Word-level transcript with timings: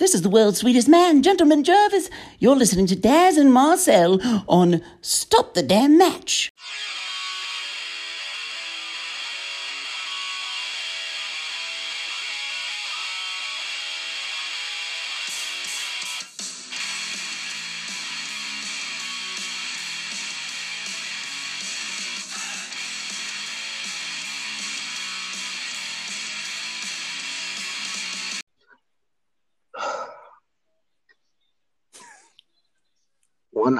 This 0.00 0.14
is 0.14 0.22
the 0.22 0.30
world's 0.30 0.60
sweetest 0.60 0.88
man, 0.88 1.22
Gentleman 1.22 1.62
Jervis. 1.62 2.08
You're 2.38 2.56
listening 2.56 2.86
to 2.86 2.96
Daz 2.96 3.36
and 3.36 3.52
Marcel 3.52 4.18
on 4.48 4.80
Stop 5.02 5.52
the 5.52 5.62
Damn 5.62 5.98
Match. 5.98 6.50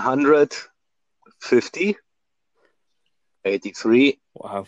One 0.00 0.06
hundred 0.18 0.54
fifty, 1.42 1.94
eighty-three, 3.44 4.18
Wow. 4.32 4.64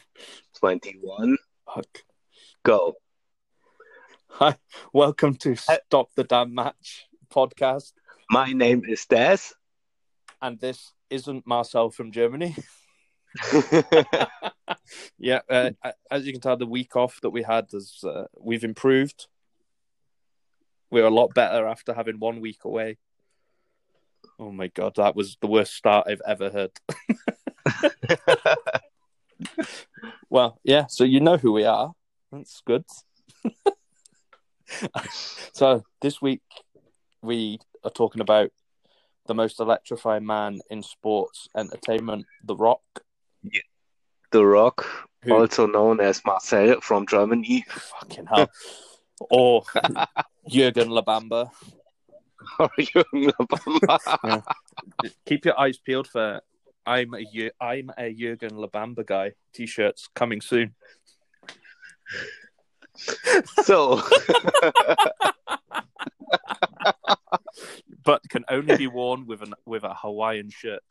twenty-one. 0.58 1.38
Fuck. 1.64 1.86
Go. 2.62 2.96
Hi. 4.28 4.58
Welcome 4.92 5.36
to 5.36 5.56
Stop 5.56 6.10
the 6.16 6.24
Damn 6.24 6.54
Match 6.54 7.06
podcast. 7.32 7.94
My 8.28 8.52
name 8.52 8.82
is 8.86 9.06
Des. 9.06 9.38
And 10.42 10.60
this 10.60 10.92
isn't 11.08 11.46
Marcel 11.46 11.88
from 11.88 12.12
Germany. 12.12 12.54
yeah. 15.18 15.40
Uh, 15.48 15.70
as 16.10 16.26
you 16.26 16.32
can 16.32 16.42
tell, 16.42 16.58
the 16.58 16.66
week 16.66 16.94
off 16.94 17.22
that 17.22 17.30
we 17.30 17.42
had 17.42 17.68
is 17.72 18.04
uh, 18.04 18.24
we've 18.38 18.64
improved. 18.64 19.28
We're 20.90 21.06
a 21.06 21.10
lot 21.10 21.32
better 21.32 21.66
after 21.66 21.94
having 21.94 22.18
one 22.18 22.42
week 22.42 22.66
away. 22.66 22.98
Oh 24.38 24.50
my 24.52 24.68
god, 24.68 24.94
that 24.96 25.14
was 25.16 25.36
the 25.40 25.46
worst 25.46 25.74
start 25.74 26.06
I've 26.08 26.22
ever 26.26 26.50
heard. 26.50 26.72
well, 30.30 30.58
yeah, 30.64 30.86
so 30.88 31.04
you 31.04 31.20
know 31.20 31.36
who 31.36 31.52
we 31.52 31.64
are. 31.64 31.92
That's 32.30 32.62
good. 32.66 32.84
so 35.52 35.82
this 36.00 36.20
week 36.22 36.42
we 37.22 37.58
are 37.84 37.90
talking 37.90 38.20
about 38.20 38.50
the 39.26 39.34
most 39.34 39.60
electrifying 39.60 40.26
man 40.26 40.60
in 40.70 40.82
sports 40.82 41.48
entertainment, 41.56 42.26
The 42.44 42.56
Rock. 42.56 42.82
the 44.32 44.44
Rock, 44.44 44.86
Who- 45.22 45.34
also 45.34 45.66
known 45.66 46.00
as 46.00 46.22
Marcel 46.24 46.80
from 46.80 47.06
Germany. 47.06 47.64
Fucking 47.68 48.26
hell. 48.26 48.50
or 49.30 49.62
Jurgen 50.48 50.88
Labamba. 50.88 51.50
Labamba. 52.58 54.42
Keep 55.26 55.44
your 55.46 55.58
eyes 55.58 55.78
peeled 55.78 56.08
for 56.08 56.40
I'm 56.84 57.14
a 57.14 57.50
I'm 57.60 57.90
a 57.96 58.12
Jurgen 58.12 58.50
Labamba 58.52 59.06
guy. 59.06 59.32
T-shirts 59.54 60.08
coming 60.14 60.40
soon. 60.40 60.74
so, 63.62 64.02
but 68.04 68.20
can 68.28 68.44
only 68.50 68.76
be 68.76 68.86
worn 68.86 69.26
with 69.26 69.42
an 69.42 69.54
with 69.64 69.84
a 69.84 69.94
Hawaiian 69.94 70.50
shirt. 70.50 70.82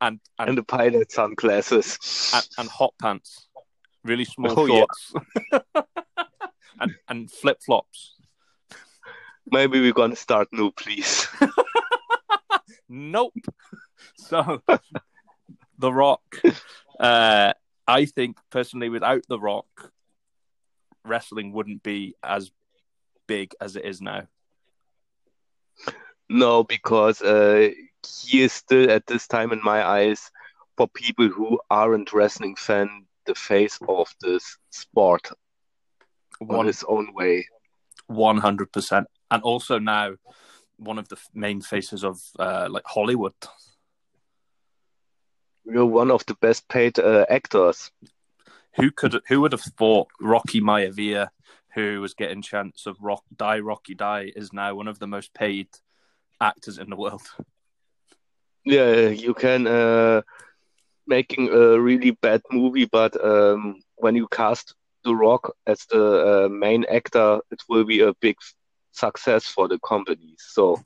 And 0.00 0.20
and, 0.38 0.50
and 0.50 0.58
the 0.58 0.62
pilot 0.62 1.10
sunglasses. 1.10 1.98
and, 2.34 2.46
and 2.58 2.68
hot 2.68 2.92
pants, 3.00 3.48
really 4.04 4.24
small 4.26 4.52
Oh, 4.58 4.66
yeah. 4.66 4.84
shorts, 4.84 5.14
and 6.80 6.94
and 7.08 7.30
flip 7.30 7.58
flops. 7.64 8.14
Maybe 9.52 9.80
we're 9.80 9.92
gonna 9.92 10.16
start 10.16 10.48
new, 10.52 10.70
please. 10.72 11.28
Nope. 12.88 13.34
So, 14.16 14.62
The 15.78 15.92
Rock. 15.92 16.22
Uh, 17.00 17.52
I 17.86 18.04
think 18.04 18.36
personally, 18.50 18.88
without 18.90 19.22
The 19.28 19.38
Rock, 19.40 19.92
wrestling 21.04 21.52
wouldn't 21.52 21.82
be 21.82 22.14
as 22.22 22.50
big 23.26 23.54
as 23.60 23.76
it 23.76 23.84
is 23.84 24.00
now. 24.02 24.26
No, 26.28 26.64
because 26.64 27.22
uh, 27.22 27.70
he 28.22 28.42
is 28.42 28.52
still 28.52 28.90
at 28.90 29.06
this 29.06 29.26
time 29.26 29.52
in 29.52 29.60
my 29.62 29.82
eyes, 29.86 30.30
for 30.76 30.88
people 30.88 31.28
who 31.28 31.60
aren't 31.70 32.12
wrestling 32.12 32.56
fan, 32.56 33.06
the 33.26 33.34
face 33.34 33.78
of 33.88 34.14
this 34.20 34.58
sport 34.70 35.30
on 36.48 36.66
his 36.66 36.84
own 36.88 37.14
way. 37.14 37.46
one 38.06 38.36
hundred 38.36 38.70
percent, 38.72 39.06
and 39.32 39.42
also 39.42 39.78
now 39.78 40.12
one 40.76 40.98
of 40.98 41.08
the 41.08 41.16
main 41.34 41.62
faces 41.62 42.04
of 42.04 42.20
uh, 42.38 42.68
like 42.70 42.84
Hollywood. 42.86 43.32
You're 45.64 45.86
one 45.86 46.10
of 46.10 46.24
the 46.26 46.34
best 46.34 46.68
paid 46.68 46.98
uh, 46.98 47.24
actors. 47.30 47.90
Who 48.76 48.90
could 48.90 49.20
who 49.28 49.40
would 49.40 49.52
have 49.52 49.62
thought 49.62 50.08
Rocky 50.20 50.60
Maivia, 50.60 51.28
who 51.74 52.00
was 52.00 52.14
getting 52.14 52.42
chance 52.42 52.86
of 52.86 52.96
Rock 53.00 53.24
Die 53.34 53.60
Rocky 53.60 53.94
Die, 53.94 54.32
is 54.36 54.52
now 54.52 54.74
one 54.74 54.88
of 54.88 54.98
the 54.98 55.06
most 55.06 55.32
paid 55.32 55.68
actors 56.40 56.78
in 56.78 56.90
the 56.90 56.96
world. 56.96 57.22
Yeah, 58.64 59.08
you 59.08 59.34
can 59.34 59.66
uh, 59.66 60.22
making 61.06 61.48
a 61.48 61.80
really 61.80 62.10
bad 62.10 62.42
movie, 62.50 62.84
but 62.86 63.12
um, 63.24 63.80
when 63.96 64.14
you 64.14 64.28
cast 64.28 64.74
The 65.04 65.14
Rock 65.14 65.54
as 65.66 65.86
the 65.86 66.44
uh, 66.44 66.48
main 66.48 66.84
actor, 66.84 67.40
it 67.50 67.62
will 67.68 67.84
be 67.84 68.00
a 68.00 68.14
big 68.20 68.36
success 68.92 69.44
for 69.46 69.68
the 69.68 69.78
company. 69.80 70.34
So 70.38 70.82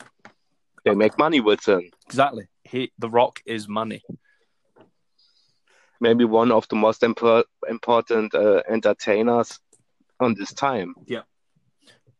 they 0.85 0.95
make 0.95 1.19
money 1.19 1.41
with 1.41 1.67
him. 1.67 1.91
Exactly. 2.07 2.49
He 2.65 2.93
The 2.99 3.11
Rock 3.11 3.41
is 3.47 3.69
money. 3.69 4.03
Maybe 6.01 6.25
one 6.25 6.53
of 6.53 6.69
the 6.69 6.77
most 6.77 7.03
impor- 7.03 7.45
important 7.69 8.35
uh, 8.35 8.63
entertainers 8.69 9.59
on 10.21 10.35
this 10.35 10.53
time. 10.53 10.95
Yeah. 11.07 11.23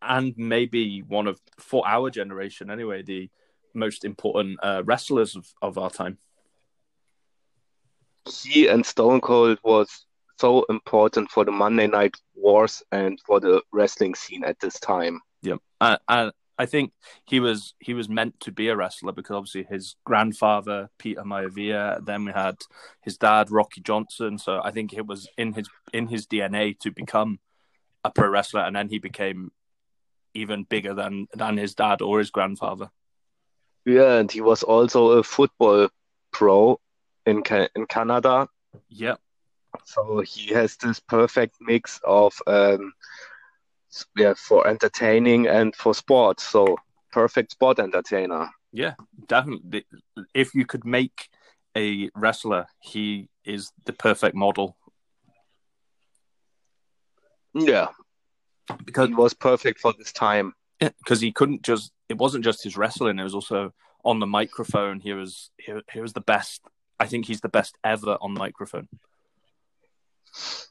And 0.03 0.35
maybe 0.37 1.03
one 1.03 1.27
of 1.27 1.41
for 1.59 1.87
our 1.87 2.11
generation 2.11 2.71
anyway 2.71 3.03
the 3.03 3.31
most 3.75 4.05
important 4.05 4.59
uh, 4.63 4.83
wrestlers 4.85 5.37
of, 5.37 5.47
of 5.61 5.79
our 5.79 5.91
time 5.91 6.19
He 8.27 8.69
and 8.69 8.85
Stone 8.85 9.21
Cold 9.21 9.59
was 9.63 10.07
so 10.39 10.65
important 10.69 11.31
for 11.31 11.45
the 11.45 11.53
Monday 11.53 11.87
Night 11.87 12.15
Wars 12.35 12.83
and 12.93 13.21
for 13.27 13.41
the 13.41 13.63
wrestling 13.73 14.15
scene 14.15 14.45
at 14.45 14.59
this 14.61 14.79
time. 14.81 15.21
Yeah 15.43 15.57
uh, 15.81 15.97
and 16.09 16.33
i 16.59 16.67
think 16.67 16.93
he 17.27 17.41
was 17.41 17.75
he 17.79 17.95
was 17.95 18.09
meant 18.09 18.39
to 18.41 18.51
be 18.51 18.69
a 18.69 18.77
wrestler 18.77 19.13
because 19.13 19.37
obviously 19.37 19.65
his 19.65 19.97
grandfather 20.05 20.89
peter 20.99 21.23
maivia 21.23 22.05
then 22.05 22.25
we 22.25 22.33
had 22.33 22.57
his 23.03 23.17
dad 23.19 23.51
rocky 23.51 23.81
johnson. 23.81 24.39
So 24.39 24.61
i 24.65 24.71
think 24.71 24.93
it 24.93 25.07
was 25.07 25.29
in 25.37 25.53
his 25.53 25.69
in 25.93 26.07
his 26.07 26.27
dna 26.27 26.79
to 26.81 26.91
become 26.91 27.39
a 28.05 28.11
pro 28.11 28.29
wrestler 28.29 28.63
and 28.63 28.75
then 28.77 28.89
he 28.89 28.99
became 28.99 29.51
even 30.37 30.65
bigger 30.65 30.95
than 30.95 31.27
than 31.35 31.57
his 31.57 31.75
dad 31.75 32.03
or 32.03 32.19
his 32.19 32.31
grandfather. 32.31 32.91
Yeah, 33.85 34.19
and 34.19 34.31
he 34.31 34.41
was 34.41 34.63
also 34.63 35.13
a 35.13 35.23
football 35.23 35.89
pro 36.33 36.79
in 37.25 37.43
Ca- 37.43 37.69
in 37.75 37.87
Canada. 37.87 38.49
yeah 38.89 39.17
So 39.85 40.21
he 40.21 40.53
has 40.55 40.77
this 40.77 41.01
perfect 41.01 41.57
mix 41.61 42.01
of 42.05 42.35
um, 42.47 42.93
yeah, 44.17 44.35
for 44.37 44.67
entertaining 44.67 45.47
and 45.47 45.75
for 45.75 45.95
sport. 45.95 46.41
So 46.41 46.77
perfect 47.13 47.53
sport 47.53 47.79
entertainer. 47.79 48.51
Yeah, 48.73 48.95
definitely. 49.27 49.87
If 50.35 50.55
you 50.55 50.67
could 50.67 50.85
make 50.85 51.29
a 51.77 52.11
wrestler, 52.15 52.67
he 52.81 53.29
is 53.45 53.71
the 53.85 53.93
perfect 53.93 54.35
model 54.35 54.77
Yeah, 57.55 57.89
because 58.85 59.09
he 59.09 59.15
was 59.15 59.33
perfect 59.33 59.81
for 59.81 59.95
this 59.97 60.13
time. 60.13 60.53
because 60.79 61.21
he 61.21 61.33
couldn't 61.33 61.63
just. 61.63 61.91
It 62.09 62.19
wasn't 62.19 62.45
just 62.45 62.63
his 62.63 62.77
wrestling; 62.77 63.19
it 63.19 63.25
was 63.25 63.35
also 63.35 63.73
on 64.05 64.21
the 64.21 64.27
microphone. 64.27 65.01
He 65.01 65.13
was 65.15 65.51
he, 65.57 65.73
he 65.93 66.01
was 66.01 66.13
the 66.13 66.21
best. 66.21 66.61
I 67.01 67.07
think 67.07 67.27
he's 67.27 67.41
the 67.41 67.49
best 67.49 67.77
ever 67.83 68.19
on 68.21 68.35
microphone. 68.35 68.89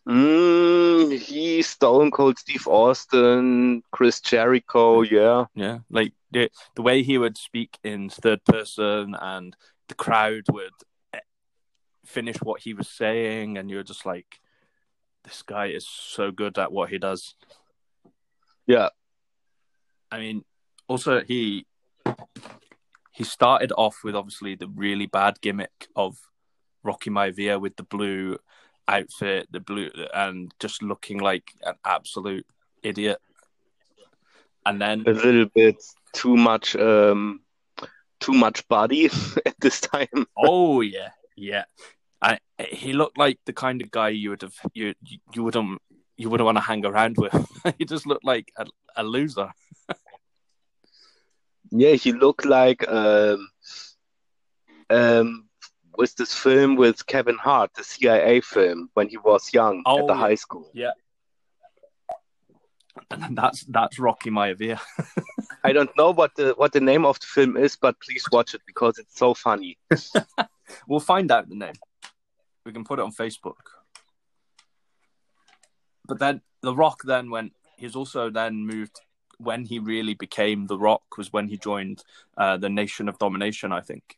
Mm, 0.07 1.17
he, 1.19 1.62
Stone 1.62 2.12
Cold 2.12 2.38
Steve 2.38 2.67
Austin, 2.67 3.81
Chris 3.91 4.21
Jericho, 4.21 5.01
yeah. 5.01 5.45
Yeah, 5.56 5.79
like 5.89 6.13
the, 6.31 6.50
the 6.75 6.81
way 6.81 7.03
he 7.03 7.17
would 7.17 7.38
speak 7.38 7.77
in 7.83 8.09
third 8.09 8.44
person, 8.45 9.15
and 9.19 9.56
the 9.88 9.95
crowd 9.95 10.44
would 10.51 10.73
eh, 11.13 11.19
finish 12.06 12.38
what 12.38 12.62
he 12.62 12.73
was 12.73 12.89
saying, 12.89 13.57
and 13.57 13.69
you're 13.69 13.83
just 13.83 14.06
like, 14.06 14.39
this 15.23 15.41
guy 15.41 15.68
is 15.68 15.88
so 15.88 16.31
good 16.31 16.57
at 16.59 16.71
what 16.71 16.89
he 16.89 16.97
does. 17.00 17.35
Yeah. 18.68 18.89
I 20.11 20.19
mean, 20.19 20.45
also 20.88 21.21
he 21.21 21.65
he 23.11 23.23
started 23.23 23.71
off 23.77 24.03
with 24.03 24.15
obviously 24.15 24.56
the 24.56 24.68
really 24.68 25.06
bad 25.06 25.39
gimmick 25.41 25.88
of 25.95 26.18
Rocky 26.83 27.09
Maivia 27.09 27.59
with 27.59 27.75
the 27.77 27.83
blue 27.83 28.38
outfit, 28.87 29.47
the 29.51 29.59
blue, 29.59 29.89
and 30.13 30.53
just 30.59 30.81
looking 30.83 31.19
like 31.19 31.51
an 31.63 31.75
absolute 31.85 32.45
idiot. 32.83 33.19
and 34.65 34.81
then 34.81 35.03
a 35.07 35.11
little 35.11 35.45
bit 35.53 35.75
too 36.13 36.35
much 36.35 36.75
um 36.75 37.41
too 38.19 38.33
much 38.33 38.67
body 38.67 39.05
at 39.45 39.55
this 39.59 39.81
time. 39.81 40.25
oh 40.37 40.81
yeah, 40.81 41.09
yeah. 41.35 41.65
I, 42.21 42.39
he 42.57 42.93
looked 42.93 43.17
like 43.17 43.37
the 43.45 43.53
kind 43.53 43.81
of 43.81 43.91
guy 43.91 44.09
you 44.09 44.31
would 44.31 44.41
have 44.41 44.55
you 44.73 44.95
you 45.33 45.43
wouldn't 45.43 45.81
you 46.17 46.29
wouldn't 46.29 46.45
want 46.45 46.57
to 46.57 46.61
hang 46.63 46.85
around 46.85 47.17
with. 47.17 47.33
he 47.77 47.85
just 47.85 48.07
looked 48.07 48.23
like 48.23 48.51
a, 48.57 48.65
a 48.95 49.03
loser. 49.03 49.51
Yeah, 51.71 51.93
he 51.93 52.13
looked 52.13 52.45
like 52.45 52.87
um 52.87 53.49
um 54.89 55.49
with 55.97 56.15
this 56.15 56.33
film 56.33 56.75
with 56.75 57.06
Kevin 57.06 57.38
Hart, 57.38 57.71
the 57.75 57.83
CIA 57.83 58.42
film 58.42 58.89
when 58.94 59.09
he 59.09 59.18
was 59.18 59.53
young 59.53 59.83
Oh, 59.86 60.00
at 60.00 60.07
the 60.07 60.15
high 60.15 60.36
school. 60.36 60.69
Yeah. 60.74 60.92
And 63.12 63.38
that's 63.38 63.63
that's 63.65 64.00
Rocky 64.00 64.30
Maivia. 64.30 64.80
I 65.63 65.74
don't 65.74 65.95
know 65.97 66.12
what 66.12 66.36
the 66.36 66.53
what 66.56 66.71
the 66.71 66.80
name 66.80 67.06
of 67.06 67.19
the 67.19 67.25
film 67.25 67.57
is, 67.57 67.75
but 67.75 68.00
please 68.00 68.25
watch 68.31 68.53
it 68.53 68.62
because 68.65 68.97
it's 68.97 69.18
so 69.18 69.33
funny. 69.33 69.77
We'll 70.88 71.00
find 71.00 71.31
out 71.31 71.47
the 71.50 71.56
name. 71.56 71.75
We 72.65 72.71
can 72.71 72.83
put 72.83 73.00
it 73.00 73.03
on 73.03 73.12
Facebook. 73.12 73.57
But 76.07 76.19
then 76.19 76.42
The 76.62 76.75
Rock 76.75 77.01
then 77.03 77.30
went. 77.30 77.53
He's 77.77 77.95
also 77.95 78.30
then 78.30 78.65
moved 78.65 79.00
when 79.38 79.65
he 79.65 79.80
really 79.80 80.13
became 80.13 80.68
The 80.68 80.77
Rock 80.77 81.03
was 81.18 81.31
when 81.33 81.47
he 81.47 81.57
joined 81.57 82.03
uh, 82.38 82.57
the 82.57 82.69
Nation 82.69 83.09
of 83.09 83.19
Domination, 83.19 83.71
I 83.71 83.81
think. 83.81 84.18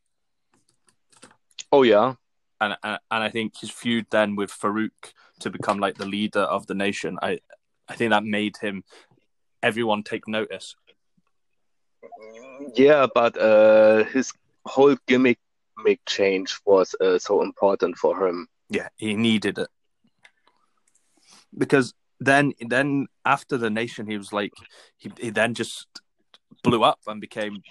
Oh 1.71 1.83
yeah. 1.83 2.15
And, 2.59 2.75
and 2.83 2.99
and 3.11 3.23
I 3.23 3.29
think 3.29 3.59
his 3.59 3.69
feud 3.69 4.07
then 4.09 4.35
with 4.35 4.51
Farouk 4.51 5.13
to 5.41 5.49
become 5.49 5.79
like 5.79 5.97
the 5.97 6.05
leader 6.05 6.41
of 6.41 6.65
the 6.67 6.73
nation. 6.73 7.17
I 7.21 7.39
I 7.87 7.95
think 7.95 8.11
that 8.11 8.23
made 8.23 8.57
him 8.57 8.83
everyone 9.61 10.03
take 10.03 10.27
notice. 10.27 10.75
Yeah, 12.75 13.07
but 13.13 13.37
uh, 13.37 14.03
his 14.05 14.33
whole 14.65 14.97
gimmick 15.07 15.37
make 15.83 16.01
change 16.05 16.59
was 16.65 16.95
uh, 16.99 17.19
so 17.19 17.43
important 17.43 17.97
for 17.97 18.27
him. 18.27 18.47
Yeah, 18.69 18.89
he 18.97 19.15
needed 19.15 19.59
it 19.59 19.69
because 21.55 21.93
then 22.19 22.53
then 22.59 23.07
after 23.25 23.57
the 23.57 23.69
nation, 23.69 24.07
he 24.07 24.17
was 24.17 24.33
like 24.33 24.53
he 24.97 25.11
he 25.19 25.29
then 25.29 25.53
just 25.53 25.87
blew 26.63 26.83
up 26.83 26.99
and 27.07 27.21
became 27.21 27.61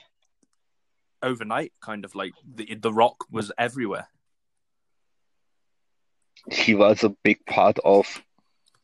overnight 1.26 1.72
kind 1.80 2.04
of 2.04 2.14
like 2.14 2.32
the 2.54 2.74
the 2.74 2.92
Rock 2.92 3.24
was 3.30 3.52
everywhere. 3.58 4.08
He 6.50 6.74
was 6.74 7.02
a 7.02 7.14
big 7.24 7.44
part 7.46 7.78
of 7.84 8.22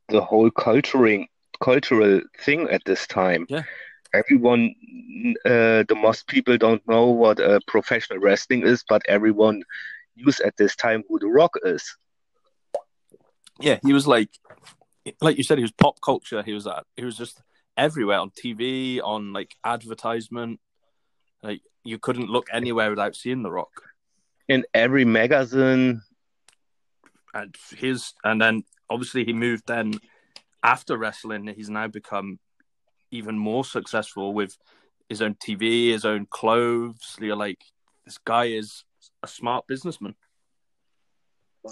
the 0.09 0.21
whole 0.21 0.51
culturing 0.51 1.29
cultural 1.63 2.21
thing 2.41 2.69
at 2.71 2.85
this 2.85 3.07
time. 3.07 3.47
Yeah. 3.49 3.63
Everyone, 4.15 4.75
uh, 5.47 5.85
the 5.89 5.97
most 5.97 6.27
people 6.27 6.59
don't 6.59 6.87
know 6.87 7.07
what 7.07 7.41
uh, 7.41 7.61
professional 7.67 8.19
wrestling 8.19 8.67
is, 8.67 8.85
but 8.87 9.01
everyone 9.09 9.63
knew 10.17 10.31
at 10.45 10.57
this 10.59 10.77
time 10.77 11.03
who 11.09 11.19
The 11.19 11.29
Rock 11.29 11.55
is. 11.65 11.97
Yeah, 13.61 13.79
he 13.83 13.93
was 13.93 14.07
like 14.07 14.31
like 15.21 15.39
you 15.39 15.45
said, 15.45 15.59
he 15.59 15.63
was 15.63 15.73
pop 15.73 16.01
culture. 16.01 16.43
He 16.43 16.53
was 16.53 16.65
that. 16.65 16.85
he 16.97 17.05
was 17.05 17.17
just 17.17 17.41
everywhere 17.77 18.19
on 18.19 18.31
TV, 18.31 19.01
on 19.03 19.33
like 19.33 19.55
advertisement. 19.65 20.61
Like 21.43 21.63
you 21.85 21.99
couldn't 21.99 22.31
look 22.31 22.47
anywhere 22.53 22.91
without 22.91 23.17
seeing 23.17 23.43
the 23.43 23.51
Rock. 23.51 23.73
In 24.49 24.65
every 24.75 25.05
magazine, 25.05 26.03
and 27.35 27.55
his 27.77 28.13
and 28.25 28.41
then 28.41 28.65
obviously 28.91 29.25
he 29.25 29.33
moved 29.33 29.65
then 29.67 29.95
after 30.63 30.97
wrestling 30.99 31.47
he's 31.57 31.71
now 31.71 31.87
become 31.87 32.39
even 33.11 33.39
more 33.39 33.65
successful 33.65 34.35
with 34.35 34.57
his 35.09 35.23
own 35.23 35.35
tv 35.35 35.91
his 35.91 36.05
own 36.05 36.27
clothes. 36.27 37.17
You're 37.21 37.37
like 37.37 37.63
this 38.05 38.19
guy 38.19 38.47
is 38.47 38.85
a 39.23 39.29
smart 39.29 39.67
businessman. 39.67 40.15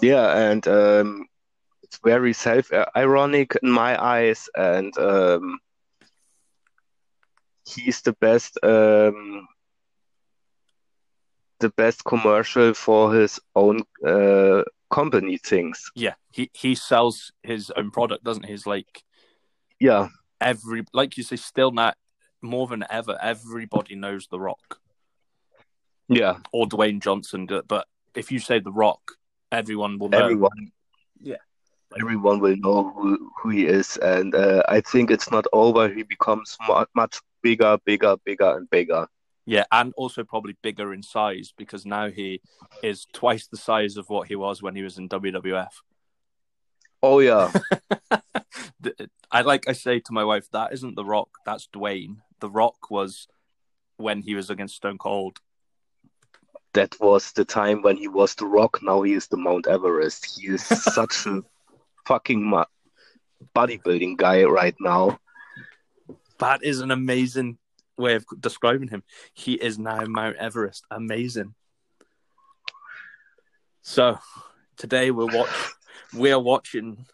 Yeah, 0.01 0.49
and 0.49 0.65
um, 0.67 1.27
it's 1.83 1.99
very 2.03 2.33
self-ironic 2.33 3.57
in 3.61 3.69
my 3.69 4.01
eyes, 4.01 4.49
and 4.55 4.97
um, 4.97 5.59
he's 7.67 8.01
the 8.01 8.13
best, 8.13 8.57
um, 8.63 9.47
the 11.61 11.69
best 11.69 12.03
commercial 12.03 12.73
for 12.73 13.13
his 13.13 13.39
own 13.55 13.81
uh, 14.05 14.63
company 14.89 15.37
things. 15.37 15.91
yeah 15.95 16.15
he 16.31 16.49
he 16.53 16.75
sells 16.75 17.31
his 17.43 17.71
own 17.77 17.91
product 17.91 18.23
doesn't 18.23 18.45
he 18.45 18.51
he's 18.51 18.67
like 18.67 19.03
Yeah, 19.79 20.09
every 20.39 20.83
like 20.93 21.17
you 21.17 21.23
say 21.23 21.37
still 21.37 21.71
not 21.71 21.95
more 22.41 22.67
than 22.67 22.83
ever 22.89 23.17
everybody 23.21 23.95
knows 23.95 24.27
the 24.27 24.39
rock 24.39 24.79
yeah, 26.09 26.37
or 26.51 26.65
dwayne 26.67 26.99
johnson 26.99 27.47
but 27.67 27.87
if 28.15 28.31
you 28.31 28.39
say 28.39 28.59
the 28.59 28.71
rock 28.71 29.13
everyone 29.51 29.97
will 29.99 30.09
know 30.09 30.17
everyone. 30.17 30.71
Yeah. 31.21 31.43
everyone 31.99 32.39
will 32.39 32.57
know 32.57 32.91
who, 32.95 33.31
who 33.37 33.49
he 33.49 33.65
is, 33.65 33.97
and 33.97 34.33
uh, 34.33 34.63
I 34.67 34.81
think 34.81 35.11
it's 35.11 35.29
not 35.29 35.45
over. 35.53 35.87
He 35.89 36.03
becomes 36.03 36.57
much 36.95 37.21
bigger, 37.41 37.77
bigger, 37.85 38.15
bigger, 38.25 38.57
and 38.57 38.69
bigger. 38.69 39.07
Yeah, 39.45 39.63
and 39.71 39.91
also 39.97 40.23
probably 40.23 40.55
bigger 40.61 40.93
in 40.93 41.01
size 41.03 41.53
because 41.57 41.85
now 41.85 42.09
he 42.09 42.41
is 42.83 43.07
twice 43.11 43.47
the 43.47 43.57
size 43.57 43.97
of 43.97 44.07
what 44.09 44.27
he 44.27 44.35
was 44.35 44.61
when 44.61 44.75
he 44.75 44.83
was 44.83 44.97
in 44.97 45.09
WWF. 45.09 45.71
Oh 47.03 47.19
yeah, 47.19 47.51
I 49.31 49.41
like 49.41 49.67
I 49.67 49.73
say 49.73 49.99
to 50.01 50.13
my 50.13 50.23
wife, 50.23 50.47
that 50.51 50.73
isn't 50.73 50.95
The 50.95 51.05
Rock, 51.05 51.29
that's 51.45 51.67
Dwayne. 51.73 52.17
The 52.39 52.49
Rock 52.49 52.91
was 52.91 53.27
when 53.97 54.21
he 54.21 54.35
was 54.35 54.49
against 54.51 54.75
Stone 54.75 54.99
Cold. 54.99 55.39
that 56.73 56.95
was 56.99 57.31
the 57.33 57.43
time 57.43 57.81
when 57.81 57.97
he 57.97 58.07
was 58.07 58.35
the 58.35 58.45
Rock. 58.45 58.79
Now 58.83 59.01
he 59.01 59.13
is 59.13 59.27
the 59.27 59.37
Mount 59.37 59.67
Everest. 59.67 60.25
He 60.39 60.47
is 60.47 60.63
such 60.93 61.25
a 61.25 61.41
fucking 62.05 62.43
mu- 62.43 62.63
bodybuilding 63.55 64.17
guy 64.17 64.43
right 64.43 64.75
now. 64.79 65.19
That 66.39 66.63
is 66.63 66.79
an 66.81 66.91
amazing 66.91 67.57
way 67.97 68.15
of 68.15 68.25
describing 68.39 68.89
him. 68.89 69.03
He 69.33 69.53
is 69.53 69.77
now 69.77 70.03
Mount 70.05 70.37
Everest. 70.37 70.85
Amazing. 70.91 71.53
So 73.81 74.19
today 74.77 75.11
we're 75.11 75.35
watch 75.35 75.49
we 76.13 76.31
are 76.31 76.39
watching 76.39 77.05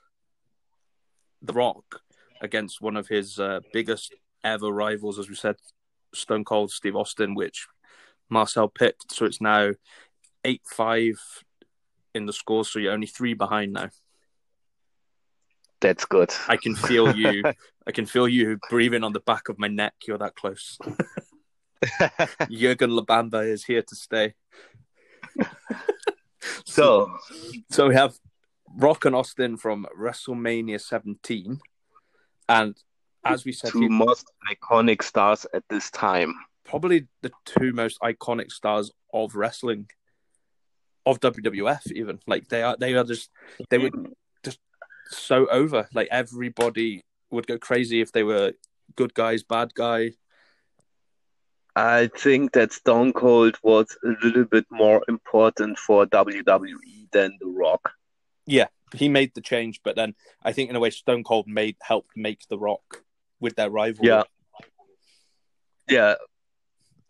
The 1.42 1.54
Rock 1.54 2.02
against 2.42 2.82
one 2.82 2.98
of 2.98 3.08
his 3.08 3.40
uh, 3.40 3.62
biggest 3.74 4.14
ever 4.44 4.72
rivals, 4.72 5.20
as 5.20 5.30
we 5.30 5.36
said, 5.36 5.56
Stone 6.14 6.46
Cold 6.46 6.72
Steve 6.72 6.96
Austin, 6.96 7.36
which 7.36 7.68
Marcel 8.30 8.68
picked. 8.68 9.14
So 9.14 9.26
it's 9.26 9.42
now 9.42 9.72
eight 10.44 10.62
five 10.70 11.20
in 12.14 12.26
the 12.26 12.34
score. 12.34 12.66
So 12.66 12.80
you're 12.80 12.94
only 12.94 13.08
three 13.08 13.34
behind 13.34 13.74
now. 13.74 13.90
That's 15.80 16.06
good. 16.06 16.34
I 16.48 16.58
can 16.58 16.76
feel 16.76 17.16
you. 17.16 17.44
I 17.88 17.92
can 17.92 18.06
feel 18.06 18.28
you 18.28 18.60
breathing 18.70 19.04
on 19.04 19.14
the 19.14 19.20
back 19.22 19.50
of 19.50 19.60
my 19.60 19.68
neck. 19.68 19.94
You're 20.06 20.18
that 20.18 20.36
close. 20.36 20.78
Jurgen 22.50 22.92
Labamba 22.92 23.48
is 23.48 23.64
here 23.64 23.82
to 23.84 23.96
stay. 23.96 24.34
so 26.66 27.12
So 27.70 27.88
we 27.88 27.96
have 27.96 28.16
Rock 28.76 29.06
and 29.06 29.16
Austin 29.16 29.58
from 29.58 29.86
WrestleMania 29.98 30.82
17, 30.82 31.60
and 32.50 32.76
as 33.24 33.46
we 33.46 33.52
said, 33.52 33.72
two 33.72 33.90
most 33.90 34.32
iconic 34.52 35.04
stars 35.04 35.46
at 35.54 35.64
this 35.70 35.90
time. 35.92 36.34
probably 36.64 37.08
the 37.22 37.32
two 37.46 37.72
most 37.72 38.00
iconic 38.02 38.52
stars 38.52 38.92
of 39.14 39.36
wrestling, 39.36 39.88
of 41.06 41.20
WWF. 41.20 41.92
Even 41.94 42.20
like 42.28 42.50
they 42.50 42.64
are, 42.64 42.76
they 42.78 42.94
are 42.94 43.04
just 43.04 43.30
they 43.70 43.78
were 43.78 43.92
so 45.10 45.48
over. 45.48 45.88
Like 45.94 46.08
everybody 46.12 47.04
would 47.32 47.48
go 47.48 47.58
crazy 47.58 48.02
if 48.02 48.12
they 48.12 48.24
were 48.24 48.54
good 48.96 49.14
guys, 49.14 49.44
bad 49.44 49.74
guy. 49.74 50.12
I 51.76 52.10
think 52.18 52.54
that 52.54 52.74
Stone 52.74 53.14
Cold 53.14 53.58
was 53.62 53.96
a 54.04 54.26
little 54.26 54.46
bit 54.46 54.66
more 54.72 55.04
important 55.08 55.78
for 55.78 56.08
WWE 56.08 57.12
than 57.12 57.38
The 57.40 57.48
Rock. 57.48 57.92
Yeah, 58.48 58.68
he 58.96 59.10
made 59.10 59.36
the 59.36 59.42
change, 59.42 59.82
but 59.84 59.96
then 59.96 60.16
I 60.44 60.54
think 60.54 60.72
in 60.72 60.76
a 60.76 60.80
way 60.80 60.90
Stone 60.90 61.24
Cold 61.24 61.48
made 61.48 61.76
helped 61.82 62.12
make 62.16 62.40
The 62.50 62.58
Rock 62.58 63.04
with 63.40 63.56
their 63.56 63.70
rivalry. 63.70 64.08
Yeah. 64.08 64.24
Yeah, 65.88 66.16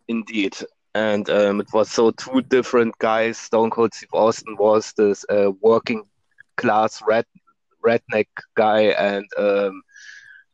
indeed. 0.06 0.54
And 0.94 1.28
um, 1.30 1.60
it 1.60 1.68
was 1.72 1.90
so 1.90 2.10
two 2.10 2.42
different 2.42 2.98
guys. 2.98 3.38
Stone 3.38 3.70
Cold 3.70 3.94
Steve 3.94 4.10
Austin 4.12 4.56
was 4.58 4.92
this 4.96 5.24
uh, 5.30 5.52
working 5.62 6.04
class 6.56 7.00
red 7.06 7.24
redneck 7.84 8.28
guy, 8.54 8.82
and 8.82 9.26
um, 9.36 9.82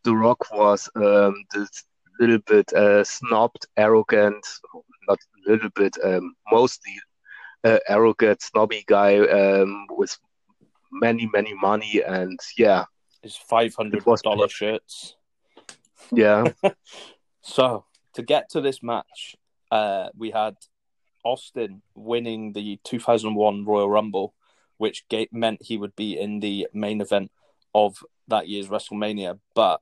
The 0.05 0.15
Rock 0.15 0.53
was 0.53 0.89
um, 0.97 1.35
this 1.53 1.85
little 2.21 2.39
bit 2.47 2.73
uh, 2.73 3.03
snobbed, 3.05 3.67
arrogant, 3.77 4.47
not 5.09 5.19
a 5.19 5.51
little 5.51 5.71
bit, 5.75 5.97
um, 6.05 6.35
mostly 6.51 6.93
uh, 7.65 7.79
arrogant, 7.89 8.43
snobby 8.43 8.85
guy 8.87 9.19
um, 9.19 9.87
with 9.91 10.17
many, 10.93 11.29
many 11.33 11.55
money. 11.55 12.03
And 12.07 12.39
yeah, 12.57 12.85
his 13.23 13.37
five 13.37 13.75
hundred 13.75 14.05
dollar 14.23 14.49
shirts. 14.49 15.17
yeah. 16.13 16.45
So 17.47 17.85
to 18.15 18.23
get 18.23 18.49
to 18.51 18.63
this 18.63 18.83
match, 18.83 19.37
uh, 19.71 20.09
we 20.17 20.31
had 20.31 20.57
Austin 21.25 21.83
winning 21.95 22.53
the 22.55 22.79
2001 22.85 23.67
Royal 23.67 23.91
Rumble, 23.91 24.35
which 24.79 25.05
meant 25.33 25.63
he 25.63 25.77
would 25.77 25.95
be 25.97 26.19
in 26.19 26.41
the 26.41 26.69
main 26.73 27.01
event 27.01 27.31
of 27.75 27.99
that 28.29 28.49
year's 28.49 28.69
WrestleMania. 28.69 29.39
But 29.55 29.81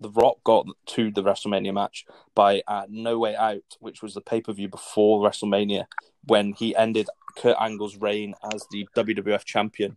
The 0.00 0.10
Rock 0.10 0.38
got 0.44 0.66
to 0.86 1.10
the 1.10 1.22
WrestleMania 1.22 1.74
match 1.74 2.06
by 2.34 2.62
uh, 2.66 2.86
No 2.88 3.18
Way 3.18 3.36
Out, 3.36 3.76
which 3.80 4.02
was 4.02 4.14
the 4.14 4.20
pay 4.20 4.40
per 4.40 4.52
view 4.52 4.68
before 4.68 5.20
WrestleMania, 5.26 5.86
when 6.24 6.52
he 6.52 6.74
ended 6.76 7.08
Kurt 7.36 7.56
Angle's 7.60 7.96
reign 7.96 8.34
as 8.52 8.66
the 8.70 8.86
WWF 8.96 9.44
champion, 9.44 9.96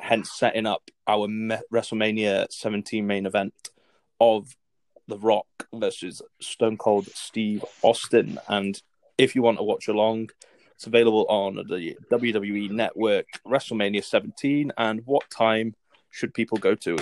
hence 0.00 0.32
setting 0.32 0.66
up 0.66 0.90
our 1.06 1.26
WrestleMania 1.26 2.46
17 2.50 3.06
main 3.06 3.26
event 3.26 3.54
of 4.20 4.56
The 5.08 5.18
Rock 5.18 5.46
versus 5.72 6.22
Stone 6.40 6.78
Cold 6.78 7.08
Steve 7.14 7.64
Austin. 7.82 8.38
And 8.48 8.80
if 9.18 9.34
you 9.34 9.42
want 9.42 9.58
to 9.58 9.64
watch 9.64 9.88
along, 9.88 10.30
it's 10.82 10.88
available 10.88 11.26
on 11.28 11.54
the 11.54 11.96
WWE 12.10 12.68
Network 12.72 13.26
WrestleMania 13.46 14.02
17. 14.02 14.72
And 14.76 15.00
what 15.04 15.22
time 15.30 15.76
should 16.10 16.34
people 16.34 16.58
go 16.58 16.74
to? 16.74 16.98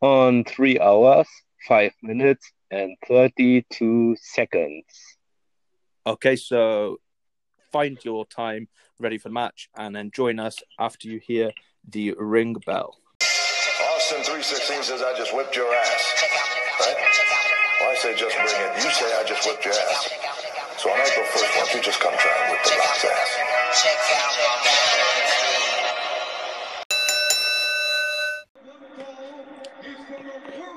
On 0.00 0.42
three 0.42 0.80
hours, 0.80 1.28
five 1.68 1.92
minutes, 2.02 2.50
and 2.72 2.96
32 3.06 4.16
seconds. 4.20 4.84
Okay, 6.08 6.34
so 6.34 6.96
find 7.70 7.96
your 8.04 8.26
time 8.26 8.66
ready 8.98 9.16
for 9.16 9.28
the 9.28 9.34
match 9.34 9.68
and 9.76 9.94
then 9.94 10.10
join 10.12 10.40
us 10.40 10.58
after 10.80 11.06
you 11.06 11.20
hear 11.20 11.52
the 11.88 12.16
ring 12.18 12.56
bell. 12.66 12.96
Austin 13.94 14.24
316 14.24 14.82
says 14.82 15.02
I 15.02 15.16
just 15.16 15.32
whipped 15.32 15.54
your 15.54 15.72
ass. 15.72 16.24
Right? 16.80 17.27
Well, 18.04 18.12
I 18.12 18.14
say 18.14 18.20
just 18.20 18.36
bring 18.36 18.46
it. 18.46 18.84
You 18.84 18.90
say 18.90 19.12
I 19.14 19.24
just 19.24 19.46
whipped 19.46 19.64
your 19.64 19.74
ass. 19.74 20.10
So 20.76 20.90
on 20.90 21.00
April 21.00 21.26
1st, 21.26 21.42
why 21.42 21.64
don't 21.64 21.74
you 21.74 21.82
just 21.82 22.00
come 22.00 22.14
try 22.16 22.30
and 22.42 22.52
whip 22.52 22.62
the 22.64 22.70
rock's 22.78 23.04
ass? 23.04 23.38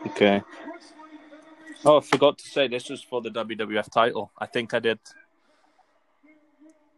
Okay. 0.07 0.41
Oh, 1.85 1.97
I 1.97 2.01
forgot 2.01 2.37
to 2.39 2.47
say 2.47 2.67
this 2.67 2.89
was 2.89 3.03
for 3.03 3.21
the 3.21 3.29
WWF 3.29 3.91
title. 3.91 4.31
I 4.37 4.47
think 4.47 4.73
I 4.73 4.79
did. 4.79 4.99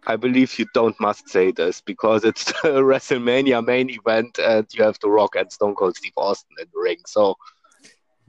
I 0.05 0.15
believe 0.15 0.57
you 0.59 0.65
don't 0.73 0.99
must 0.99 1.29
say 1.29 1.51
this 1.51 1.81
because 1.81 2.23
it's 2.23 2.45
the 2.63 2.81
WrestleMania 2.81 3.65
main 3.65 3.89
event 3.89 4.39
and 4.39 4.67
you 4.73 4.83
have 4.83 4.99
The 5.01 5.09
Rock 5.09 5.35
and 5.35 5.51
Stone 5.51 5.75
Cold 5.75 5.97
Steve 5.97 6.13
Austin 6.15 6.55
in 6.59 6.67
the 6.73 6.79
ring. 6.79 6.99
So 7.05 7.35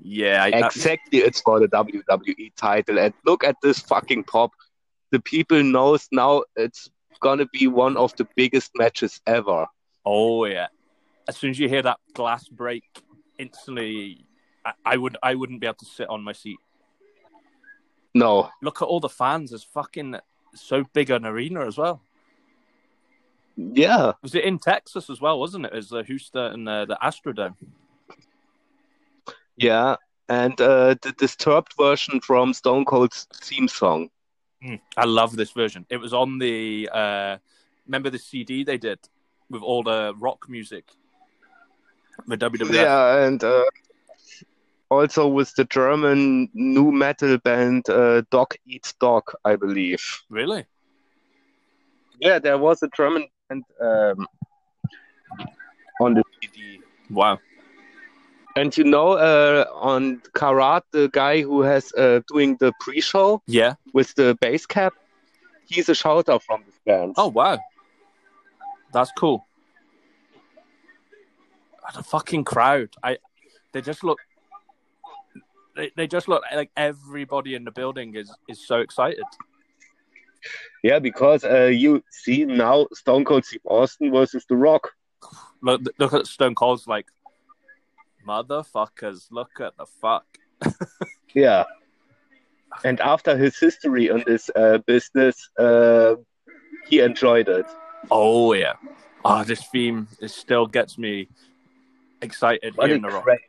Yeah, 0.02 0.42
I, 0.42 0.46
I- 0.60 0.66
exactly 0.66 1.18
it's 1.20 1.40
for 1.40 1.60
the 1.60 1.68
WWE 1.68 2.52
title. 2.56 2.98
And 2.98 3.14
look 3.24 3.44
at 3.44 3.56
this 3.62 3.78
fucking 3.80 4.24
pop. 4.24 4.50
The 5.10 5.20
people 5.20 5.62
knows 5.62 6.08
now 6.12 6.44
it's 6.56 6.90
gonna 7.20 7.46
be 7.46 7.66
one 7.68 7.96
of 7.96 8.14
the 8.16 8.26
biggest 8.36 8.72
matches 8.76 9.20
ever. 9.26 9.66
oh 10.04 10.44
yeah. 10.46 10.66
As 11.26 11.36
soon 11.38 11.50
as 11.50 11.58
you 11.58 11.68
hear 11.70 11.80
that 11.82 11.98
glass 12.12 12.48
break, 12.48 12.84
instantly, 13.38 14.26
I, 14.64 14.72
I 14.84 14.96
would 14.98 15.16
I 15.22 15.34
wouldn't 15.34 15.60
be 15.60 15.66
able 15.66 15.76
to 15.76 15.86
sit 15.86 16.08
on 16.10 16.22
my 16.22 16.32
seat. 16.32 16.58
No, 18.14 18.50
Look 18.62 18.82
at 18.82 18.84
all 18.86 19.00
the 19.00 19.08
fans. 19.08 19.52
It's 19.52 19.64
fucking 19.64 20.16
so 20.54 20.84
big 20.92 21.10
an 21.10 21.24
arena 21.26 21.66
as 21.66 21.76
well. 21.78 22.00
yeah, 23.56 24.12
Was 24.22 24.34
it 24.34 24.44
in 24.44 24.58
Texas 24.58 25.08
as 25.10 25.20
well? 25.20 25.38
Wasn't 25.40 25.64
it? 25.66 25.72
It 25.72 25.76
was 25.76 25.88
the 25.88 26.02
Houston 26.04 26.52
and 26.52 26.68
uh, 26.68 26.84
the 26.84 26.98
Astrodome. 27.02 27.54
Yeah. 29.56 29.96
And 30.28 30.58
uh, 30.60 30.94
the 31.02 31.12
disturbed 31.18 31.74
version 31.76 32.20
from 32.20 32.54
Stone 32.54 32.86
Cold's 32.86 33.26
theme 33.42 33.68
song. 33.68 34.08
Mm, 34.64 34.80
I 34.96 35.04
love 35.04 35.36
this 35.36 35.50
version. 35.50 35.84
It 35.90 35.98
was 35.98 36.14
on 36.14 36.38
the 36.38 36.88
uh, 36.90 37.36
remember 37.86 38.08
the 38.08 38.18
CD 38.18 38.64
they 38.64 38.78
did 38.78 38.98
with 39.50 39.62
all 39.62 39.82
the 39.82 40.14
rock 40.18 40.46
music. 40.48 40.90
The 42.26 42.38
WWF. 42.38 42.72
Yeah, 42.72 43.26
and 43.26 43.42
uh, 43.44 43.64
also 44.90 45.28
with 45.28 45.54
the 45.56 45.64
German 45.64 46.48
new 46.54 46.92
metal 46.92 47.38
band 47.38 47.88
uh, 47.90 48.22
Dog 48.30 48.54
Eats 48.66 48.94
Dog, 48.94 49.24
I 49.44 49.56
believe. 49.56 50.02
Really? 50.30 50.64
Yeah, 52.20 52.38
there 52.38 52.56
was 52.56 52.82
a 52.82 52.88
German 52.96 53.26
band 53.48 53.64
um, 53.80 54.26
on 56.00 56.14
the 56.14 56.22
CD. 56.40 56.80
Wow. 57.10 57.38
And 58.56 58.76
you 58.76 58.84
know, 58.84 59.12
uh, 59.12 59.64
on 59.74 60.22
Karat, 60.34 60.84
the 60.92 61.08
guy 61.12 61.42
who 61.42 61.62
has 61.62 61.92
uh, 61.94 62.20
doing 62.28 62.56
the 62.60 62.72
pre-show 62.80 63.42
Yeah. 63.46 63.74
with 63.92 64.14
the 64.14 64.36
bass 64.40 64.64
cap, 64.66 64.92
he's 65.66 65.88
a 65.88 65.94
shouter 65.94 66.38
from 66.38 66.62
this 66.66 66.78
band. 66.86 67.14
Oh 67.16 67.28
wow. 67.28 67.58
That's 68.92 69.10
cool. 69.18 69.44
The 71.94 72.02
fucking 72.02 72.44
crowd. 72.44 72.90
I 73.02 73.18
they 73.72 73.82
just 73.82 74.04
look 74.04 74.18
they, 75.76 75.90
they 75.96 76.06
just 76.06 76.28
look 76.28 76.42
like 76.54 76.70
everybody 76.76 77.54
in 77.56 77.64
the 77.64 77.70
building 77.72 78.14
is 78.14 78.32
is 78.48 78.64
so 78.66 78.76
excited. 78.78 79.24
Yeah, 80.82 80.98
because 81.00 81.44
uh, 81.44 81.64
you 81.64 82.04
see 82.10 82.44
now 82.44 82.86
Stone 82.92 83.24
Cold 83.24 83.44
Steve 83.44 83.60
Austin 83.64 84.12
versus 84.12 84.44
The 84.48 84.56
Rock. 84.56 84.92
Look 85.62 85.82
look 85.98 86.12
at 86.14 86.26
Stone 86.26 86.54
Cold's 86.54 86.86
like 86.86 87.06
motherfuckers, 88.26 89.28
look 89.30 89.60
at 89.60 89.76
the 89.76 89.86
fuck. 89.86 90.26
Yeah. 91.34 91.64
And 92.84 93.00
after 93.00 93.36
his 93.36 93.58
history 93.58 94.10
on 94.10 94.22
this 94.26 94.50
uh, 94.54 94.78
business, 94.78 95.50
uh, 95.58 96.14
he 96.88 97.00
enjoyed 97.00 97.48
it. 97.48 97.66
Oh 98.10 98.52
yeah. 98.52 98.74
Oh, 99.24 99.42
this 99.42 99.64
theme 99.72 100.06
it 100.20 100.30
still 100.30 100.66
gets 100.66 100.96
me 100.98 101.28
excited 102.22 102.76
What 102.76 102.84
a, 102.84 102.88
hearing 102.88 103.02
the 103.02 103.08
rock. 103.08 103.24
great, 103.24 103.40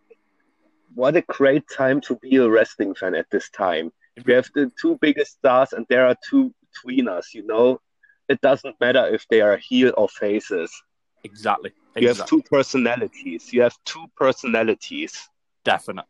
what 0.95 1.15
a 1.15 1.21
great 1.21 1.65
time 1.69 2.01
to 2.01 2.15
be 2.15 2.37
a 2.37 2.49
wrestling 2.49 2.95
fan 2.95 3.13
at 3.15 3.29
this 3.29 3.49
time. 3.49 3.91
We 4.25 4.33
have 4.33 4.49
the 4.55 4.71
two 4.81 4.97
biggest 5.01 5.33
stars, 5.33 5.73
and 5.73 5.85
there 5.89 6.07
are 6.07 6.15
two 6.29 6.53
between 6.71 7.07
us, 7.07 7.33
You 7.33 7.45
know, 7.45 7.81
it 8.29 8.41
doesn't 8.41 8.79
matter 8.79 9.05
if 9.07 9.27
they 9.29 9.41
are 9.41 9.57
heel 9.57 9.93
or 9.97 10.07
faces. 10.09 10.71
Exactly. 11.23 11.71
You 11.97 12.09
have 12.09 12.25
two 12.25 12.41
personalities. 12.41 13.53
You 13.53 13.61
have 13.61 13.77
two 13.85 14.05
personalities. 14.17 15.29
Definite. 15.63 16.05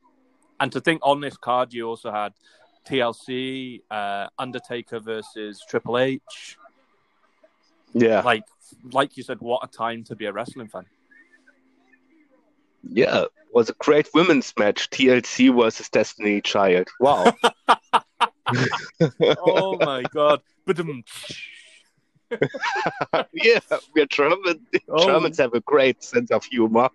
And 0.59 0.71
to 0.71 0.81
think 0.81 1.01
on 1.03 1.21
this 1.21 1.37
card, 1.37 1.73
you 1.73 1.87
also 1.87 2.11
had 2.11 2.33
TLC, 2.87 3.81
uh, 3.91 4.27
Undertaker 4.39 4.99
versus 4.99 5.63
Triple 5.69 5.97
H. 5.97 6.57
Yeah, 7.93 8.21
Like, 8.21 8.43
like 8.91 9.15
you 9.15 9.23
said, 9.23 9.39
what 9.41 9.63
a 9.63 9.67
time 9.67 10.03
to 10.05 10.15
be 10.15 10.25
a 10.25 10.31
wrestling 10.33 10.67
fan. 10.67 10.85
yeah. 12.83 13.23
It 13.23 13.29
was 13.53 13.69
a 13.69 13.73
great 13.73 14.09
women's 14.13 14.53
match. 14.59 14.89
TLC 14.89 15.55
versus 15.55 15.87
Destiny 15.89 16.41
Child. 16.41 16.89
Wow. 16.99 17.33
Oh 19.39 19.77
my 19.79 20.03
god! 20.03 20.41
But 20.65 20.77
yeah, 23.33 23.59
we're 23.95 24.05
German. 24.05 24.65
Oh. 24.89 25.05
Germans 25.05 25.37
have 25.37 25.53
a 25.53 25.61
great 25.61 26.03
sense 26.03 26.31
of 26.31 26.43
humor. 26.45 26.89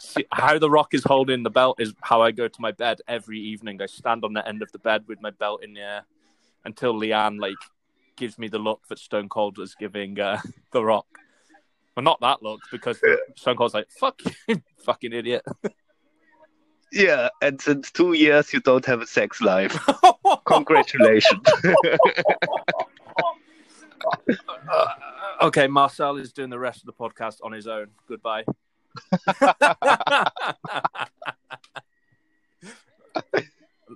see, 0.00 0.24
how 0.32 0.58
the 0.58 0.70
Rock 0.70 0.94
is 0.94 1.04
holding 1.04 1.42
the 1.42 1.50
belt 1.50 1.80
is 1.80 1.94
how 2.00 2.22
I 2.22 2.30
go 2.30 2.48
to 2.48 2.60
my 2.60 2.72
bed 2.72 3.00
every 3.08 3.38
evening. 3.38 3.80
I 3.80 3.86
stand 3.86 4.24
on 4.24 4.32
the 4.32 4.46
end 4.46 4.62
of 4.62 4.72
the 4.72 4.78
bed 4.78 5.04
with 5.06 5.20
my 5.20 5.30
belt 5.30 5.62
in 5.62 5.74
the 5.74 5.80
air 5.80 6.02
until 6.64 6.94
Leanne 6.94 7.40
like 7.40 7.56
gives 8.16 8.38
me 8.38 8.48
the 8.48 8.58
look 8.58 8.86
that 8.88 8.98
Stone 8.98 9.28
Cold 9.28 9.58
was 9.58 9.74
giving 9.74 10.18
uh, 10.20 10.40
the 10.72 10.84
Rock. 10.84 11.06
Well, 11.96 12.04
not 12.04 12.20
that 12.20 12.42
look 12.42 12.60
because 12.70 13.00
Stone 13.36 13.56
Cold's 13.56 13.74
like 13.74 13.90
"fuck 13.90 14.20
you, 14.48 14.62
fucking 14.84 15.12
idiot." 15.12 15.44
Yeah, 16.90 17.30
and 17.40 17.60
since 17.60 17.90
two 17.90 18.12
years 18.12 18.52
you 18.52 18.60
don't 18.60 18.84
have 18.84 19.00
a 19.00 19.06
sex 19.06 19.40
life. 19.40 19.78
Congratulations. 20.44 21.42
Uh, 24.70 24.86
okay, 25.42 25.66
Marcel 25.66 26.16
is 26.16 26.32
doing 26.32 26.50
the 26.50 26.58
rest 26.58 26.80
of 26.80 26.86
the 26.86 26.92
podcast 26.92 27.36
on 27.42 27.52
his 27.52 27.66
own. 27.66 27.88
Goodbye. 28.08 28.44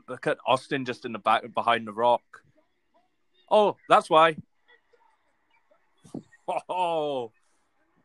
Look 0.08 0.26
at 0.26 0.38
Austin 0.46 0.84
just 0.84 1.04
in 1.04 1.12
the 1.12 1.18
back 1.18 1.42
behind 1.54 1.86
the 1.86 1.92
rock. 1.92 2.22
Oh, 3.50 3.76
that's 3.88 4.10
why. 4.10 4.36
Oh, 6.68 7.32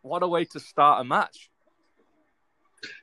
what 0.01 0.23
a 0.23 0.27
way 0.27 0.45
to 0.45 0.59
start 0.59 1.01
a 1.01 1.03
match. 1.03 1.49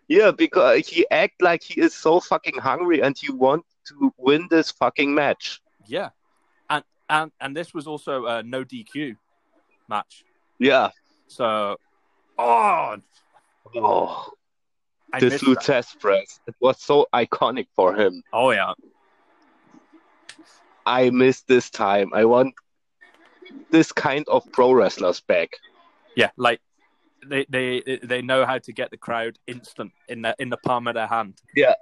yeah, 0.08 0.32
because 0.32 0.86
he 0.88 1.06
act 1.10 1.40
like 1.40 1.62
he 1.62 1.80
is 1.80 1.94
so 1.94 2.18
fucking 2.20 2.58
hungry 2.58 3.00
and 3.02 3.16
he 3.16 3.30
want 3.30 3.64
to 3.86 4.12
win 4.16 4.48
this 4.50 4.70
fucking 4.72 5.14
match. 5.14 5.60
Yeah. 5.86 6.10
And 7.08 7.22
and 7.22 7.32
and 7.40 7.56
this 7.56 7.72
was 7.74 7.86
also 7.86 8.26
a 8.26 8.42
no 8.42 8.64
DQ 8.64 9.16
match. 9.88 10.24
Yeah. 10.58 10.90
So 11.28 11.76
oh 12.38 12.96
Oh. 13.76 14.30
I 15.12 15.20
this 15.20 15.32
missed 15.32 15.44
that. 15.44 15.48
Lou 15.48 15.54
Thesz 15.56 15.98
press. 15.98 16.40
It 16.46 16.54
was 16.60 16.80
so 16.82 17.06
iconic 17.14 17.66
for 17.74 17.94
him. 17.94 18.22
Oh 18.32 18.50
yeah, 18.50 18.74
I 20.84 21.10
miss 21.10 21.42
this 21.42 21.70
time. 21.70 22.12
I 22.14 22.24
want 22.26 22.54
this 23.70 23.92
kind 23.92 24.24
of 24.28 24.50
pro 24.52 24.72
wrestlers 24.72 25.20
back. 25.20 25.50
yeah. 26.14 26.30
Like 26.36 26.60
they 27.26 27.46
they 27.48 27.82
they 28.02 28.22
know 28.22 28.44
how 28.46 28.58
to 28.58 28.72
get 28.72 28.90
the 28.90 28.96
crowd 28.98 29.38
instant 29.46 29.92
in 30.08 30.22
the 30.22 30.34
in 30.38 30.50
the 30.50 30.58
palm 30.58 30.86
of 30.86 30.94
their 30.94 31.06
hand. 31.06 31.34
Yeah. 31.56 31.74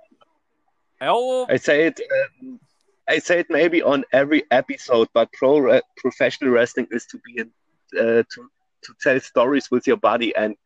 Oh, 1.01 1.47
I 1.49 1.57
say 1.57 1.87
it. 1.87 2.01
Um, 2.41 2.61
I 3.09 3.19
say 3.19 3.41
it 3.41 3.47
maybe 3.51 3.83
on 3.83 4.05
every 4.13 4.45
episode, 4.51 5.09
but 5.15 5.33
pro 5.33 5.59
re- 5.59 5.83
professional 5.97 6.51
wrestling 6.51 6.89
is 6.91 7.07
to 7.07 7.19
be 7.19 7.39
in, 7.39 7.51
uh, 7.99 8.23
to 8.23 8.51
to 8.85 8.95
tell 9.01 9.21
stories 9.21 9.71
with 9.71 9.87
your 9.87 9.97
body, 9.97 10.35
and 10.35 10.57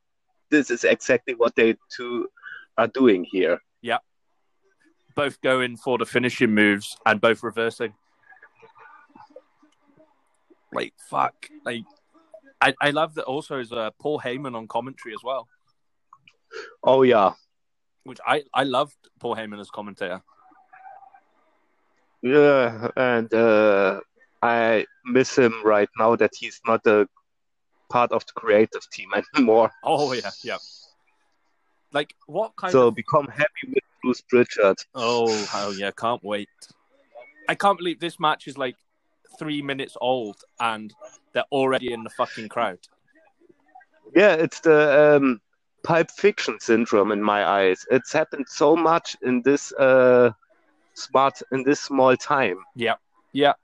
this 0.51 0.71
is 0.71 0.85
exactly 0.85 1.35
what 1.35 1.55
they 1.55 1.77
two 1.95 2.29
are 2.79 2.89
doing 2.89 3.27
here. 3.31 3.59
Yeah, 3.83 3.99
both 5.15 5.41
going 5.41 5.77
for 5.77 5.99
the 5.99 6.07
finishing 6.07 6.55
moves 6.55 6.97
and 7.05 7.21
both 7.21 7.43
reversing. 7.43 7.95
Like 10.73 10.95
fuck, 11.11 11.35
like 11.65 11.85
I, 12.61 12.75
I 12.81 12.91
love 12.91 13.15
that. 13.15 13.25
Also, 13.25 13.59
is 13.59 13.73
uh, 13.73 13.91
Paul 14.01 14.21
Heyman 14.21 14.57
on 14.57 14.69
commentary 14.69 15.15
as 15.15 15.23
well, 15.23 15.49
Oh 16.83 17.03
yeah, 17.03 17.33
which 18.05 18.19
I 18.27 18.45
I 18.55 18.65
loved 18.65 18.97
Paul 19.19 19.37
Heyman 19.37 19.61
as 19.61 19.71
commentator. 19.71 20.23
Yeah, 22.23 22.89
and 22.97 23.33
uh, 23.33 24.01
I 24.43 24.87
miss 25.05 25.37
him 25.37 25.55
right 25.65 25.89
now 25.99 26.17
that 26.17 26.33
he's 26.39 26.61
not 26.67 26.87
a 26.87 27.07
part 27.91 28.13
of 28.13 28.25
the 28.27 28.33
creative 28.35 28.89
team 28.91 29.09
anymore. 29.37 29.71
Oh 29.83 30.13
yeah, 30.13 30.31
yeah. 30.43 30.59
Like 31.93 32.15
what 32.27 32.53
kind 32.57 32.73
So 32.73 32.89
of? 32.89 32.95
become 32.95 33.27
happy 33.27 33.69
with 33.69 33.85
Bruce 34.03 34.21
Pritchard. 34.23 34.77
Oh 34.95 35.45
hell 35.47 35.75
yeah, 35.75 35.91
can't 35.91 36.23
wait. 36.23 36.49
I 37.49 37.55
can't 37.55 37.79
believe 37.79 37.99
this 38.01 38.21
match 38.21 38.47
is 38.47 38.57
like 38.57 38.77
three 39.39 39.63
minutes 39.63 39.97
old 40.01 40.37
and 40.61 40.93
they're 41.33 41.45
already 41.51 41.93
in 41.93 42.05
the 42.05 42.11
fucking 42.11 42.49
crowd. 42.49 42.79
Yeah, 44.15 44.35
it's 44.35 44.61
the 44.61 45.17
um, 45.17 45.41
Pulp 45.83 46.11
Fiction 46.11 46.59
syndrome 46.61 47.13
in 47.13 47.23
my 47.23 47.45
eyes. 47.45 47.87
It's 47.91 48.13
happened 48.13 48.47
so 48.49 48.77
much 48.77 49.17
in 49.23 49.43
this 49.43 49.73
uh, 49.73 50.31
smart 51.03 51.43
in 51.53 51.63
this 51.63 51.81
small 51.81 52.17
time. 52.17 52.59
Yeah, 52.75 52.95
yeah. 53.33 53.55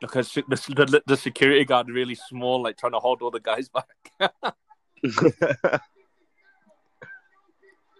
Because 0.00 0.32
the, 0.32 0.42
the, 0.48 1.02
the 1.06 1.16
security 1.16 1.64
guard 1.64 1.88
really 1.88 2.14
small, 2.14 2.62
like 2.62 2.78
trying 2.78 2.92
to 2.92 2.98
hold 2.98 3.22
all 3.22 3.30
the 3.30 3.40
guys 3.40 3.68
back. 3.68 3.86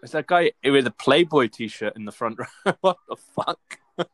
It's 0.03 0.13
that 0.13 0.25
guy 0.25 0.51
with 0.63 0.87
a 0.87 0.91
Playboy 0.91 1.47
T-shirt 1.47 1.95
in 1.95 2.05
the 2.05 2.11
front 2.11 2.39
row. 2.39 2.73
what 2.81 2.97
the 3.07 3.15
fuck? 3.15 3.79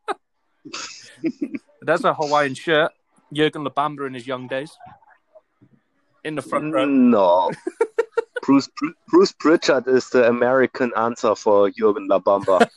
That's 1.81 2.03
a 2.03 2.13
Hawaiian 2.13 2.55
shirt. 2.55 2.91
Jurgen 3.33 3.65
Labamba 3.65 4.07
in 4.07 4.13
his 4.13 4.27
young 4.27 4.47
days. 4.47 4.71
In 6.25 6.35
the 6.35 6.41
front 6.41 6.73
row. 6.73 6.85
Mm, 6.85 7.09
no, 7.09 7.51
Bruce 8.41 8.69
Bruce 9.07 9.31
Pritchard 9.33 9.87
is 9.87 10.09
the 10.09 10.27
American 10.27 10.91
answer 10.97 11.35
for 11.35 11.69
Jurgen 11.69 12.09
Labamba. 12.09 12.67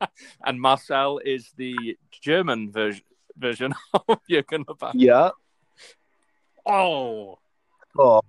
and 0.44 0.60
Marcel 0.60 1.18
is 1.18 1.52
the 1.56 1.96
German 2.10 2.70
version 2.72 3.04
version 3.36 3.74
of 4.08 4.18
Jurgen 4.28 4.64
Labamba. 4.64 4.92
yeah. 4.94 5.30
Oh, 6.66 7.38
Oh, 7.98 8.20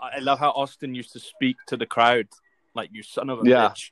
I 0.00 0.16
I 0.16 0.18
love 0.20 0.38
how 0.38 0.50
Austin 0.50 0.94
used 0.94 1.12
to 1.12 1.20
speak 1.20 1.56
to 1.66 1.76
the 1.76 1.86
crowd 1.86 2.28
like 2.74 2.90
you 2.92 3.02
son 3.02 3.30
of 3.30 3.40
a 3.40 3.48
Yeah. 3.48 3.68
bitch. 3.68 3.90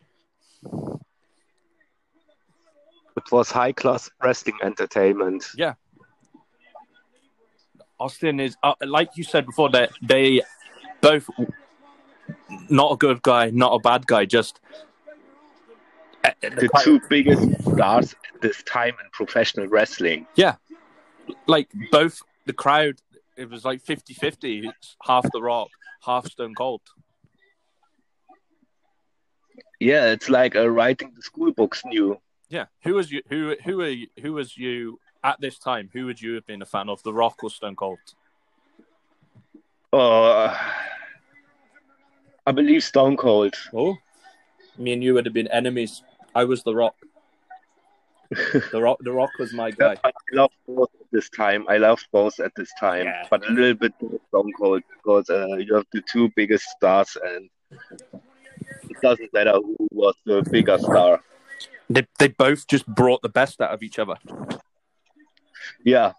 it 3.16 3.31
was 3.33 3.51
high 3.51 3.72
class 3.72 4.11
wrestling 4.22 4.59
entertainment. 4.62 5.44
Yeah. 5.57 5.75
Austin 8.01 8.40
is 8.40 8.57
uh, 8.62 8.75
like 8.81 9.11
you 9.16 9.25
said 9.25 9.46
before 9.46 9.70
that 9.70 9.90
they 10.03 10.42
both 11.01 11.29
not 12.68 12.92
a 12.92 12.96
good 12.96 13.22
guy, 13.22 13.51
not 13.51 13.72
a 13.75 13.79
bad 13.79 14.07
guy, 14.07 14.25
just 14.25 14.61
uh, 16.24 16.30
The 16.42 16.68
two 16.82 17.00
biggest 17.08 17.60
stars 17.62 18.14
at 18.34 18.40
this 18.40 18.62
time 18.64 18.94
in 19.02 19.08
professional 19.12 19.66
wrestling. 19.68 20.26
Yeah. 20.37 20.56
Like 21.46 21.68
both 21.90 22.20
the 22.46 22.52
crowd 22.52 22.96
it 23.37 23.50
was 23.50 23.64
like 23.64 23.82
50-50 23.82 24.68
it's 24.68 24.96
half 25.02 25.26
the 25.32 25.42
rock 25.42 25.68
half 26.04 26.26
stone 26.26 26.54
cold 26.54 26.82
Yeah, 29.80 30.06
it's 30.12 30.28
like 30.28 30.54
uh, 30.56 30.68
writing 30.68 31.12
the 31.16 31.22
school 31.22 31.52
books 31.52 31.82
new. 31.84 32.20
yeah 32.48 32.66
who 32.82 32.94
was 32.94 33.10
you 33.10 33.22
who 33.28 33.56
who 33.64 33.80
are 33.80 33.88
you, 33.88 34.06
who 34.22 34.34
was 34.34 34.56
you 34.56 35.00
at 35.24 35.40
this 35.40 35.58
time 35.58 35.88
who 35.92 36.06
would 36.06 36.20
you 36.20 36.34
have 36.34 36.46
been 36.46 36.62
a 36.62 36.66
fan 36.66 36.88
of 36.88 37.02
the 37.02 37.12
rock 37.12 37.42
or 37.42 37.50
stone 37.50 37.74
cold 37.76 37.98
Uh, 39.92 40.56
I 42.46 42.52
believe 42.52 42.82
Stone 42.84 43.16
Cold. 43.16 43.54
oh 43.72 43.96
me 44.76 44.92
and 44.92 45.02
you 45.04 45.14
would 45.14 45.24
have 45.24 45.34
been 45.34 45.48
enemies 45.48 46.02
i 46.35 46.44
was 46.44 46.62
the 46.62 46.75
rock 46.75 46.94
the 48.73 48.81
rock 48.81 48.99
the 49.01 49.12
rock 49.12 49.31
was 49.38 49.53
my 49.53 49.70
guy 49.70 49.97
I 50.03 50.11
love 50.33 50.51
both 50.66 50.88
at 51.01 51.07
this 51.12 51.29
time. 51.29 51.66
I 51.68 51.77
love 51.77 52.01
both 52.11 52.40
at 52.40 52.53
this 52.57 52.73
time, 52.81 53.05
Yeah. 53.05 53.27
but 53.31 53.47
a 53.47 53.53
little 53.53 53.75
bit 53.75 53.92
more 54.01 54.18
Stone 54.29 54.53
Cold 54.59 54.83
because 54.97 55.29
uh, 55.31 55.57
you 55.57 55.75
have 55.75 55.85
the 55.92 56.01
two 56.11 56.31
biggest 56.35 56.64
stars, 56.70 57.16
and 57.23 57.49
it 58.90 58.97
doesn't 59.03 59.33
matter 59.33 59.53
who 59.53 59.77
was 59.92 60.14
the 60.25 60.42
bigger 60.51 60.79
star. 60.79 61.20
they, 61.88 62.05
they 62.18 62.29
both 62.29 62.66
just 62.66 62.87
brought 62.87 63.20
the 63.23 63.29
best 63.29 63.61
out 63.61 63.70
of 63.73 63.83
each 63.83 63.99
other 63.99 64.14
Yeah, 65.85 66.12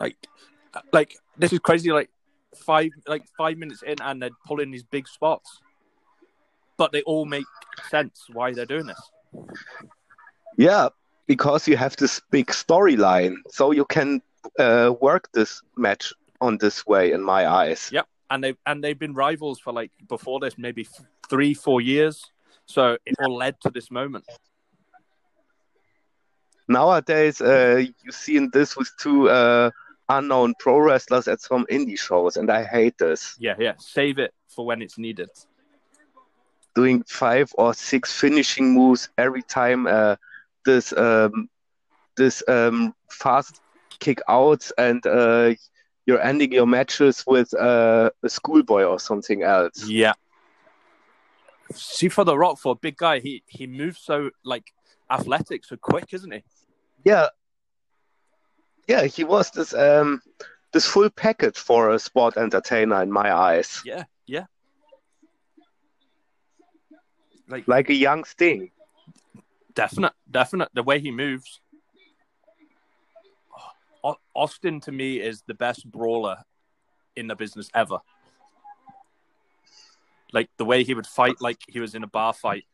like 0.00 0.16
like 0.92 1.14
this 1.36 1.52
is 1.52 1.58
crazy 1.60 1.92
like 1.92 2.10
five 2.56 2.90
like 3.06 3.24
five 3.36 3.58
minutes 3.58 3.82
in 3.82 4.00
and 4.00 4.20
they're 4.22 4.30
pulling 4.46 4.70
these 4.70 4.82
big 4.82 5.06
spots 5.06 5.60
but 6.78 6.90
they 6.90 7.02
all 7.02 7.26
make 7.26 7.44
sense 7.90 8.24
why 8.32 8.52
they're 8.52 8.66
doing 8.66 8.86
this 8.86 9.10
yeah, 10.56 10.88
because 11.26 11.68
you 11.68 11.76
have 11.76 11.96
this 11.96 12.20
big 12.30 12.46
storyline, 12.48 13.36
so 13.48 13.70
you 13.72 13.84
can 13.84 14.20
uh, 14.58 14.94
work 15.00 15.28
this 15.32 15.62
match 15.76 16.12
on 16.40 16.58
this 16.58 16.86
way. 16.86 17.12
In 17.12 17.22
my 17.22 17.46
eyes, 17.46 17.90
Yep, 17.92 18.06
and 18.30 18.44
they 18.44 18.54
and 18.66 18.82
they've 18.82 18.98
been 18.98 19.14
rivals 19.14 19.58
for 19.60 19.72
like 19.72 19.90
before 20.08 20.40
this 20.40 20.56
maybe 20.58 20.82
f- 20.82 21.06
three 21.28 21.54
four 21.54 21.80
years. 21.80 22.24
So 22.66 22.98
it 23.06 23.14
all 23.20 23.36
led 23.36 23.60
to 23.62 23.70
this 23.70 23.90
moment. 23.90 24.24
nowadays 26.68 27.40
uh, 27.40 27.82
you 28.04 28.12
see 28.12 28.36
in 28.36 28.50
this 28.52 28.76
with 28.76 28.90
two 29.00 29.28
uh, 29.30 29.70
unknown 30.10 30.54
pro 30.58 30.78
wrestlers 30.78 31.26
at 31.26 31.40
some 31.40 31.66
indie 31.70 31.98
shows, 31.98 32.36
and 32.36 32.50
I 32.50 32.64
hate 32.64 32.98
this. 32.98 33.36
Yeah, 33.38 33.54
yeah. 33.58 33.72
Save 33.78 34.18
it 34.18 34.34
for 34.48 34.66
when 34.66 34.82
it's 34.82 34.98
needed. 34.98 35.30
Doing 36.78 37.02
five 37.08 37.52
or 37.58 37.74
six 37.74 38.12
finishing 38.12 38.72
moves 38.72 39.08
every 39.18 39.42
time 39.42 39.80
uh, 39.88 40.14
this 40.64 40.92
um, 40.92 41.48
this 42.16 42.40
um, 42.46 42.94
fast 43.10 43.60
kick 43.98 44.20
outs 44.28 44.72
and 44.78 45.04
uh, 45.04 45.52
you're 46.06 46.22
ending 46.22 46.52
your 46.52 46.66
matches 46.66 47.24
with 47.26 47.52
uh, 47.54 48.10
a 48.22 48.28
schoolboy 48.28 48.84
or 48.84 49.00
something 49.00 49.42
else. 49.42 49.88
Yeah. 49.88 50.12
See 51.74 52.08
for 52.08 52.24
the 52.24 52.38
Rock 52.38 52.58
for 52.60 52.72
a 52.72 52.80
big 52.86 52.96
guy, 52.96 53.18
he 53.18 53.42
he 53.46 53.66
moves 53.66 54.00
so 54.00 54.30
like 54.44 54.66
athletic, 55.10 55.64
so 55.64 55.76
quick, 55.76 56.06
isn't 56.12 56.32
he? 56.32 56.44
Yeah, 57.04 57.26
yeah, 58.86 59.04
he 59.04 59.24
was 59.24 59.50
this 59.50 59.74
um, 59.74 60.22
this 60.72 60.86
full 60.86 61.10
package 61.10 61.58
for 61.58 61.90
a 61.90 61.98
sport 61.98 62.36
entertainer 62.36 63.02
in 63.02 63.10
my 63.10 63.34
eyes, 63.34 63.82
Yeah, 63.84 64.04
yeah. 64.26 64.46
Like 67.48 67.66
like 67.66 67.88
a 67.90 67.94
young 67.94 68.24
Sting. 68.24 68.70
definite, 69.74 70.12
definite. 70.30 70.68
The 70.74 70.82
way 70.82 71.00
he 71.00 71.10
moves. 71.10 71.60
Austin 74.34 74.80
to 74.80 74.92
me 74.92 75.20
is 75.20 75.42
the 75.46 75.54
best 75.54 75.90
brawler 75.90 76.36
in 77.16 77.26
the 77.26 77.34
business 77.34 77.68
ever. 77.74 77.98
Like 80.32 80.48
the 80.58 80.64
way 80.64 80.84
he 80.84 80.94
would 80.94 81.06
fight, 81.06 81.40
like 81.40 81.58
he 81.66 81.80
was 81.80 81.94
in 81.94 82.04
a 82.04 82.06
bar 82.06 82.32
fight. 82.32 82.64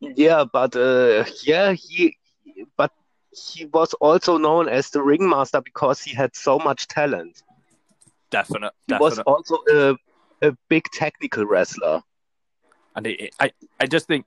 Yeah, 0.00 0.44
but 0.44 0.76
uh, 0.76 1.24
yeah, 1.44 1.72
he 1.72 2.16
but 2.76 2.92
he 3.32 3.66
was 3.66 3.94
also 3.94 4.38
known 4.38 4.68
as 4.68 4.90
the 4.90 5.02
ringmaster 5.02 5.60
because 5.60 6.02
he 6.02 6.14
had 6.14 6.34
so 6.34 6.58
much 6.58 6.88
talent. 6.88 7.42
Definite, 8.30 8.72
He 8.86 8.94
was 8.94 9.18
also 9.20 9.58
a, 9.72 9.96
a 10.42 10.56
big 10.68 10.84
technical 10.92 11.44
wrestler. 11.44 12.02
And 13.00 13.06
it, 13.06 13.20
it- 13.20 13.34
I, 13.40 13.50
I 13.80 13.86
just 13.86 14.06
think 14.06 14.26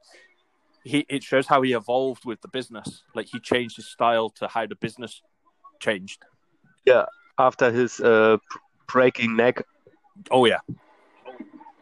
he 0.83 1.05
it 1.07 1.21
shows 1.23 1.45
how 1.45 1.61
he 1.61 1.73
evolved 1.73 2.25
with 2.25 2.41
the 2.41 2.47
business. 2.47 3.03
Like 3.13 3.27
he 3.31 3.39
changed 3.39 3.75
his 3.75 3.87
style 3.87 4.31
to 4.31 4.47
how 4.47 4.65
the 4.65 4.75
business 4.75 5.21
changed. 5.79 6.23
Yeah, 6.85 7.05
after 7.37 7.71
his 7.71 7.99
uh, 7.99 8.37
breaking 8.87 9.35
neck, 9.35 9.61
Oh 10.31 10.45
yeah, 10.45 10.59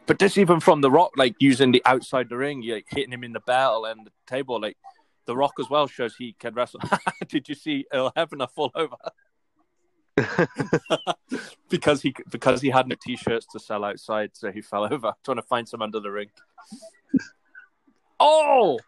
But 0.06 0.18
this 0.18 0.36
even 0.36 0.60
from 0.60 0.82
The 0.82 0.90
Rock, 0.90 1.12
like 1.16 1.34
using 1.38 1.72
the 1.72 1.82
outside 1.86 2.28
the 2.28 2.36
ring, 2.36 2.62
like 2.68 2.86
hitting 2.90 3.12
him 3.12 3.24
in 3.24 3.32
the 3.32 3.40
bell 3.40 3.86
and 3.86 4.06
the 4.06 4.10
table, 4.26 4.60
like 4.60 4.76
The 5.26 5.34
Rock 5.36 5.54
as 5.58 5.70
well 5.70 5.86
shows 5.86 6.14
he 6.14 6.34
can 6.38 6.52
wrestle. 6.52 6.80
Did 7.28 7.48
you 7.48 7.54
see 7.54 7.86
Earl 7.90 8.12
Hebner 8.14 8.50
fall 8.50 8.70
over? 8.74 8.96
because 11.70 12.02
he 12.02 12.14
because 12.30 12.60
he 12.60 12.68
had 12.68 12.86
no 12.86 12.96
t-shirts 13.02 13.46
to 13.46 13.58
sell 13.58 13.84
outside, 13.84 14.30
so 14.34 14.52
he 14.52 14.60
fell 14.60 14.84
over 14.92 15.12
trying 15.24 15.36
to 15.36 15.42
find 15.42 15.68
some 15.68 15.82
under 15.82 16.00
the 16.00 16.10
rink. 16.10 16.30
Oh, 18.20 18.78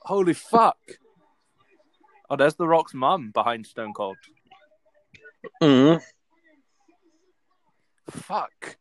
holy 0.00 0.34
fuck! 0.34 0.78
Oh, 2.28 2.36
there's 2.36 2.54
the 2.54 2.68
Rock's 2.68 2.94
mum 2.94 3.30
behind 3.30 3.66
Stone 3.66 3.94
Cold. 3.94 4.16
Mhm. 5.62 6.02
Fuck. 8.10 8.76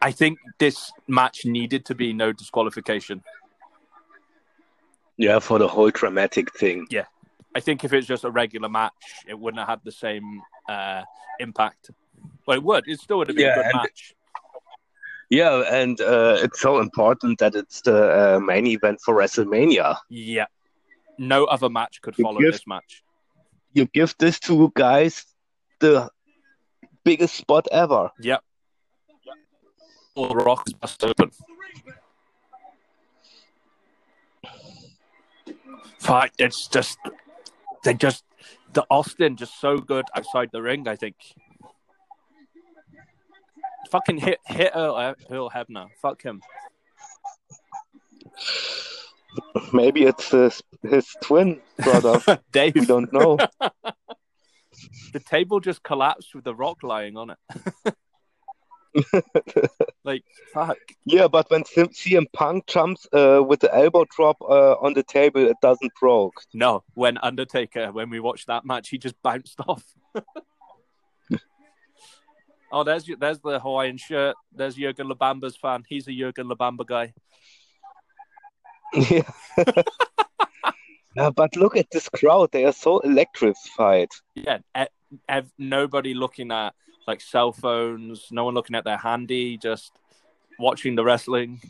I 0.00 0.10
think 0.10 0.38
this 0.58 0.90
match 1.06 1.44
needed 1.44 1.84
to 1.86 1.94
be 1.94 2.12
no 2.12 2.32
disqualification. 2.32 3.22
Yeah, 5.22 5.38
for 5.38 5.58
the 5.58 5.68
whole 5.68 5.90
dramatic 5.90 6.52
thing. 6.58 6.86
Yeah. 6.90 7.04
I 7.54 7.60
think 7.60 7.84
if 7.84 7.92
it's 7.92 8.06
just 8.08 8.24
a 8.24 8.30
regular 8.30 8.68
match, 8.68 8.92
it 9.28 9.38
wouldn't 9.38 9.60
have 9.60 9.68
had 9.68 9.80
the 9.84 9.92
same 9.92 10.42
uh, 10.68 11.02
impact. 11.38 11.90
Well, 12.46 12.56
it 12.56 12.62
would. 12.64 12.84
It 12.88 12.98
still 12.98 13.18
would 13.18 13.28
have 13.28 13.36
been 13.36 13.46
Yeah, 13.46 13.52
a 13.52 13.56
good 13.62 13.64
and- 13.66 13.74
match. 13.82 14.14
Yeah, 15.30 15.62
and 15.80 15.98
uh, 16.00 16.36
it's 16.44 16.60
so 16.60 16.78
important 16.80 17.38
that 17.38 17.54
it's 17.54 17.80
the 17.82 17.98
uh, 18.36 18.40
main 18.40 18.66
event 18.66 18.98
for 19.04 19.14
WrestleMania. 19.14 19.96
Yeah. 20.10 20.46
No 21.18 21.44
other 21.44 21.70
match 21.70 22.02
could 22.02 22.18
You 22.18 22.24
follow 22.24 22.40
give- 22.40 22.52
this 22.52 22.66
match. 22.66 23.02
You 23.74 23.86
give 23.86 24.14
these 24.18 24.38
two 24.40 24.70
guys 24.74 25.24
the 25.78 26.10
biggest 27.04 27.34
spot 27.36 27.66
ever. 27.72 28.10
Yep. 28.20 28.42
Or 30.16 30.28
the 30.28 30.34
Rock 30.34 30.64
is 30.66 30.74
bust 30.74 31.02
open. 31.04 31.30
Fuck, 36.02 36.32
it's 36.38 36.66
just 36.66 36.98
they 37.84 37.94
just 37.94 38.24
the 38.72 38.84
Austin 38.90 39.36
just 39.36 39.60
so 39.60 39.78
good 39.78 40.04
outside 40.16 40.50
the 40.52 40.60
ring. 40.60 40.88
I 40.88 40.96
think. 40.96 41.14
Fucking 43.90 44.18
hit 44.18 44.40
hit 44.46 44.72
Earl, 44.74 45.14
Earl 45.30 45.50
Hebner. 45.50 45.86
Fuck 46.00 46.22
him. 46.22 46.42
Maybe 49.72 50.02
it's 50.04 50.30
his, 50.30 50.62
his 50.82 51.06
twin 51.22 51.60
brother. 51.78 52.20
Dave. 52.52 52.74
we 52.74 52.84
don't 52.84 53.12
know. 53.12 53.38
The 55.12 55.20
table 55.20 55.60
just 55.60 55.82
collapsed 55.82 56.34
with 56.34 56.44
the 56.44 56.54
Rock 56.54 56.82
lying 56.82 57.16
on 57.16 57.30
it. 57.30 57.94
like 60.04 60.24
fuck. 60.52 60.76
yeah, 61.04 61.26
but 61.28 61.50
when 61.50 61.64
CM 61.64 62.26
Punk 62.32 62.66
jumps 62.66 63.06
uh, 63.12 63.42
with 63.46 63.60
the 63.60 63.74
elbow 63.74 64.04
drop 64.14 64.36
uh, 64.42 64.72
on 64.74 64.94
the 64.94 65.02
table, 65.02 65.46
it 65.46 65.56
doesn't 65.62 65.92
broke. 65.98 66.34
No, 66.52 66.82
when 66.94 67.18
Undertaker, 67.18 67.90
when 67.92 68.10
we 68.10 68.20
watched 68.20 68.46
that 68.48 68.64
match, 68.64 68.90
he 68.90 68.98
just 68.98 69.20
bounced 69.22 69.58
off. 69.66 69.84
oh, 72.72 72.84
there's 72.84 73.08
there's 73.18 73.40
the 73.40 73.58
Hawaiian 73.60 73.96
shirt. 73.96 74.36
There's 74.54 74.74
Jurgen 74.74 75.08
Labamba's 75.08 75.56
fan. 75.56 75.84
He's 75.88 76.06
a 76.08 76.12
Jurgen 76.12 76.48
Labamba 76.48 76.86
guy. 76.86 77.14
yeah. 78.94 79.22
Yeah, 81.14 81.30
but 81.30 81.56
look 81.56 81.76
at 81.76 81.90
this 81.90 82.08
crowd. 82.08 82.52
They 82.52 82.64
are 82.64 82.72
so 82.72 83.00
electrified. 83.00 84.08
Yeah, 84.34 84.58
e- 84.76 84.86
ev- 85.28 85.52
nobody 85.58 86.14
looking 86.14 86.50
at 86.50 86.74
like 87.06 87.20
cell 87.20 87.52
phones. 87.52 88.28
No 88.30 88.44
one 88.44 88.54
looking 88.54 88.76
at 88.76 88.84
their 88.84 88.96
handy. 88.96 89.58
Just 89.58 89.92
watching 90.58 90.94
the 90.94 91.04
wrestling. 91.04 91.60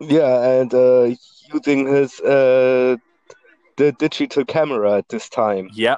Yeah, 0.00 0.60
and 0.60 0.74
uh, 0.74 1.14
using 1.52 1.86
his 1.86 2.20
uh, 2.20 2.96
the 3.76 3.92
digital 3.92 4.44
camera 4.44 4.98
at 4.98 5.08
this 5.08 5.28
time 5.28 5.70
Yeah, 5.72 5.96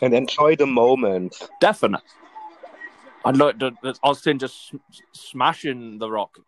and 0.00 0.14
enjoy 0.14 0.56
the 0.56 0.66
moment. 0.66 1.48
Definitely. 1.60 2.06
I 3.24 3.32
look, 3.32 3.58
the, 3.58 3.72
the 3.82 3.94
Austin 4.02 4.38
just 4.38 4.74
smashing 5.12 5.98
the 5.98 6.10
Rock. 6.10 6.38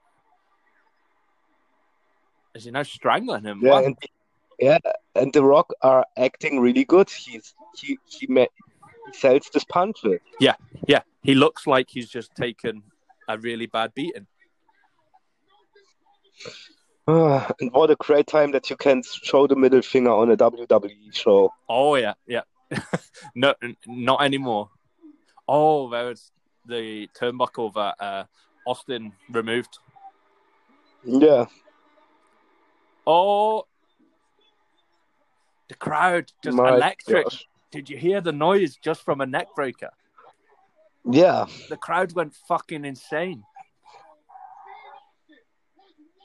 Is 2.55 2.65
he 2.65 2.71
now 2.71 2.83
strangling 2.83 3.45
him? 3.45 3.61
Yeah, 3.63 3.81
and 3.81 3.97
yeah, 4.59 4.79
and 5.15 5.33
The 5.33 5.45
Rock 5.45 5.73
are 5.83 6.07
acting 6.17 6.61
really 6.61 6.85
good. 6.85 7.11
He's 7.11 7.55
he 7.77 7.99
he, 8.07 8.27
ma- 8.27 8.41
he 8.41 8.70
sells 9.15 9.49
this 9.53 9.65
punches. 9.65 10.21
Yeah, 10.39 10.55
yeah. 10.87 11.01
he 11.23 11.35
looks 11.35 11.67
like 11.67 11.89
he's 11.91 12.09
just 12.09 12.35
taken 12.35 12.83
a 13.29 13.39
really 13.39 13.67
bad 13.67 13.95
beating. 13.95 14.27
And 17.07 17.73
what 17.73 17.91
a 17.91 17.97
great 17.97 18.29
time 18.29 18.53
that 18.53 18.71
you 18.71 18.77
can 18.77 19.03
show 19.25 19.49
the 19.49 19.57
middle 19.57 19.83
finger 19.83 20.13
on 20.13 20.31
a 20.31 20.37
WWE 20.37 21.13
show. 21.13 21.53
Oh 21.69 21.97
yeah, 21.97 22.15
yeah. 22.27 22.43
no, 23.35 23.53
not 23.87 24.23
anymore. 24.23 24.71
Oh, 25.49 25.91
there's 25.91 26.31
the 26.67 27.09
turnbuckle 27.19 27.75
that 27.75 27.97
uh, 27.99 28.25
Austin 28.65 29.13
removed. 29.29 29.79
Yeah, 31.05 31.47
Oh, 33.07 33.67
the 35.69 35.75
crowd 35.75 36.31
just 36.45 36.57
my 36.57 36.69
electric. 36.69 37.25
gosh. 37.25 37.47
Did 37.71 37.89
you 37.89 37.97
hear 37.97 38.21
the 38.21 38.33
noise 38.33 38.77
just 38.77 39.03
from 39.03 39.21
a 39.21 39.27
neck 39.27 39.49
breaker? 39.55 39.91
Yeah, 41.09 41.47
The 41.69 41.77
crowd 41.77 42.13
went 42.13 42.35
fucking 42.47 42.85
insane. 42.85 43.45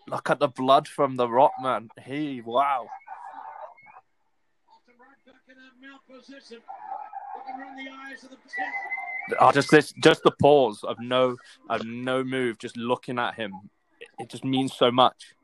Look 0.07 0.29
at 0.29 0.39
the 0.39 0.49
blood 0.49 0.87
from 0.87 1.15
the 1.15 1.27
Rock, 1.29 1.53
man. 1.61 1.89
He, 2.03 2.41
wow. 2.41 2.87
Oh, 9.39 9.51
just 9.51 9.71
this, 9.71 9.93
just 10.03 10.23
the 10.23 10.31
pause 10.31 10.83
of 10.83 10.99
no, 10.99 11.37
of 11.69 11.85
no 11.85 12.23
move, 12.23 12.59
just 12.59 12.77
looking 12.77 13.17
at 13.17 13.35
him. 13.35 13.53
It, 13.99 14.07
it 14.19 14.29
just 14.29 14.43
means 14.43 14.73
so 14.73 14.91
much. 14.91 15.34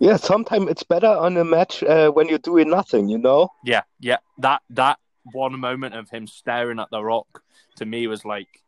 Yeah. 0.00 0.16
Sometimes 0.16 0.70
it's 0.70 0.82
better 0.82 1.06
on 1.06 1.36
a 1.36 1.44
match 1.44 1.82
uh, 1.82 2.10
when 2.10 2.28
you're 2.28 2.38
doing 2.38 2.70
nothing. 2.70 3.08
You 3.08 3.18
know. 3.18 3.50
Yeah, 3.64 3.82
yeah. 4.00 4.18
That 4.38 4.62
that 4.70 4.98
one 5.32 5.58
moment 5.58 5.94
of 5.94 6.08
him 6.10 6.26
staring 6.26 6.78
at 6.78 6.90
the 6.90 7.02
Rock 7.02 7.42
to 7.76 7.86
me 7.86 8.06
was 8.06 8.24
like, 8.24 8.62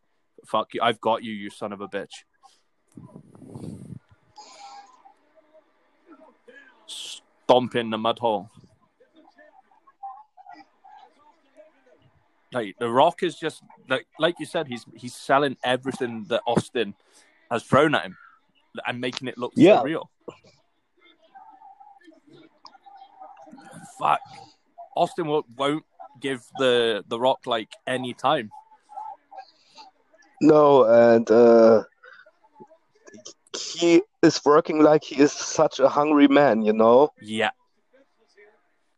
"Fuck 0.45 0.73
you! 0.73 0.81
I've 0.81 1.01
got 1.01 1.23
you, 1.23 1.33
you 1.33 1.49
son 1.49 1.73
of 1.73 1.81
a 1.81 1.87
bitch." 1.87 2.23
Stomp 6.85 7.75
in 7.75 7.89
the 7.89 7.97
mud 7.97 8.19
hole. 8.19 8.49
Like 12.53 12.75
the 12.79 12.89
Rock 12.89 13.23
is 13.23 13.37
just 13.37 13.63
like 13.87 14.05
like 14.19 14.35
you 14.39 14.45
said, 14.45 14.67
he's 14.67 14.85
he's 14.95 15.15
selling 15.15 15.55
everything 15.63 16.25
that 16.27 16.41
Austin 16.45 16.95
has 17.49 17.63
thrown 17.63 17.95
at 17.95 18.03
him 18.03 18.17
and 18.85 18.99
making 18.99 19.27
it 19.27 19.37
look 19.37 19.53
Yeah. 19.55 19.81
real. 19.83 20.09
Fuck. 24.01 24.19
Austin 24.95 25.27
won't, 25.27 25.83
give 26.19 26.41
the 26.57 27.03
the 27.07 27.19
Rock 27.19 27.45
like 27.45 27.69
any 27.87 28.13
time. 28.13 28.51
No, 30.41 30.83
and 30.85 31.29
uh, 31.29 31.83
he 33.55 34.01
is 34.23 34.41
working 34.43 34.81
like 34.83 35.03
he 35.03 35.21
is 35.21 35.31
such 35.31 35.79
a 35.79 35.87
hungry 35.87 36.27
man. 36.27 36.63
You 36.63 36.73
know. 36.73 37.09
Yeah, 37.21 37.51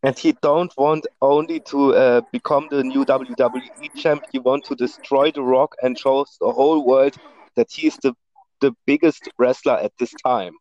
And 0.03 0.17
he 0.17 0.31
don't 0.41 0.73
want 0.77 1.05
only 1.21 1.59
to 1.71 1.93
uh, 1.95 2.21
become 2.31 2.67
the 2.71 2.83
new 2.83 3.05
WWE 3.05 3.93
champ. 3.95 4.23
He 4.31 4.39
want 4.39 4.63
to 4.65 4.75
destroy 4.75 5.31
The 5.31 5.43
Rock 5.43 5.75
and 5.83 5.99
shows 5.99 6.37
the 6.39 6.51
whole 6.51 6.85
world 6.85 7.15
that 7.55 7.71
he 7.71 7.87
is 7.87 7.97
the 7.97 8.15
the 8.61 8.73
biggest 8.85 9.29
wrestler 9.37 9.77
at 9.77 9.91
this 9.99 10.13
time. 10.25 10.53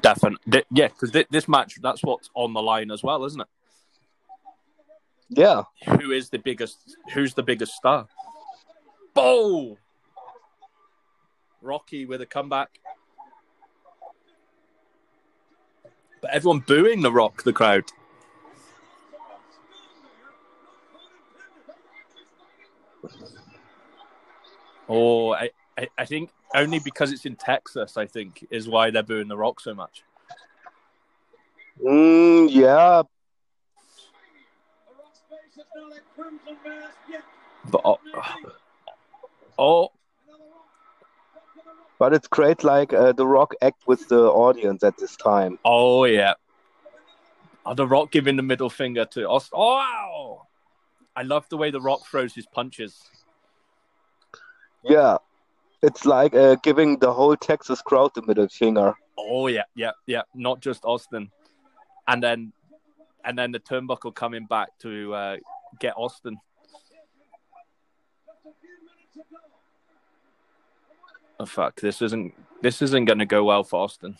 definitely. 0.00 0.64
Yeah, 0.70 0.88
because 0.88 1.12
this 1.30 1.46
match, 1.48 1.78
that's 1.80 2.02
what's 2.02 2.28
on 2.34 2.52
the 2.52 2.62
line 2.62 2.90
as 2.90 3.02
well, 3.04 3.24
isn't 3.24 3.40
it? 3.40 3.46
Yeah, 5.36 5.64
Who 6.00 6.12
is 6.12 6.30
the 6.30 6.38
biggest? 6.38 6.96
Who's 7.12 7.34
the 7.34 7.42
biggest 7.42 7.74
star? 7.74 8.06
Boom! 9.14 9.76
Rocky 11.60 12.06
with 12.06 12.20
a 12.20 12.26
comeback. 12.26 12.78
But 16.22 16.30
everyone 16.30 16.60
booing 16.60 17.02
the 17.02 17.12
Rock, 17.12 17.42
the 17.42 17.52
crowd. 17.52 17.84
Oh, 24.88 25.32
I, 25.32 25.50
I, 25.76 25.88
I 25.98 26.04
think 26.04 26.30
only 26.54 26.78
because 26.78 27.10
it's 27.10 27.26
in 27.26 27.36
Texas, 27.36 27.96
I 27.96 28.06
think, 28.06 28.46
is 28.50 28.68
why 28.68 28.90
they're 28.90 29.02
booing 29.02 29.28
the 29.28 29.36
Rock 29.36 29.60
so 29.60 29.74
much. 29.74 30.04
mm, 31.82 32.48
yeah, 32.50 33.02
But 37.70 37.80
oh, 37.84 37.98
oh 39.58 39.88
But 41.98 42.12
it's 42.12 42.28
great, 42.28 42.64
like 42.64 42.92
uh, 42.92 43.12
the 43.12 43.26
Rock 43.26 43.54
act 43.62 43.86
with 43.86 44.08
the 44.08 44.24
audience 44.24 44.84
at 44.84 44.96
this 44.98 45.16
time. 45.16 45.58
Oh 45.64 46.04
yeah. 46.04 46.34
Oh, 47.66 47.74
the 47.74 47.86
Rock 47.86 48.10
giving 48.10 48.36
the 48.36 48.42
middle 48.42 48.68
finger 48.68 49.04
to 49.06 49.30
us. 49.30 49.48
Oh, 49.52 49.76
wow. 49.76 50.46
I 51.16 51.22
love 51.22 51.48
the 51.48 51.56
way 51.56 51.70
the 51.70 51.80
Rock 51.80 52.06
throws 52.06 52.34
his 52.34 52.46
punches. 52.46 53.00
Yeah, 54.82 55.16
it's 55.82 56.04
like 56.04 56.34
uh, 56.34 56.56
giving 56.62 56.98
the 56.98 57.12
whole 57.12 57.36
Texas 57.36 57.80
crowd 57.80 58.10
the 58.14 58.22
middle 58.22 58.48
finger. 58.48 58.94
Oh 59.16 59.46
yeah, 59.46 59.62
yeah, 59.74 59.92
yeah. 60.06 60.22
Not 60.34 60.60
just 60.60 60.84
Austin, 60.84 61.30
and 62.06 62.22
then 62.22 62.52
and 63.24 63.38
then 63.38 63.52
the 63.52 63.60
turnbuckle 63.60 64.14
coming 64.14 64.44
back 64.44 64.76
to 64.80 65.14
uh, 65.14 65.36
get 65.78 65.94
Austin. 65.96 66.38
Oh 71.40 71.46
fuck! 71.46 71.80
This 71.80 72.00
isn't 72.00 72.34
this 72.62 72.80
isn't 72.80 73.06
going 73.06 73.18
to 73.18 73.26
go 73.26 73.44
well 73.44 73.64
for 73.64 73.82
Austin. 73.82 74.16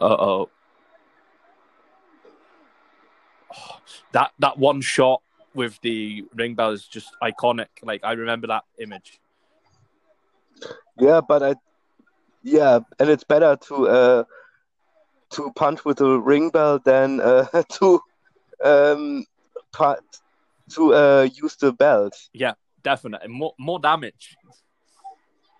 Uh 0.00 0.04
oh. 0.04 0.50
That 4.12 4.32
that 4.38 4.58
one 4.58 4.80
shot 4.80 5.22
with 5.54 5.80
the 5.82 6.24
ring 6.34 6.54
bell 6.54 6.70
is 6.70 6.86
just 6.86 7.08
iconic. 7.22 7.68
Like 7.82 8.04
I 8.04 8.12
remember 8.12 8.48
that 8.48 8.64
image. 8.78 9.20
Yeah, 10.98 11.20
but 11.26 11.42
I, 11.42 11.54
yeah, 12.42 12.80
and 12.98 13.08
it's 13.08 13.24
better 13.24 13.56
to 13.68 13.88
uh, 13.88 14.24
to 15.34 15.52
punch 15.52 15.84
with 15.84 16.00
a 16.00 16.18
ring 16.18 16.50
bell 16.50 16.78
than 16.78 17.20
uh, 17.20 17.46
to 17.72 18.00
um, 18.64 19.24
to 20.70 20.94
uh, 20.94 21.28
use 21.34 21.56
the 21.56 21.72
belt. 21.72 22.14
Yeah, 22.32 22.54
definitely 22.82 23.28
more 23.28 23.54
more 23.58 23.78
damage. 23.78 24.36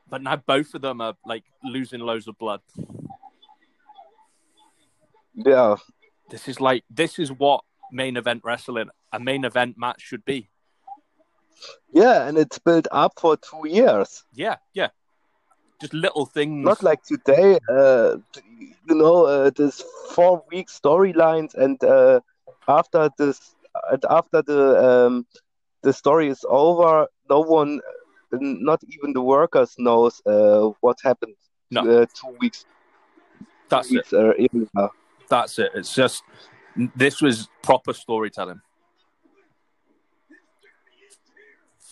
But 0.09 0.23
now 0.23 0.37
both 0.37 0.75
of 0.75 0.83
them 0.83 1.01
are 1.01 1.15
like 1.25 1.45
losing 1.65 2.01
loads 2.01 2.29
of 2.29 2.39
blood. 2.39 2.61
Yeah, 5.35 5.77
This 6.31 6.47
is 6.49 6.61
like 6.61 6.85
this 6.89 7.19
is 7.19 7.33
what 7.33 7.65
main 7.91 8.17
event 8.17 8.43
wrestling, 8.45 8.89
a 9.13 9.19
main 9.19 9.45
event 9.45 9.77
match 9.77 10.01
should 10.01 10.25
be. 10.25 10.49
yeah, 11.93 12.29
and 12.29 12.39
it's 12.39 12.59
built 12.59 12.87
up 12.93 13.13
for 13.19 13.37
two 13.37 13.67
years. 13.69 14.25
Yeah, 14.35 14.57
yeah. 14.75 14.89
Just 15.85 15.93
little 15.93 16.25
things. 16.25 16.65
Not 16.65 16.83
like 16.83 17.03
today, 17.03 17.59
uh, 17.69 18.17
you 18.89 18.95
know, 18.95 19.27
uh, 19.27 19.51
this 19.51 19.85
four 20.13 20.43
week 20.51 20.69
storylines, 20.69 21.55
and 21.55 21.77
uh, 21.85 22.21
after 22.67 23.11
this, 23.19 23.55
and 23.93 24.03
after 24.09 24.41
the 24.41 24.83
um, 24.83 25.27
the 25.83 25.93
story 25.93 26.29
is 26.29 26.43
over, 26.49 27.07
no 27.29 27.41
one, 27.41 27.83
not 28.33 28.81
even 28.89 29.13
the 29.13 29.21
workers, 29.21 29.75
knows 29.77 30.23
uh, 30.25 30.71
what 30.81 30.97
happened. 31.05 31.35
No. 31.71 31.83
Uh, 31.83 32.07
two 32.19 32.35
weeks, 32.41 32.65
That's 33.69 33.91
two 33.91 33.99
it. 34.39 34.51
weeks 34.55 34.71
uh. 34.79 34.89
That's 35.29 35.59
it. 35.59 35.71
It's 35.75 35.95
just 35.95 36.23
this 36.97 37.21
was 37.21 37.51
proper 37.61 37.93
storytelling. 37.93 38.63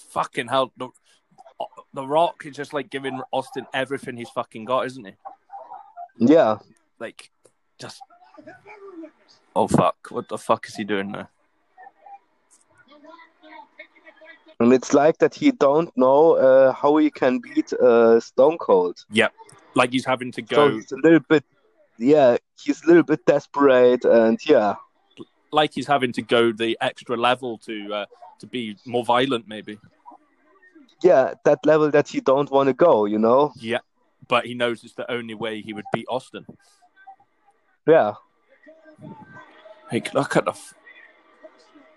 Fucking 0.09 0.49
hell, 0.49 0.73
the, 1.95 2.07
Rock 2.07 2.45
is 2.47 2.57
just 2.57 2.73
like 2.73 2.91
giving 2.91 3.21
Austin 3.33 3.67
everything 3.75 4.17
he's 4.17 4.31
fucking 4.31 4.65
got, 4.65 4.87
isn't 4.87 5.05
he? 5.05 5.13
Yeah, 6.19 6.59
Like, 6.99 7.31
just 7.79 8.01
oh 9.57 9.69
fuck, 9.69 9.97
what 10.11 10.29
the 10.29 10.39
fuck 10.39 10.67
is 10.69 10.77
he 10.77 10.85
doing 10.85 11.13
now? 11.13 11.29
and 14.61 14.73
it's 14.73 14.95
like 14.95 15.19
that 15.19 15.35
he 15.35 15.51
don't 15.51 15.95
know 15.97 16.35
uh, 16.35 16.73
how 16.73 16.97
he 16.97 17.11
can 17.11 17.41
beat 17.41 17.73
uh, 17.73 18.21
Stone 18.21 18.59
Cold. 18.59 19.05
Yeah, 19.11 19.29
like 19.75 19.91
he's 19.91 20.05
having 20.05 20.31
to 20.33 20.41
So 20.43 20.55
go, 20.55 20.75
he's 20.75 20.93
a 20.93 20.97
little 20.97 21.21
bit, 21.21 21.45
yeah, 21.99 22.37
he's 22.63 22.83
a 22.85 22.87
little 22.87 23.03
bit 23.03 23.25
desperate, 23.27 24.05
and 24.05 24.39
yeah, 24.47 24.77
like 25.51 25.75
he's 25.75 25.87
having 25.87 26.13
to 26.13 26.23
go 26.23 26.53
the 26.53 26.79
extra 26.81 27.17
level 27.17 27.59
to 27.59 27.93
uh, 27.93 28.07
to 28.39 28.47
be 28.47 28.77
more 28.87 29.05
violent, 29.05 29.49
maybe. 29.49 29.79
Yeah, 31.03 31.35
that 31.45 31.65
level 31.67 31.91
that 31.91 32.09
he 32.09 32.21
don't 32.21 32.51
want 32.51 32.69
to 32.69 32.73
go, 32.73 33.05
you 33.07 33.19
know. 33.19 33.53
Yeah, 33.57 33.79
but 34.29 34.47
he 34.47 34.55
knows 34.55 34.85
it's 34.85 34.95
the 34.95 35.11
only 35.11 35.35
way 35.35 35.61
he 35.61 35.73
would 35.73 35.85
beat 35.93 36.07
Austin. 36.09 36.47
Yeah, 37.87 38.15
Like, 39.91 40.15
look 40.15 40.37
at 40.37 40.45
the, 40.45 40.53
f- 40.53 40.75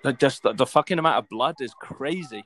the 0.04 0.14
just 0.14 0.44
the, 0.44 0.54
the 0.54 0.66
fucking 0.66 0.98
amount 0.98 1.18
of 1.18 1.30
blood 1.30 1.56
is 1.62 1.74
crazy. 1.80 2.44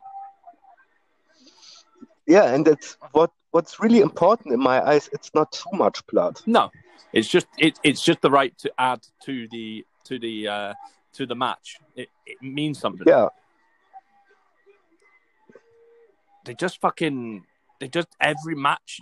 yeah, 2.27 2.53
and 2.53 2.67
it's 2.67 2.97
what 3.13 3.31
what's 3.51 3.79
really 3.79 4.01
important 4.01 4.53
in 4.53 4.59
my 4.59 4.81
eyes. 4.85 5.09
It's 5.13 5.31
not 5.33 5.51
too 5.51 5.71
much 5.73 6.05
blood. 6.07 6.39
No, 6.45 6.69
it's 7.13 7.27
just 7.27 7.47
it, 7.57 7.79
it's 7.83 8.03
just 8.03 8.21
the 8.21 8.29
right 8.29 8.55
to 8.59 8.71
add 8.77 9.01
to 9.21 9.47
the 9.47 9.85
to 10.03 10.19
the 10.19 10.47
uh, 10.47 10.73
to 11.13 11.25
the 11.25 11.35
match. 11.35 11.79
It, 11.95 12.09
it 12.25 12.41
means 12.41 12.77
something. 12.79 13.07
Yeah, 13.07 13.29
They 16.49 16.55
just 16.55 16.81
fucking 16.81 17.43
they 17.79 17.87
just 17.87 18.07
every 18.19 18.55
match 18.55 18.97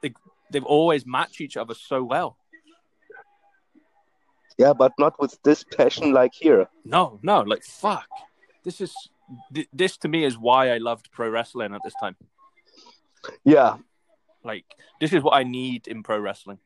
they 0.00 0.14
they've 0.50 0.64
always 0.64 1.04
match 1.04 1.38
each 1.42 1.58
other 1.58 1.74
so 1.74 2.02
well. 2.02 2.38
yeah, 4.56 4.72
but 4.72 4.92
not 4.98 5.20
with 5.20 5.38
this 5.42 5.62
passion 5.64 6.14
like 6.14 6.32
here. 6.32 6.66
No, 6.86 7.20
no, 7.22 7.42
like 7.42 7.62
fuck. 7.62 8.08
This 8.64 8.80
is 8.80 8.94
th- 9.52 9.68
this 9.70 9.98
to 9.98 10.08
me 10.08 10.24
is 10.24 10.38
why 10.38 10.70
I 10.70 10.78
loved 10.78 11.10
pro 11.12 11.28
wrestling 11.28 11.74
at 11.74 11.82
this 11.84 11.92
time. 12.00 12.16
Yeah, 13.44 13.76
Like 14.42 14.64
this 14.98 15.12
is 15.12 15.22
what 15.22 15.34
I 15.36 15.42
need 15.42 15.88
in 15.88 16.02
pro 16.02 16.18
wrestling. 16.18 16.58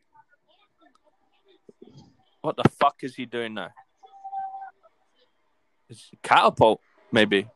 What 2.42 2.56
the 2.56 2.68
fuck 2.78 2.98
is 3.02 3.16
he 3.16 3.26
doing 3.26 3.54
now? 3.54 3.70
It's 5.90 6.12
catapult, 6.22 6.80
maybe. 7.10 7.48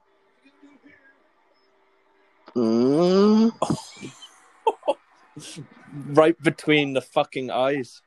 Mm, 2.56 3.52
right 6.06 6.40
between 6.42 6.92
the 6.94 7.00
fucking 7.00 7.50
eyes. 7.50 8.00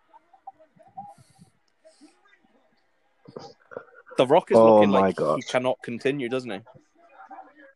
The 4.18 4.28
Rock 4.28 4.52
is 4.52 4.58
Oh 4.58 4.76
looking 4.76 4.90
my 4.90 5.00
like 5.00 5.20
he 5.38 5.42
cannot 5.44 5.82
continue, 5.82 6.28
doesn't 6.28 6.52
he? 6.52 6.60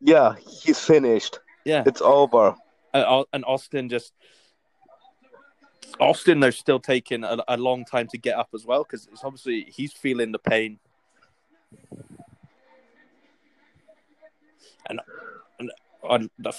yeah, 0.02 0.34
he's 0.62 0.78
finished. 0.78 1.38
Yeah. 1.64 1.84
It's 1.86 2.02
over. 2.02 2.54
Uh, 2.92 3.24
and 3.32 3.44
Austin 3.46 3.88
just 3.88 4.12
Austin 5.98 6.40
they're 6.40 6.52
still 6.52 6.78
taking 6.78 7.24
a, 7.24 7.38
a 7.48 7.56
long 7.56 7.84
time 7.84 8.06
to 8.08 8.18
get 8.18 8.36
up 8.36 8.50
as 8.54 8.66
well 8.66 8.84
because 8.84 9.08
it's 9.10 9.24
obviously 9.24 9.66
he's 9.74 9.92
feeling 9.92 10.32
the 10.32 10.38
pain. 10.38 10.78
And 14.86 15.00
on 16.08 16.30
the 16.38 16.52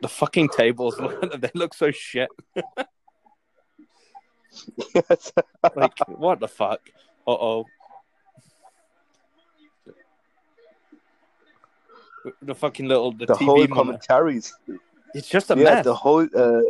the 0.00 0.08
fucking 0.08 0.48
tables 0.48 0.96
they 1.38 1.50
look 1.54 1.74
so 1.74 1.90
shit. 1.90 2.28
Like 5.76 5.98
what 6.08 6.40
the 6.40 6.48
fuck? 6.48 6.80
Uh 7.26 7.30
oh. 7.30 7.64
The 12.42 12.54
fucking 12.54 12.88
little 12.88 13.12
the, 13.12 13.26
the 13.26 13.34
TV 13.34 13.44
whole 13.44 13.56
monitor. 13.56 13.74
commentaries. 13.74 14.54
It's 15.14 15.28
just 15.28 15.50
a 15.50 15.56
yeah, 15.56 15.64
mess. 15.64 15.84
the 15.84 15.94
whole. 15.94 16.26
Uh, 16.34 16.62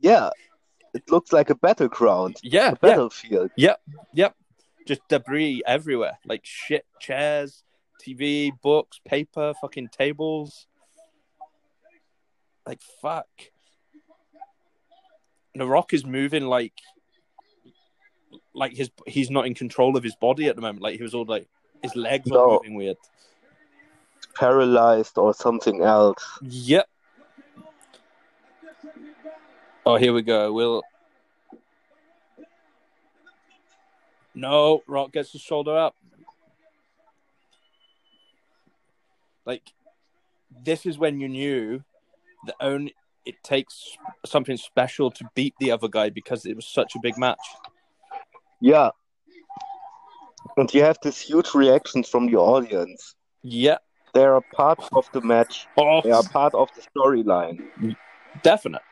yeah, 0.00 0.30
it 0.94 1.10
looks 1.10 1.32
like 1.32 1.50
a 1.50 1.54
battleground, 1.54 2.36
yeah, 2.42 2.68
a 2.68 2.70
yeah. 2.70 2.74
battlefield. 2.80 3.50
Yep, 3.56 3.80
yep. 4.14 4.34
Just 4.86 5.06
debris 5.08 5.62
everywhere, 5.66 6.18
like 6.24 6.40
shit 6.44 6.84
chairs, 6.98 7.62
TV, 8.04 8.50
books, 8.62 9.00
paper, 9.06 9.54
fucking 9.60 9.88
tables. 9.88 10.66
Like 12.68 12.82
fuck. 13.00 13.26
The 15.54 15.66
Rock 15.66 15.94
is 15.94 16.04
moving 16.04 16.44
like, 16.44 16.74
like 18.52 18.76
his 18.76 18.90
he's 19.06 19.30
not 19.30 19.46
in 19.46 19.54
control 19.54 19.96
of 19.96 20.04
his 20.04 20.14
body 20.16 20.48
at 20.48 20.54
the 20.54 20.60
moment. 20.60 20.82
Like 20.82 20.96
he 20.96 21.02
was 21.02 21.14
all 21.14 21.24
like 21.24 21.48
his 21.82 21.96
legs 21.96 22.26
No. 22.26 22.40
are 22.44 22.52
moving 22.58 22.74
weird. 22.74 22.98
Paralyzed 24.34 25.16
or 25.16 25.32
something 25.32 25.80
else. 25.80 26.22
Yep. 26.42 26.86
Oh, 29.86 29.96
here 29.96 30.12
we 30.12 30.20
go. 30.20 30.52
We'll. 30.52 30.82
No, 34.34 34.82
Rock 34.86 35.12
gets 35.12 35.32
his 35.32 35.40
shoulder 35.40 35.74
up. 35.74 35.96
Like, 39.46 39.72
this 40.62 40.84
is 40.84 40.98
when 40.98 41.18
you 41.18 41.28
knew 41.30 41.82
that 42.46 42.54
only 42.60 42.94
it 43.24 43.34
takes 43.42 43.96
something 44.24 44.56
special 44.56 45.10
to 45.10 45.24
beat 45.34 45.54
the 45.60 45.70
other 45.70 45.88
guy 45.88 46.08
because 46.10 46.46
it 46.46 46.56
was 46.56 46.66
such 46.66 46.94
a 46.94 46.98
big 47.02 47.18
match. 47.18 47.38
Yeah. 48.60 48.90
And 50.56 50.72
you 50.72 50.82
have 50.82 50.98
this 51.02 51.20
huge 51.20 51.54
reactions 51.54 52.08
from 52.08 52.26
the 52.26 52.36
audience. 52.36 53.14
Yeah. 53.42 53.78
They 54.14 54.24
are 54.24 54.40
part 54.54 54.80
of 54.92 55.08
the 55.12 55.20
match. 55.20 55.66
Oh, 55.76 56.00
They 56.02 56.10
are 56.10 56.22
part 56.22 56.54
of 56.54 56.68
the 56.74 56.82
storyline. 56.96 57.94
definite. 58.42 58.82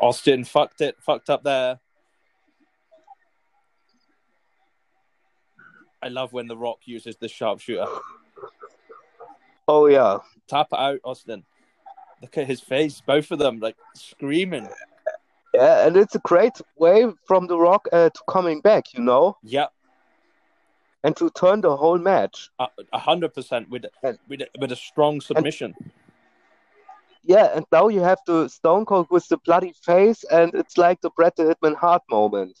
Austin 0.00 0.44
fucked 0.44 0.80
it, 0.80 0.96
fucked 1.00 1.28
up 1.28 1.42
there. 1.42 1.80
I 6.02 6.08
love 6.08 6.32
when 6.32 6.46
The 6.46 6.56
Rock 6.56 6.78
uses 6.86 7.16
the 7.16 7.28
sharpshooter. 7.28 7.86
Oh 9.68 9.86
yeah. 9.86 10.18
Tap 10.48 10.68
out, 10.72 11.00
Austin. 11.04 11.44
Look 12.22 12.36
at 12.38 12.46
his 12.46 12.60
face, 12.60 13.00
both 13.00 13.30
of 13.30 13.38
them, 13.38 13.60
like 13.60 13.76
screaming. 13.94 14.68
Yeah, 15.54 15.86
and 15.86 15.96
it's 15.96 16.14
a 16.14 16.18
great 16.20 16.60
way 16.78 17.06
from 17.26 17.46
The 17.46 17.58
Rock 17.58 17.88
uh, 17.92 18.10
to 18.10 18.20
coming 18.28 18.60
back, 18.60 18.92
you 18.94 19.02
know, 19.02 19.36
Yeah, 19.42 19.66
and 21.02 21.16
to 21.16 21.30
turn 21.30 21.60
the 21.62 21.76
whole 21.76 21.98
match. 21.98 22.50
a 22.92 22.98
hundred 22.98 23.34
percent 23.34 23.68
with 23.70 23.86
And- 24.02 24.18
with 24.28 24.42
with 24.60 24.70
a 24.72 24.76
strong 24.76 25.20
submission. 25.20 25.74
Yeah, 27.24 27.46
and 27.54 27.66
now 27.72 27.88
you 27.88 28.00
have 28.00 28.18
the 28.26 28.48
Stone 28.48 28.86
Cold 28.86 29.08
with 29.10 29.28
the 29.28 29.36
bloody 29.38 29.72
face, 29.84 30.24
and 30.24 30.54
it's 30.54 30.78
like 30.78 31.00
the 31.00 31.10
Bret 31.10 31.36
the 31.36 31.44
Hitman 31.54 31.74
Hart 31.76 32.02
moment. 32.10 32.58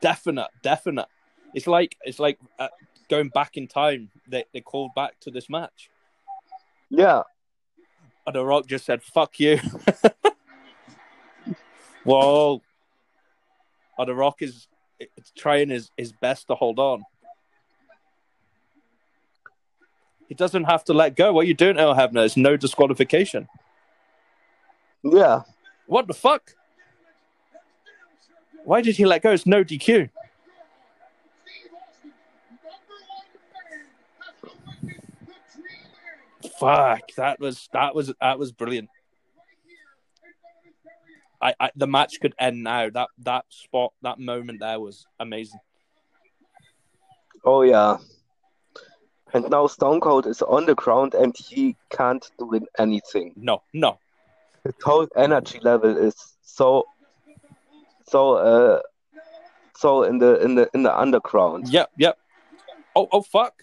Definite, 0.00 0.48
definite. 0.62 1.06
It's 1.54 1.66
like 1.66 1.96
it's 2.04 2.18
like 2.18 2.38
uh, 2.58 2.68
going 3.08 3.28
back 3.28 3.56
in 3.56 3.66
time. 3.68 4.10
They 4.28 4.44
they 4.52 4.60
called 4.62 4.94
back 4.94 5.18
to 5.20 5.30
this 5.30 5.48
match, 5.50 5.90
Yeah, 6.90 7.22
and 8.30 8.40
The 8.40 8.44
Rock 8.46 8.66
just 8.66 8.84
said 8.84 9.02
"fuck 9.02 9.40
you." 9.40 9.58
Whoa! 12.04 12.62
And 13.98 14.08
The 14.08 14.14
Rock 14.14 14.40
is 14.40 14.68
it's 15.00 15.32
trying 15.36 15.70
his 15.70 15.90
his 15.96 16.12
best 16.12 16.46
to 16.46 16.54
hold 16.54 16.78
on. 16.78 17.04
He 20.28 20.34
doesn't 20.36 20.64
have 20.64 20.84
to 20.84 20.92
let 20.94 21.16
go. 21.16 21.32
What 21.32 21.40
are 21.44 21.48
you 21.48 21.54
doing, 21.54 21.76
Earl 21.76 21.94
Hebner? 21.94 22.24
It's 22.24 22.36
no 22.36 22.56
disqualification. 22.56 23.48
yeah, 25.02 25.42
What 25.86 26.06
the 26.06 26.14
fuck? 26.14 26.54
Why 28.62 28.80
did 28.80 28.96
he 28.96 29.06
let 29.06 29.22
go? 29.22 29.32
It's 29.32 29.44
no 29.46 29.64
DQ. 29.64 30.08
Fuck, 36.60 37.12
that 37.16 37.40
was 37.40 37.68
that 37.72 37.94
was 37.94 38.12
that 38.20 38.38
was 38.38 38.52
brilliant. 38.52 38.90
I, 41.40 41.54
I 41.58 41.70
the 41.74 41.86
match 41.86 42.20
could 42.20 42.34
end 42.38 42.62
now. 42.62 42.90
That 42.90 43.08
that 43.24 43.46
spot, 43.48 43.94
that 44.02 44.18
moment 44.18 44.60
there 44.60 44.78
was 44.78 45.06
amazing. 45.18 45.60
oh 47.44 47.62
yeah. 47.62 47.96
And 49.32 49.48
now 49.48 49.68
Stone 49.68 50.00
Cold 50.00 50.26
is 50.26 50.42
on 50.42 50.66
the 50.66 50.74
ground, 50.74 51.14
and 51.14 51.34
he 51.36 51.76
can't 51.88 52.28
do 52.38 52.60
anything. 52.78 53.32
No, 53.36 53.62
no. 53.72 53.98
His 54.64 54.74
whole 54.84 55.06
energy 55.16 55.60
level 55.62 55.96
is 55.96 56.14
so, 56.42 56.84
so, 58.08 58.34
uh, 58.34 58.80
so 59.76 60.02
in 60.02 60.18
the 60.18 60.42
in 60.42 60.56
the 60.56 60.68
in 60.74 60.82
the 60.82 60.94
underground. 60.98 61.68
Yep, 61.68 61.90
yep. 61.96 62.18
Oh, 62.96 63.08
oh, 63.12 63.22
fuck. 63.22 63.54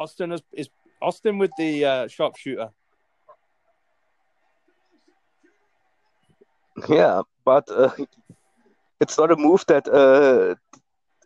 Austin 0.00 0.32
is, 0.32 0.42
is 0.52 0.70
Austin 1.02 1.38
with 1.38 1.50
the 1.58 1.84
uh, 1.84 2.08
sharpshooter. 2.08 2.70
Yeah, 6.88 7.22
but 7.44 7.70
uh, 7.70 7.90
it's 9.00 9.18
not 9.18 9.30
a 9.30 9.36
move 9.36 9.64
that 9.68 9.86
uh, 9.86 10.54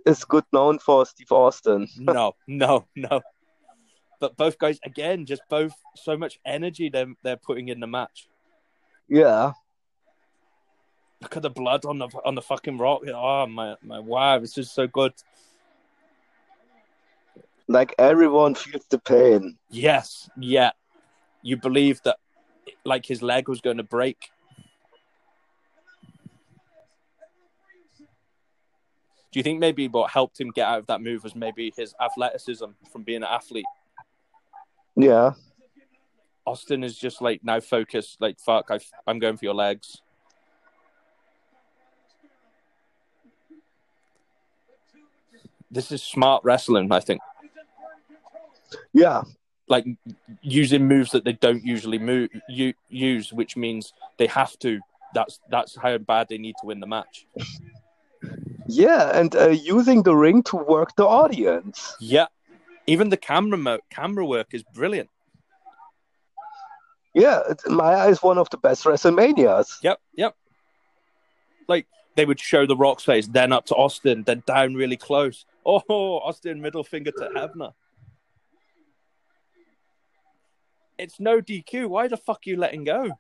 is 0.05 0.25
good 0.25 0.45
known 0.53 0.81
for 0.81 1.07
Steve 1.07 1.31
Austin. 1.31 1.89
No, 1.99 2.35
no, 2.49 2.87
no. 2.97 3.23
But 4.21 4.37
both 4.37 4.59
guys 4.59 4.81
again, 4.85 5.25
just 5.27 5.43
both 5.49 5.75
so 5.95 6.17
much 6.17 6.41
energy 6.45 6.89
they're 6.89 7.15
they're 7.23 7.37
putting 7.37 7.69
in 7.69 7.79
the 7.79 7.87
match. 7.87 8.29
Yeah, 9.09 9.53
Look 11.25 11.37
at 11.39 11.43
the 11.43 11.51
blood 11.51 11.87
on 11.87 11.99
the 11.99 12.09
on 12.25 12.35
the 12.35 12.43
fucking 12.43 12.77
rock. 12.77 13.01
Oh 13.09 13.47
my 13.47 13.77
my 13.83 13.99
wow, 13.99 14.37
it's 14.37 14.53
just 14.53 14.75
so 14.75 14.87
good. 14.87 15.15
Like 17.69 17.95
everyone 17.99 18.55
feels 18.55 18.85
the 18.91 18.99
pain. 18.99 19.57
Yes, 19.71 20.29
yeah. 20.39 20.71
You 21.43 21.57
believe 21.57 22.01
that 22.05 22.17
like 22.85 23.07
his 23.07 23.23
leg 23.23 23.49
was 23.49 23.61
going 23.61 23.77
to 23.79 23.83
break. 23.83 24.31
Do 29.33 29.41
you 29.41 29.43
think 29.43 29.59
maybe 29.59 29.89
what 29.89 30.11
helped 30.11 30.41
him 30.41 30.51
get 30.51 30.69
out 30.69 30.79
of 30.79 30.87
that 30.87 31.01
move 31.01 31.25
was 31.25 31.35
maybe 31.35 31.73
his 31.77 31.95
athleticism 32.01 32.67
from 32.93 33.03
being 33.03 33.23
an 33.23 33.29
athlete? 33.29 33.65
Yeah, 34.95 35.33
Austin 36.47 36.85
is 36.85 36.97
just 36.97 37.23
like 37.23 37.43
now 37.43 37.61
focused, 37.61 38.21
like 38.21 38.39
fuck, 38.39 38.71
I, 38.71 38.79
I'm 39.07 39.19
going 39.19 39.37
for 39.37 39.45
your 39.45 39.55
legs. 39.55 40.03
This 45.71 45.91
is 45.91 46.03
smart 46.03 46.45
wrestling, 46.45 46.93
I 46.93 47.01
think. 47.01 47.21
Yeah, 48.93 49.23
Like 49.69 49.85
using 50.43 50.87
moves 50.89 51.11
that 51.13 51.25
they 51.25 51.33
don't 51.35 51.65
usually 51.65 51.99
move 51.99 52.31
u- 52.49 52.75
use, 52.89 53.33
which 53.33 53.57
means 53.57 53.93
they 54.19 54.27
have 54.27 54.59
to. 54.61 54.81
That's 55.15 55.41
that's 55.51 55.77
how 55.77 55.99
bad 55.99 56.29
they 56.29 56.39
need 56.39 56.57
to 56.61 56.67
win 56.67 56.81
the 56.81 56.87
match. 56.87 57.27
yeah, 58.67 59.19
and 59.19 59.35
uh, 59.37 59.49
using 59.51 60.03
the 60.03 60.15
ring 60.17 60.43
to 60.45 60.57
work 60.57 60.97
the 60.97 61.07
audience. 61.07 61.95
Yeah, 62.01 62.27
even 62.87 63.09
the 63.11 63.17
camera 63.17 63.59
mo- 63.59 63.81
camera 63.91 64.27
work 64.27 64.49
is 64.53 64.63
brilliant. 64.75 65.11
Yeah, 67.15 67.41
my 67.67 67.95
eyes, 67.95 68.23
one 68.23 68.39
of 68.39 68.51
the 68.51 68.57
best 68.57 68.85
WrestleManias. 68.85 69.79
Yep, 69.83 70.01
yep. 70.17 70.35
Like 71.69 71.87
they 72.17 72.25
would 72.25 72.41
show 72.41 72.67
the 72.67 72.77
Rock's 72.77 73.05
face, 73.05 73.29
then 73.29 73.53
up 73.53 73.67
to 73.67 73.75
Austin, 73.77 74.25
then 74.25 74.43
down 74.47 74.75
really 74.75 74.97
close. 74.97 75.47
Oh, 75.65 75.81
Austin, 76.25 76.61
middle 76.61 76.83
finger 76.85 77.13
to 77.13 77.29
Hebner. 77.37 77.73
It's 80.99 81.19
no 81.21 81.41
DQ. 81.41 81.89
Why 81.89 82.09
the 82.09 82.17
fuck 82.17 82.41
are 82.47 82.51
you 82.51 82.57
letting 82.57 82.85
go? 82.85 83.11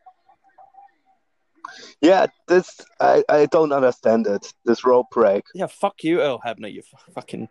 Yeah, 2.00 2.26
this 2.46 2.80
I, 3.00 3.24
I 3.28 3.46
don't 3.46 3.72
understand 3.72 4.26
it. 4.26 4.52
This 4.64 4.84
rope 4.84 5.06
break. 5.10 5.44
Yeah, 5.54 5.66
fuck 5.66 6.04
you, 6.04 6.20
Earl 6.20 6.40
Hebner. 6.44 6.72
You 6.72 6.82
fucking 7.14 7.48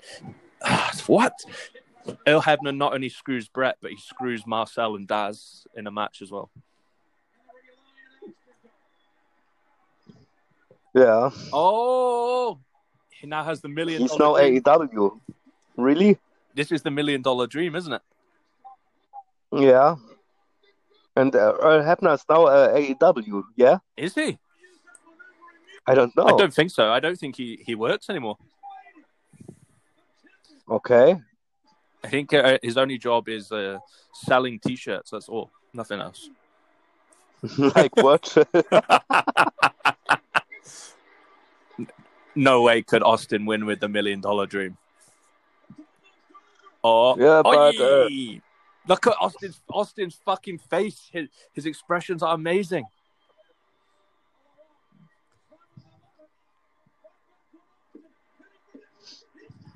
ah, 0.63 0.91
what? 1.07 1.33
Earl 2.27 2.41
Hebner 2.41 2.75
not 2.75 2.93
only 2.93 3.09
screws 3.09 3.47
Bret, 3.47 3.77
but 3.81 3.91
he 3.91 3.97
screws 3.97 4.45
Marcel 4.45 4.95
and 4.95 5.07
Daz 5.07 5.65
in 5.75 5.87
a 5.87 5.91
match 5.91 6.21
as 6.21 6.31
well. 6.31 6.49
Yeah, 10.93 11.31
Oh, 11.51 12.59
he 13.09 13.25
now 13.25 13.43
has 13.43 13.61
the 13.61 13.67
million. 13.67 14.01
he's 14.03 14.15
now 14.19 14.35
dream. 14.35 14.61
AEW. 14.61 15.19
Really? 15.75 16.19
This 16.53 16.71
is 16.71 16.83
the 16.83 16.91
million 16.91 17.23
dollar 17.23 17.47
dream, 17.47 17.75
isn't 17.75 17.93
it? 17.93 18.01
Yeah. 19.51 19.95
And 21.15 21.35
uh, 21.35 21.53
Earl 21.61 21.83
Hebner 21.83 22.15
is 22.15 22.25
now 22.29 22.45
uh, 22.45 22.75
AEW. 22.75 23.43
Yeah, 23.55 23.77
Is 23.95 24.15
he? 24.15 24.37
I 25.85 25.93
don't 25.93 26.15
know. 26.15 26.25
I 26.25 26.37
don't 26.37 26.53
think 26.53 26.71
so. 26.71 26.91
I 26.91 26.99
don't 26.99 27.17
think 27.17 27.35
he, 27.35 27.61
he 27.65 27.75
works 27.75 28.09
anymore. 28.09 28.37
Okay. 30.69 31.19
I 32.03 32.07
think 32.07 32.33
uh, 32.33 32.57
his 32.63 32.77
only 32.77 32.97
job 32.97 33.29
is 33.29 33.51
uh, 33.51 33.79
selling 34.13 34.59
T-shirts. 34.59 35.11
That's 35.11 35.29
all. 35.29 35.51
Nothing 35.73 35.99
else. 35.99 36.29
like 37.57 37.95
what? 37.97 38.35
No 42.35 42.63
way 42.63 42.81
could 42.81 43.03
Austin 43.03 43.45
win 43.45 43.65
with 43.65 43.79
the 43.79 43.87
million 43.87 44.21
dollar 44.21 44.45
dream. 44.45 44.77
Oh, 46.83 47.15
Yeah, 47.17 47.41
but, 47.43 47.79
uh! 47.79 48.09
Look 48.87 49.07
at 49.07 49.15
Austin's 49.19 49.59
Austin's 49.69 50.15
fucking 50.25 50.59
face. 50.59 51.09
His 51.11 51.29
his 51.53 51.65
expressions 51.65 52.23
are 52.23 52.33
amazing. 52.35 52.85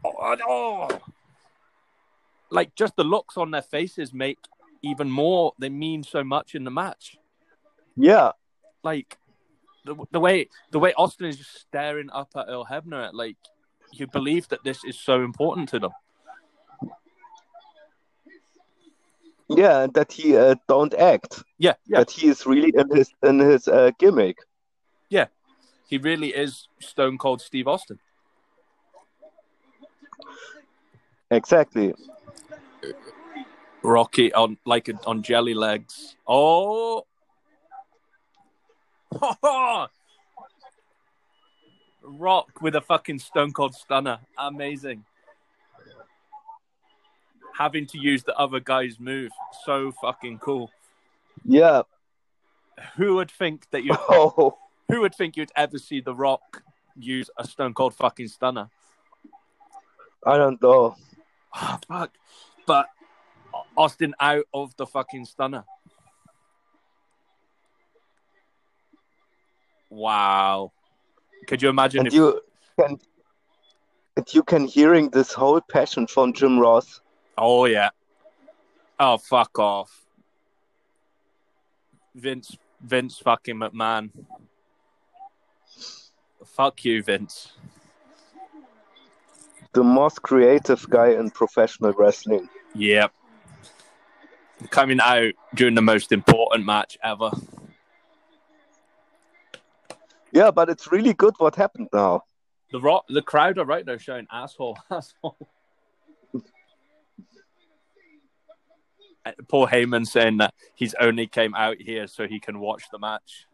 Oh, 0.05 0.37
oh. 0.47 1.01
like 2.49 2.73
just 2.75 2.95
the 2.95 3.03
looks 3.03 3.35
on 3.35 3.51
their 3.51 3.61
faces 3.61 4.13
make 4.13 4.37
even 4.81 5.09
more. 5.09 5.53
They 5.59 5.69
mean 5.69 6.03
so 6.03 6.23
much 6.23 6.55
in 6.55 6.63
the 6.63 6.71
match. 6.71 7.17
yeah. 7.95 8.31
Like 8.83 9.17
the, 9.85 9.95
the 10.11 10.19
way 10.19 10.47
the 10.71 10.79
way 10.79 10.93
Austin 10.93 11.27
is 11.27 11.37
just 11.37 11.59
staring 11.59 12.09
up 12.11 12.29
at 12.35 12.45
Earl 12.47 12.65
Hebner, 12.65 13.09
like 13.11 13.37
you 13.91 14.07
believe 14.07 14.47
that 14.49 14.63
this 14.63 14.83
is 14.85 14.99
so 14.99 15.23
important 15.23 15.69
to 15.69 15.79
them. 15.79 15.91
Yeah, 19.49 19.87
that 19.93 20.11
he 20.11 20.35
uh, 20.35 20.55
don't 20.67 20.93
act. 20.93 21.43
Yeah, 21.57 21.73
yeah. 21.85 21.99
That 21.99 22.11
he 22.11 22.27
is 22.27 22.45
really 22.45 22.73
in 22.75 22.89
his 22.95 23.11
in 23.23 23.39
his 23.39 23.67
uh, 23.67 23.91
gimmick. 23.97 24.37
Yeah, 25.09 25.27
he 25.87 25.97
really 25.97 26.29
is 26.29 26.67
Stone 26.79 27.17
Cold 27.17 27.41
Steve 27.41 27.67
Austin. 27.67 27.99
Exactly. 31.31 31.93
Rocky 33.83 34.33
on 34.33 34.57
like 34.65 34.89
on 35.05 35.23
jelly 35.23 35.53
legs. 35.53 36.15
Oh. 36.27 37.05
Rock 42.03 42.61
with 42.61 42.75
a 42.75 42.81
fucking 42.81 43.19
stone 43.19 43.51
cold 43.51 43.75
stunner. 43.75 44.19
Amazing. 44.37 45.03
Having 47.57 47.87
to 47.87 47.97
use 47.97 48.23
the 48.23 48.35
other 48.37 48.59
guy's 48.59 48.99
move. 48.99 49.31
So 49.65 49.91
fucking 50.01 50.39
cool. 50.39 50.69
Yeah. 51.43 51.83
Who 52.95 53.15
would 53.15 53.31
think 53.31 53.69
that 53.71 53.83
you 53.83 53.95
Oh. 54.09 54.57
who 54.87 55.01
would 55.01 55.15
think 55.15 55.35
you'd 55.37 55.51
ever 55.55 55.77
see 55.79 55.99
the 56.01 56.13
Rock 56.13 56.61
use 56.95 57.29
a 57.37 57.47
stone 57.47 57.73
cold 57.73 57.95
fucking 57.95 58.27
stunner? 58.27 58.69
I 60.25 60.37
don't 60.37 60.61
know. 60.61 60.95
Ah, 61.53 61.79
fuck. 61.87 62.11
But 62.65 62.87
Austin 63.75 64.13
out 64.19 64.45
of 64.53 64.75
the 64.77 64.85
fucking 64.85 65.25
stunner. 65.25 65.63
Wow. 69.89 70.71
Could 71.47 71.61
you 71.61 71.69
imagine 71.69 71.99
And 72.01 72.07
if 72.07 72.13
you 72.13 72.41
can 72.79 72.99
and 74.17 74.33
you 74.33 74.43
can 74.43 74.65
hearing 74.65 75.09
this 75.11 75.31
whole 75.33 75.61
passion 75.61 76.07
from 76.07 76.33
Jim 76.33 76.59
Ross. 76.59 77.01
Oh 77.37 77.65
yeah. 77.65 77.89
Oh 78.99 79.17
fuck 79.17 79.57
off. 79.59 80.05
Vince 82.15 82.57
Vince 82.81 83.19
fucking 83.19 83.55
McMahon. 83.55 84.09
Fuck 86.45 86.85
you, 86.85 87.03
Vince. 87.03 87.53
The 89.73 89.83
most 89.83 90.21
creative 90.23 90.89
guy 90.89 91.09
in 91.09 91.29
professional 91.29 91.93
wrestling. 91.93 92.49
Yep. 92.73 93.13
Coming 94.71 94.99
out 94.99 95.33
during 95.53 95.75
the 95.75 95.83
most 95.83 96.11
important 96.11 96.65
match 96.65 96.97
ever. 97.03 97.29
Yeah, 100.31 100.51
but 100.51 100.69
it's 100.69 100.91
really 100.91 101.13
good 101.13 101.35
what 101.37 101.55
happened 101.55 101.89
now. 101.93 102.23
The 102.71 102.81
rock 102.81 103.05
the 103.07 103.21
crowd 103.21 103.57
are 103.59 103.65
right 103.65 103.85
now 103.85 103.97
shouting 103.97 104.27
asshole, 104.31 104.77
asshole. 104.91 105.37
Paul 109.47 109.67
Heyman 109.67 110.05
saying 110.05 110.37
that 110.37 110.53
he's 110.75 110.93
only 110.99 111.27
came 111.27 111.55
out 111.55 111.77
here 111.79 112.07
so 112.07 112.27
he 112.27 112.39
can 112.39 112.59
watch 112.59 112.83
the 112.91 112.99
match. 112.99 113.45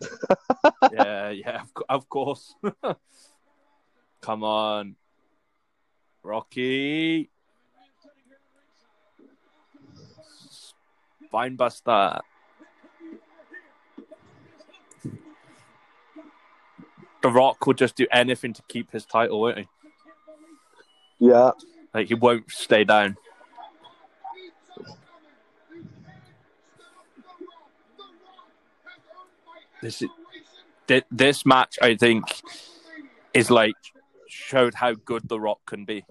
yeah, 0.92 1.30
yeah, 1.30 1.62
of, 1.62 1.70
of 1.88 2.08
course. 2.08 2.54
Come 4.20 4.44
on, 4.44 4.96
Rocky. 6.22 7.30
Spinebuster. 11.32 12.20
The 17.22 17.30
Rock 17.30 17.66
would 17.66 17.78
just 17.78 17.96
do 17.96 18.06
anything 18.12 18.52
to 18.52 18.62
keep 18.68 18.92
his 18.92 19.04
title, 19.04 19.40
won't 19.40 19.58
he? 19.58 19.68
Yeah. 21.18 21.52
Like 21.94 22.08
he 22.08 22.14
won't 22.14 22.50
stay 22.50 22.84
down. 22.84 23.16
This 29.86 30.02
is, 30.02 31.02
this 31.12 31.46
match, 31.46 31.78
I 31.80 31.94
think, 31.94 32.24
is 33.32 33.52
like 33.52 33.76
showed 34.28 34.74
how 34.74 34.94
good 34.94 35.28
The 35.28 35.38
Rock 35.38 35.60
can 35.64 35.84
be. 35.84 36.04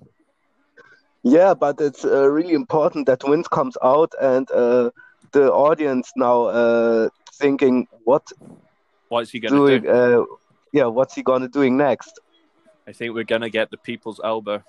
Yeah, 1.23 1.53
but 1.53 1.81
it's 1.81 2.05
uh, 2.05 2.29
really 2.29 2.53
important 2.53 3.05
that 3.07 3.21
Vince 3.27 3.49
comes 3.49 3.77
out 3.83 4.13
and 4.21 4.49
uh, 4.51 4.91
the 5.33 5.51
audience 5.51 6.13
now 6.15 6.45
uh, 6.45 7.09
thinking 7.33 7.85
what 8.05 8.31
What 9.09 9.23
is 9.23 9.31
he 9.31 9.41
going 9.41 9.51
to 9.51 9.57
doing. 9.57 9.81
do? 9.81 9.89
Uh, 9.89 10.23
yeah, 10.71 10.85
what's 10.85 11.13
he 11.13 11.21
gonna 11.21 11.49
doing 11.49 11.75
next? 11.75 12.21
I 12.87 12.93
think 12.93 13.13
we're 13.13 13.25
going 13.25 13.41
to 13.41 13.49
get 13.49 13.71
the 13.71 13.77
people's 13.77 14.21
elbow. 14.23 14.63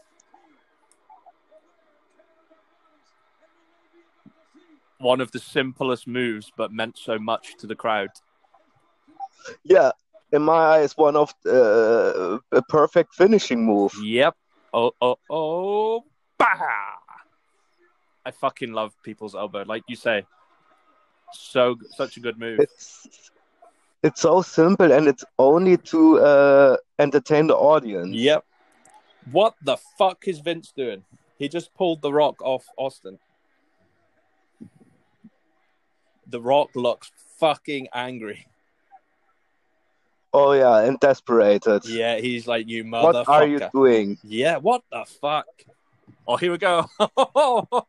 One 4.99 5.21
of 5.21 5.31
the 5.31 5.39
simplest 5.39 6.09
moves, 6.09 6.51
but 6.57 6.73
meant 6.73 6.99
so 6.99 7.21
much 7.21 7.57
to 7.59 7.69
the 7.69 7.77
crowd. 7.77 8.09
Yeah, 9.65 9.93
in 10.33 10.43
my 10.43 10.53
eyes, 10.77 10.97
one 10.97 11.17
of 11.17 11.35
uh, 11.47 12.39
a 12.53 12.63
perfect 12.69 13.15
finishing 13.15 13.65
move. 13.65 13.93
Yep. 14.03 14.35
Oh, 14.73 14.93
oh, 15.01 15.17
oh. 15.31 16.05
Bah! 16.39 16.47
I 18.25 18.31
fucking 18.31 18.73
love 18.73 18.93
people's 19.03 19.35
elbow. 19.35 19.65
Like 19.67 19.85
you 19.89 19.97
say, 19.97 20.25
so 21.33 21.77
such 21.97 22.17
a 22.17 22.21
good 22.21 22.39
move. 22.39 22.61
It's 22.61 23.31
it's 24.03 24.21
so 24.21 24.43
simple 24.43 24.93
and 24.93 25.09
it's 25.09 25.25
only 25.39 25.77
to 25.77 26.19
uh, 26.21 26.77
entertain 26.99 27.47
the 27.47 27.57
audience. 27.57 28.15
Yep. 28.15 28.45
What 29.33 29.55
the 29.63 29.77
fuck 29.99 30.29
is 30.29 30.39
Vince 30.41 30.73
doing? 30.77 31.05
He 31.39 31.49
just 31.49 31.75
pulled 31.75 32.03
the 32.03 32.13
Rock 32.13 32.41
off 32.43 32.65
Austin. 32.77 33.19
The 36.29 36.41
Rock 36.41 36.71
looks 36.75 37.11
fucking 37.39 37.89
angry. 37.95 38.47
Oh 40.39 40.53
yeah, 40.53 40.81
and 40.81 41.01
desperated. 41.01 41.89
Yeah, 41.89 42.19
he's 42.19 42.47
like, 42.47 42.69
you 42.69 42.85
motherfucker. 42.85 43.27
What 43.27 43.29
are 43.29 43.47
you 43.47 43.61
doing? 43.73 44.19
Yeah, 44.23 44.59
what 44.59 44.83
the 44.93 45.07
fuck? 45.07 45.47
Oh, 46.29 46.37
here 46.37 46.53
we 46.53 46.59
go. 46.59 46.87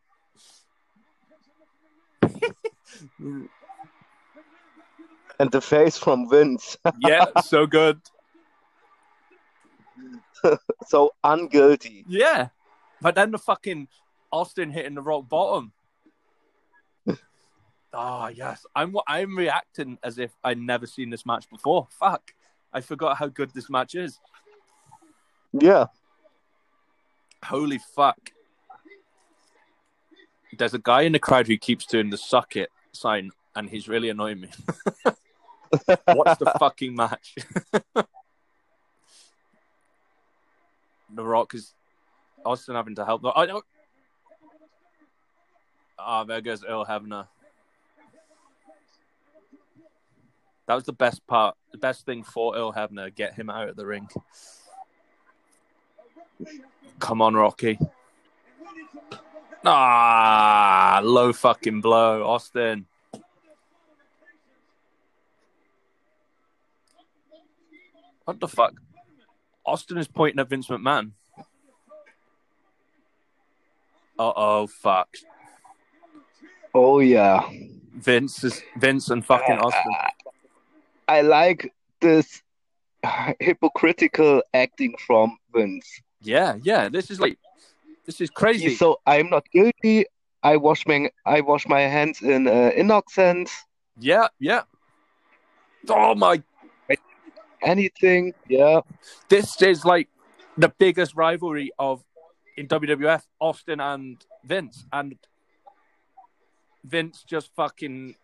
And 5.39 5.51
the 5.51 5.61
face 5.61 5.97
from 5.99 6.29
Vince, 6.29 6.77
yeah, 6.99 7.25
so 7.43 7.67
good. 7.67 7.99
so 10.87 11.11
unguilty. 11.23 12.05
Yeah. 12.07 12.47
But 13.01 13.13
then 13.13 13.29
the 13.29 13.37
fucking 13.37 13.87
Austin 14.31 14.71
hitting 14.71 14.95
the 14.95 15.01
rock 15.01 15.29
bottom. 15.29 15.73
Ah, 17.93 18.29
yes. 18.29 18.65
I'm 18.75 18.95
I'm 19.07 19.37
reacting 19.37 19.99
as 20.01 20.17
if 20.17 20.31
I'd 20.43 20.57
never 20.57 20.87
seen 20.87 21.11
this 21.11 21.25
match 21.25 21.47
before. 21.49 21.87
Fuck. 21.91 22.33
I 22.73 22.81
forgot 22.81 23.17
how 23.17 23.27
good 23.27 23.51
this 23.53 23.69
match 23.69 23.95
is. 23.95 24.19
Yeah, 25.53 25.85
Holy 27.45 27.79
fuck. 27.95 28.31
There's 30.57 30.73
a 30.73 30.79
guy 30.79 31.01
in 31.03 31.11
the 31.11 31.19
crowd 31.19 31.47
who 31.47 31.57
keeps 31.57 31.85
doing 31.85 32.09
the 32.09 32.17
suck 32.17 32.55
it 32.55 32.69
sign, 32.91 33.31
and 33.55 33.69
he's 33.69 33.87
really 33.87 34.09
annoying 34.09 34.41
me. 34.41 34.49
Watch 36.07 36.39
the 36.39 36.53
fucking 36.59 36.95
match. 36.95 37.35
the 41.13 41.23
Rock 41.23 41.53
is 41.53 41.73
Austin 42.45 42.75
having 42.75 42.95
to 42.95 43.05
help. 43.05 43.21
I 43.35 43.45
know. 43.45 43.61
Ah, 45.99 46.23
there 46.23 46.41
goes 46.41 46.63
Earl 46.63 46.85
Hebner. 46.85 47.27
That 50.67 50.75
was 50.75 50.83
the 50.83 50.93
best 50.93 51.25
part. 51.27 51.55
The 51.71 51.77
best 51.77 52.05
thing 52.05 52.23
for 52.23 52.55
Earl 52.55 52.73
Hebner, 52.73 53.13
get 53.13 53.33
him 53.33 53.49
out 53.49 53.69
of 53.69 53.77
the 53.77 53.85
ring. 53.85 54.09
Come 56.99 57.21
on, 57.21 57.35
Rocky. 57.35 57.79
Ah, 59.65 60.99
low 61.03 61.33
fucking 61.33 61.81
blow, 61.81 62.25
Austin. 62.25 62.85
What 68.25 68.39
the 68.41 68.47
fuck? 68.47 68.73
Austin 69.65 69.97
is 69.97 70.07
pointing 70.07 70.39
at 70.39 70.49
Vince 70.49 70.67
McMahon. 70.67 71.11
Uh 74.19 74.33
oh, 74.35 74.67
fuck. 74.67 75.09
oh 76.73 76.99
yeah. 76.99 77.47
Vince 77.93 78.43
is 78.43 78.61
Vince 78.77 79.09
and 79.09 79.25
fucking 79.25 79.57
Austin. 79.57 79.93
I 81.07 81.21
like 81.21 81.73
this 82.01 82.41
hypocritical 83.39 84.43
acting 84.53 84.95
from 85.05 85.37
Vince. 85.53 86.01
Yeah, 86.21 86.57
yeah. 86.61 86.89
This 86.89 87.09
is 87.11 87.19
like, 87.19 87.37
this 88.05 88.21
is 88.21 88.29
crazy. 88.29 88.75
So 88.75 88.99
I'm 89.05 89.29
not 89.29 89.49
guilty. 89.51 90.05
I 90.43 90.57
wash 90.57 90.85
my 90.85 91.09
I 91.25 91.41
wash 91.41 91.67
my 91.67 91.81
hands 91.81 92.21
in 92.21 92.47
uh, 92.47 92.71
innocence. 92.75 93.51
Yeah, 93.99 94.27
yeah. 94.39 94.63
Oh 95.89 96.15
my! 96.15 96.41
Anything, 97.61 98.33
yeah. 98.47 98.81
This 99.29 99.61
is 99.61 99.83
like 99.83 100.09
the 100.57 100.69
biggest 100.69 101.15
rivalry 101.15 101.71
of 101.79 102.03
in 102.55 102.67
WWF: 102.67 103.23
Austin 103.39 103.79
and 103.79 104.23
Vince, 104.43 104.85
and 104.93 105.17
Vince 106.83 107.23
just 107.23 107.53
fucking 107.55 108.15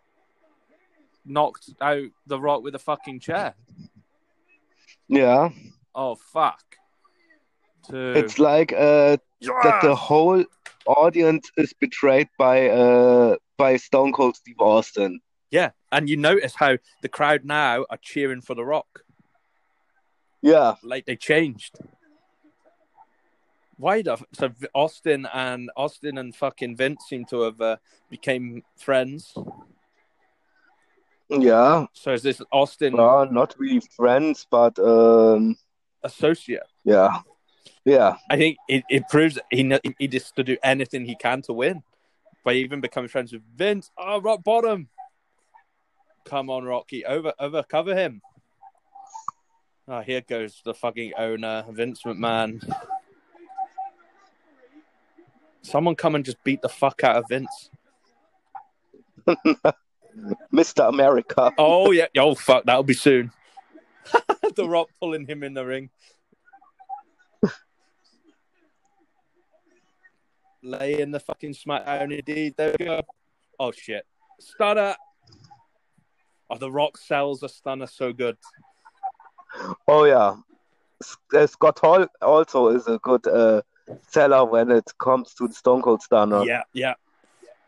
knocked 1.24 1.70
out 1.80 2.08
the 2.26 2.40
Rock 2.40 2.62
with 2.62 2.74
a 2.74 2.78
fucking 2.78 3.20
chair. 3.20 3.54
Yeah. 5.08 5.50
Oh 5.94 6.14
fuck! 6.14 6.62
Two. 7.88 8.12
It's 8.12 8.38
like 8.38 8.72
uh, 8.72 9.18
that 9.40 9.80
the 9.82 9.94
whole 9.94 10.44
audience 10.86 11.50
is 11.56 11.72
betrayed 11.72 12.28
by 12.38 12.68
uh, 12.68 13.36
by 13.56 13.76
Stone 13.76 14.12
Cold 14.12 14.36
Steve 14.36 14.58
Austin. 14.58 15.20
Yeah, 15.50 15.70
and 15.92 16.08
you 16.08 16.16
notice 16.16 16.54
how 16.56 16.78
the 17.02 17.08
crowd 17.08 17.44
now 17.44 17.86
are 17.88 17.98
cheering 18.02 18.40
for 18.40 18.54
The 18.54 18.64
Rock. 18.64 19.04
Yeah, 20.42 20.74
Like 20.82 21.06
they 21.06 21.16
changed. 21.16 21.78
Why 23.76 24.02
the 24.02 24.18
so 24.32 24.50
Austin 24.74 25.26
and 25.32 25.70
Austin 25.76 26.18
and 26.18 26.34
fucking 26.34 26.76
Vince 26.76 27.04
seem 27.08 27.24
to 27.26 27.42
have 27.42 27.60
uh, 27.60 27.76
became 28.10 28.62
friends. 28.76 29.34
Yeah. 31.28 31.86
So 31.92 32.12
is 32.12 32.22
this 32.22 32.40
Austin 32.52 32.96
Well, 32.96 33.30
not 33.30 33.54
really 33.58 33.80
friends, 33.96 34.46
but 34.50 34.78
um, 34.78 35.56
associate? 36.02 36.62
yeah, 36.84 37.20
yeah. 37.84 38.16
I 38.30 38.36
think 38.36 38.58
it, 38.68 38.84
it 38.88 39.08
proves 39.08 39.38
he 39.50 39.78
he 39.98 40.08
just 40.08 40.36
to 40.36 40.44
do 40.44 40.56
anything 40.62 41.04
he 41.04 41.16
can 41.16 41.42
to 41.42 41.52
win 41.52 41.82
by 42.44 42.52
even 42.54 42.80
becoming 42.80 43.08
friends 43.08 43.32
with 43.32 43.42
Vince. 43.56 43.90
Oh, 43.96 44.20
rock 44.20 44.44
bottom. 44.44 44.88
Come 46.24 46.50
on, 46.50 46.64
Rocky, 46.64 47.04
over 47.04 47.32
over 47.38 47.62
cover 47.62 47.94
him. 47.94 48.22
Oh, 49.86 50.00
here 50.00 50.22
goes 50.22 50.62
the 50.64 50.72
fucking 50.72 51.12
owner, 51.18 51.64
Vince 51.70 52.02
McMahon. 52.04 52.62
Someone 55.60 55.94
come 55.94 56.14
and 56.14 56.24
just 56.24 56.42
beat 56.44 56.62
the 56.62 56.68
fuck 56.68 57.04
out 57.04 57.16
of 57.16 57.24
Vince. 57.28 57.70
Mr. 60.52 60.88
America. 60.88 61.52
Oh 61.58 61.90
yeah, 61.90 62.06
oh 62.18 62.34
fuck, 62.34 62.64
that'll 62.64 62.82
be 62.82 62.94
soon. 62.94 63.32
the 64.56 64.68
Rock 64.68 64.88
pulling 65.00 65.26
him 65.26 65.42
in 65.42 65.54
the 65.54 65.64
ring. 65.64 65.90
Laying 70.62 71.10
the 71.10 71.20
fucking 71.20 71.54
SmackDown 71.54 72.18
indeed. 72.18 72.54
There 72.56 72.74
we 72.78 72.86
go. 72.86 73.02
Oh 73.58 73.72
shit, 73.72 74.06
stunner. 74.40 74.94
Oh, 76.50 76.58
the 76.58 76.70
Rock 76.70 76.96
sells 76.96 77.42
a 77.42 77.48
stunner 77.48 77.86
so 77.86 78.12
good. 78.12 78.36
Oh 79.86 80.04
yeah. 80.04 80.36
Uh, 81.34 81.46
Scott 81.46 81.78
Hall 81.80 82.06
also 82.22 82.68
is 82.68 82.86
a 82.86 82.98
good 82.98 83.26
uh, 83.26 83.62
seller 84.08 84.44
when 84.44 84.70
it 84.70 84.90
comes 84.98 85.34
to 85.34 85.48
the 85.48 85.54
Stone 85.54 85.82
Cold 85.82 86.02
Stunner. 86.02 86.44
Yeah, 86.44 86.62
yeah. 86.72 86.94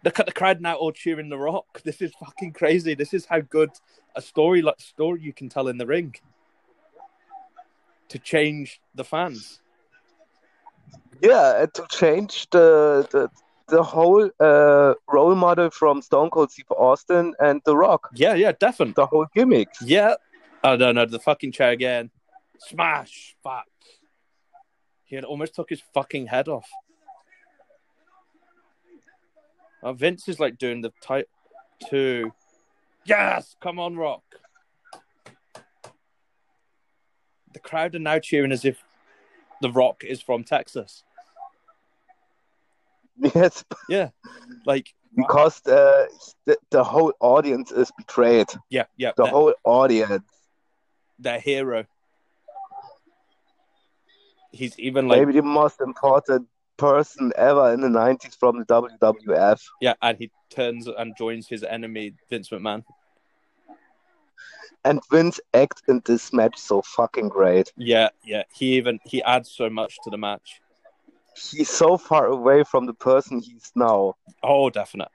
Look 0.07 0.21
at 0.21 0.27
the 0.27 0.33
crowd 0.33 0.61
now 0.61 0.77
all 0.77 0.93
cheering 0.93 1.29
the 1.31 1.37
Rock. 1.37 1.67
This 1.85 2.01
is 2.01 2.13
fucking 2.15 2.53
crazy. 2.53 2.95
This 2.95 3.13
is 3.13 3.27
how 3.27 3.41
good 3.41 3.71
a 4.15 4.23
story 4.23 4.63
like 4.63 4.79
story 4.81 5.21
you 5.21 5.33
can 5.33 5.49
tell 5.49 5.67
in 5.67 5.79
the 5.79 5.87
ring 5.87 6.15
to 8.11 8.19
change 8.21 8.81
the 8.95 9.03
fans. 9.03 9.61
Yeah, 11.21 11.63
and 11.63 11.75
to 11.75 11.85
change 11.91 12.49
the 12.51 13.09
the, 13.11 13.29
the 13.67 13.83
whole 13.83 14.31
uh, 14.39 14.95
role 15.13 15.35
model 15.35 15.71
from 15.71 16.01
Stone 16.03 16.31
Cold 16.31 16.53
Steve 16.53 16.71
Austin 16.71 17.35
and 17.41 17.61
The 17.65 17.77
Rock, 17.77 18.09
Yeah, 18.15 18.35
yeah, 18.35 18.53
definitely. 18.53 18.95
the 18.95 19.07
whole 19.07 19.27
gimmick. 19.35 19.71
Yeah. 19.83 20.15
Oh 20.63 20.77
no, 20.77 20.93
no, 20.93 21.05
the 21.07 21.19
fucking 21.19 21.51
chair 21.51 21.73
again. 21.73 22.11
Smash! 22.59 23.35
Fuck. 23.43 23.67
He 25.03 25.17
had 25.17 25.25
almost 25.25 25.57
took 25.57 25.69
his 25.69 25.83
fucking 25.95 26.29
head 26.29 26.47
off. 26.47 26.69
Oh, 29.87 29.93
Vince 29.93 30.29
is 30.29 30.41
like 30.41 30.59
doing 30.59 30.81
the 30.81 30.93
type 31.01 31.29
two. 31.89 32.33
Yes, 33.05 33.55
come 33.61 33.79
on, 33.79 33.95
Rock. 33.95 34.25
The 37.53 37.61
crowd 37.61 37.95
are 37.95 38.01
now 38.01 38.19
cheering 38.19 38.51
as 38.51 38.65
if 38.65 38.83
the 39.63 39.71
Rock 39.71 40.03
is 40.03 40.21
from 40.21 40.43
Texas. 40.43 41.05
Yes, 43.33 43.65
Yeah, 43.89 44.11
like 44.67 44.93
because 45.15 45.65
uh, 45.69 46.07
the, 46.47 46.59
the 46.71 46.83
whole 46.83 47.13
audience 47.21 47.71
is 47.71 47.93
betrayed. 47.97 48.49
yeah, 48.69 48.87
yeah. 48.97 49.13
The 49.17 49.27
whole 49.27 49.55
audience. 49.63 50.25
their 51.21 51.39
hero. 51.39 51.85
He's 54.51 54.77
even 54.81 55.07
like 55.07 55.21
Maybe 55.21 55.33
the 55.33 55.43
most 55.43 55.81
important 55.81 56.49
person 56.77 57.33
ever 57.37 57.73
in 57.73 57.81
the 57.81 57.89
90s 57.89 58.37
from 58.37 58.59
the 58.59 58.65
WWF. 58.65 59.61
Yeah, 59.81 59.95
and 60.03 60.19
he 60.19 60.31
turns 60.51 60.87
and 60.87 61.17
joins 61.17 61.49
his 61.49 61.63
enemy, 61.63 62.15
Vince 62.31 62.51
McMahon. 62.51 62.85
And 64.85 65.01
Vince 65.11 65.41
acts 65.53 65.83
in 65.89 66.01
this 66.05 66.33
match 66.33 66.59
so 66.59 66.83
fucking 66.83 67.29
great. 67.29 67.73
Yeah, 67.77 68.11
yeah. 68.25 68.45
He 68.55 68.77
even 68.77 69.01
he 69.05 69.23
adds 69.23 69.51
so 69.51 69.69
much 69.69 69.99
to 70.05 70.11
the 70.11 70.19
match. 70.19 70.61
He's 71.35 71.69
so 71.69 71.99
far 71.99 72.27
away 72.27 72.63
from 72.63 72.87
the 72.87 72.95
person 72.95 73.41
he's 73.41 73.73
now. 73.75 74.15
Oh, 74.43 74.71
definite. 74.71 75.09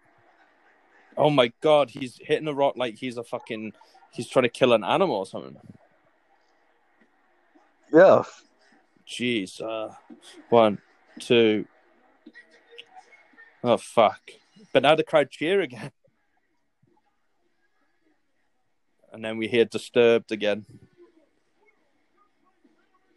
Oh 1.16 1.30
my 1.30 1.53
god, 1.62 1.89
he's 1.89 2.20
hitting 2.22 2.47
a 2.47 2.53
rock 2.53 2.76
like 2.76 2.95
he's 2.95 3.18
a 3.18 3.24
fucking 3.24 3.72
he's 4.12 4.28
trying 4.28 4.43
to 4.43 4.49
kill 4.49 4.74
an 4.74 4.84
animal 4.84 5.16
or 5.16 5.26
something. 5.26 5.55
Yeah, 7.93 8.24
Jeez. 9.12 9.62
Uh, 9.62 9.93
one, 10.49 10.80
two. 11.22 11.65
Oh 13.63 13.78
fuck! 13.78 14.22
But 14.74 14.84
now 14.84 14.95
the 14.95 15.03
crowd 15.03 15.30
cheer 15.30 15.61
again, 15.61 15.91
and 19.13 19.24
then 19.24 19.38
we 19.38 19.47
hear 19.47 19.65
disturbed 19.65 20.32
again. 20.32 20.65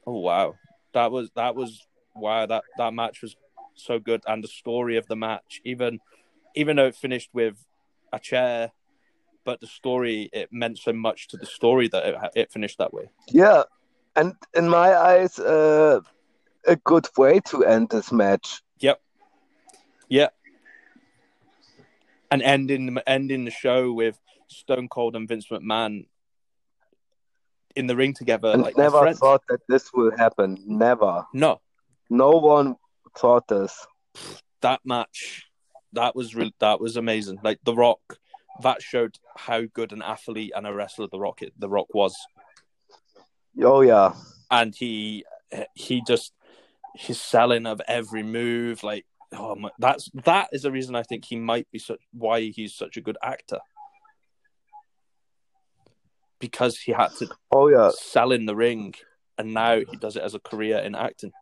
Oh 0.06 0.18
wow, 0.18 0.54
that 0.92 1.10
was 1.10 1.30
that 1.34 1.56
was 1.56 1.86
wow 2.14 2.46
that 2.46 2.64
that 2.78 2.92
match 2.94 3.22
was 3.22 3.36
so 3.74 3.98
good, 3.98 4.22
and 4.26 4.44
the 4.44 4.48
story 4.48 4.96
of 4.96 5.06
the 5.06 5.16
match, 5.16 5.60
even 5.64 5.98
even 6.54 6.76
though 6.76 6.86
it 6.86 6.94
finished 6.94 7.30
with 7.32 7.56
a 8.12 8.18
chair, 8.20 8.70
but 9.44 9.60
the 9.60 9.66
story 9.66 10.28
it 10.32 10.50
meant 10.52 10.78
so 10.78 10.92
much 10.92 11.28
to 11.28 11.36
the 11.36 11.46
story 11.46 11.88
that 11.88 12.06
it, 12.06 12.14
it 12.34 12.52
finished 12.52 12.78
that 12.78 12.92
way. 12.92 13.10
yeah. 13.28 13.64
And 14.16 14.34
in 14.54 14.68
my 14.68 14.94
eyes, 14.94 15.40
uh, 15.40 15.98
a 16.66 16.76
good 16.76 17.06
way 17.16 17.40
to 17.46 17.64
end 17.64 17.90
this 17.90 18.10
match. 18.12 18.62
Yep. 18.78 19.00
Yeah. 20.08 20.28
And 22.30 22.42
ending 22.42 22.98
ending 23.06 23.44
the 23.44 23.50
show 23.50 23.92
with 23.92 24.18
Stone 24.48 24.88
Cold 24.88 25.14
and 25.16 25.28
Vince 25.28 25.46
McMahon 25.50 26.06
in 27.76 27.86
the 27.86 27.96
ring 27.96 28.14
together, 28.14 28.50
And 28.50 28.62
like 28.62 28.76
never 28.76 29.12
thought 29.14 29.42
that 29.48 29.60
this 29.68 29.92
would 29.94 30.18
happen. 30.18 30.58
Never. 30.66 31.26
No, 31.32 31.60
No 32.08 32.30
one 32.30 32.76
thought 33.18 33.48
this. 33.48 33.86
that 34.60 34.80
match, 34.84 35.44
that 35.92 36.14
was 36.14 36.34
real. 36.34 36.50
That 36.60 36.80
was 36.80 36.96
amazing. 36.96 37.38
Like 37.42 37.58
The 37.64 37.74
Rock, 37.74 38.18
that 38.62 38.80
showed 38.82 39.16
how 39.36 39.62
good 39.72 39.92
an 39.92 40.02
athlete 40.02 40.52
and 40.54 40.66
a 40.66 40.72
wrestler 40.74 41.08
The 41.10 41.18
Rock 41.18 41.40
The 41.58 41.68
Rock 41.68 41.88
was, 41.94 42.16
Oh 43.62 43.80
yeah. 43.80 44.14
and 44.50 44.74
he 44.74 45.24
he 45.74 46.02
just 46.06 46.32
his 46.94 47.20
selling 47.20 47.66
of 47.66 47.80
every 47.86 48.22
move, 48.22 48.82
like. 48.82 49.06
Oh 49.36 49.56
my, 49.56 49.70
that's 49.80 50.08
that 50.24 50.50
is 50.52 50.62
the 50.62 50.70
reason 50.70 50.94
I 50.94 51.02
think 51.02 51.24
he 51.24 51.34
might 51.34 51.68
be 51.72 51.80
such 51.80 51.98
why 52.12 52.40
he's 52.42 52.72
such 52.72 52.96
a 52.96 53.00
good 53.00 53.18
actor 53.20 53.58
because 56.44 56.78
he 56.78 56.92
had 56.92 57.08
to 57.16 57.28
Oh 57.50 57.68
yeah. 57.68 57.90
sell 57.94 58.30
in 58.30 58.44
the 58.44 58.54
ring, 58.54 58.94
and 59.38 59.54
now 59.54 59.76
he 59.78 59.96
does 59.96 60.16
it 60.16 60.22
as 60.22 60.34
a 60.34 60.40
career 60.40 60.78
in 60.78 60.94
acting. 60.94 61.32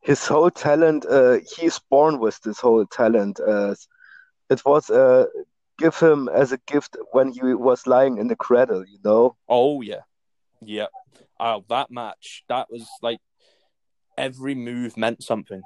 His 0.00 0.24
whole 0.26 0.50
talent. 0.50 1.04
Uh, 1.04 1.38
he's 1.56 1.80
born 1.90 2.20
with 2.20 2.40
this 2.42 2.60
whole 2.60 2.86
talent. 2.86 3.40
Uh, 3.40 3.74
it 4.48 4.64
was 4.64 4.90
uh, 4.90 5.26
give 5.78 5.98
him 5.98 6.28
as 6.28 6.52
a 6.52 6.58
gift 6.66 6.96
when 7.10 7.32
he 7.32 7.54
was 7.54 7.86
lying 7.86 8.18
in 8.18 8.28
the 8.28 8.36
cradle. 8.36 8.84
You 8.86 8.98
know. 9.04 9.36
Oh 9.48 9.80
yeah, 9.80 10.02
yeah. 10.62 10.86
Oh, 11.40 11.64
that 11.68 11.90
match, 11.90 12.44
that 12.48 12.70
was 12.70 12.88
like 13.02 13.18
every 14.16 14.54
move 14.54 14.96
meant 14.96 15.22
something. 15.22 15.62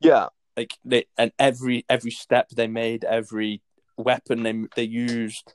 Yeah. 0.00 0.28
Like 0.56 0.74
they 0.84 1.04
and 1.16 1.32
every 1.38 1.84
every 1.88 2.10
step 2.10 2.50
they 2.50 2.66
made, 2.66 3.04
every 3.04 3.62
weapon 3.96 4.42
they 4.42 4.64
they 4.76 4.84
used. 4.84 5.54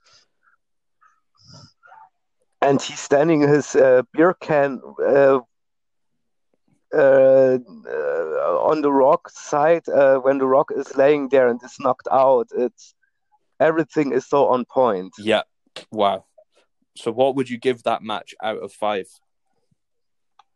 and 2.66 2.82
he's 2.82 3.00
standing 3.00 3.41
his 3.41 3.76
uh, 3.76 4.02
beer 4.14 4.34
can 4.34 4.82
uh, 5.06 5.39
uh, 6.93 7.58
on 8.70 8.82
the 8.82 8.91
rock 8.91 9.30
side 9.30 9.88
uh, 9.89 10.18
when 10.18 10.38
the 10.38 10.48
rock 10.48 10.72
is 10.76 10.96
laying 10.96 11.30
there 11.30 11.48
and 11.48 11.62
is 11.64 11.78
knocked 11.80 12.08
out. 12.12 12.48
It's 12.56 12.96
everything 13.60 14.14
is 14.14 14.28
so 14.28 14.48
on 14.48 14.66
point. 14.66 15.14
Yeah, 15.20 15.43
wow. 15.91 16.26
So, 16.98 17.12
what 17.12 17.36
would 17.36 17.50
you 17.50 17.58
give 17.58 17.84
that 17.84 18.02
match 18.02 18.34
out 18.41 18.64
of 18.64 18.72
five? 18.72 19.08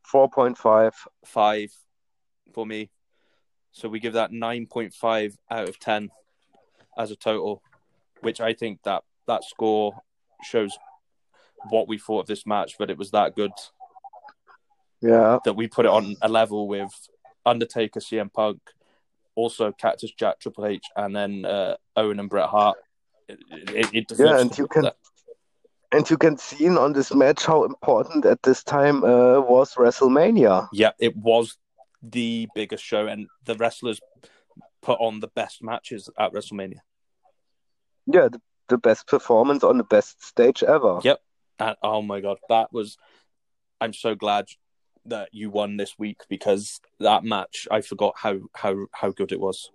Four 0.09 0.27
point 0.27 0.57
five. 0.57 0.95
Five 1.23 1.71
for 2.53 2.65
me. 2.65 2.89
So 3.71 3.87
we 3.87 3.99
give 3.99 4.13
that 4.13 4.31
nine 4.31 4.65
point 4.65 4.91
five 4.91 5.37
out 5.51 5.69
of 5.69 5.79
ten 5.79 6.09
as 6.97 7.11
a 7.11 7.15
total, 7.15 7.61
which 8.21 8.41
I 8.41 8.53
think 8.53 8.81
that 8.83 9.03
that 9.27 9.43
score 9.43 10.01
shows 10.41 10.75
what 11.69 11.87
we 11.87 11.99
thought 11.99 12.21
of 12.21 12.25
this 12.25 12.47
match, 12.47 12.75
but 12.79 12.89
it 12.89 12.97
was 12.97 13.11
that 13.11 13.35
good. 13.35 13.51
Yeah. 15.01 15.39
that 15.45 15.53
we 15.53 15.67
put 15.67 15.85
it 15.85 15.91
on 15.91 16.15
a 16.21 16.27
level 16.27 16.67
with 16.67 16.91
Undertaker, 17.45 17.99
CM 17.99 18.33
Punk, 18.33 18.59
also 19.35 19.71
Cactus 19.71 20.11
Jack, 20.11 20.39
Triple 20.39 20.65
H, 20.65 20.83
and 20.95 21.15
then 21.15 21.45
uh, 21.45 21.77
Owen 21.95 22.19
and 22.19 22.29
Bret 22.29 22.49
Hart. 22.49 22.77
It, 23.27 23.39
it, 23.49 23.89
it 23.93 24.19
Yeah, 24.19 24.39
and 24.39 24.57
you 24.57 24.67
can 24.67 24.81
there. 24.81 24.93
And 25.91 26.09
you 26.09 26.17
can 26.17 26.37
see 26.37 26.67
on 26.69 26.93
this 26.93 27.13
match 27.13 27.45
how 27.45 27.63
important 27.63 28.25
at 28.25 28.43
this 28.43 28.63
time 28.63 29.03
uh, 29.03 29.39
was 29.39 29.73
WrestleMania. 29.75 30.67
Yeah, 30.71 30.91
it 30.99 31.15
was 31.15 31.57
the 32.01 32.47
biggest 32.55 32.83
show, 32.83 33.07
and 33.07 33.27
the 33.45 33.55
wrestlers 33.55 33.99
put 34.81 34.99
on 34.99 35.19
the 35.19 35.27
best 35.27 35.63
matches 35.63 36.09
at 36.17 36.33
WrestleMania. 36.33 36.79
Yeah, 38.05 38.29
the, 38.31 38.41
the 38.69 38.77
best 38.77 39.07
performance 39.07 39.63
on 39.63 39.77
the 39.77 39.83
best 39.83 40.23
stage 40.23 40.63
ever. 40.63 40.99
Yep. 41.03 41.19
And 41.59 41.75
oh 41.83 42.01
my 42.01 42.21
god, 42.21 42.37
that 42.49 42.71
was. 42.71 42.97
I'm 43.81 43.93
so 43.93 44.13
glad 44.13 44.45
that 45.05 45.29
you 45.31 45.49
won 45.49 45.77
this 45.77 45.97
week 45.97 46.21
because 46.29 46.79
that 46.99 47.23
match, 47.23 47.67
I 47.71 47.81
forgot 47.81 48.13
how 48.17 48.39
how 48.53 48.85
how 48.93 49.11
good 49.11 49.31
it 49.31 49.39
was. 49.39 49.71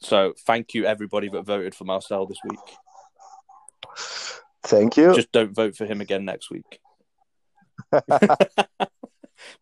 So 0.00 0.34
thank 0.46 0.74
you 0.74 0.84
everybody 0.84 1.28
that 1.28 1.46
voted 1.46 1.74
for 1.74 1.84
Marcel 1.84 2.26
this 2.26 2.40
week. 2.44 2.58
Thank 4.62 4.96
you. 4.96 5.14
Just 5.14 5.32
don't 5.32 5.54
vote 5.54 5.76
for 5.76 5.86
him 5.86 6.00
again 6.00 6.24
next 6.24 6.50
week. 6.50 6.80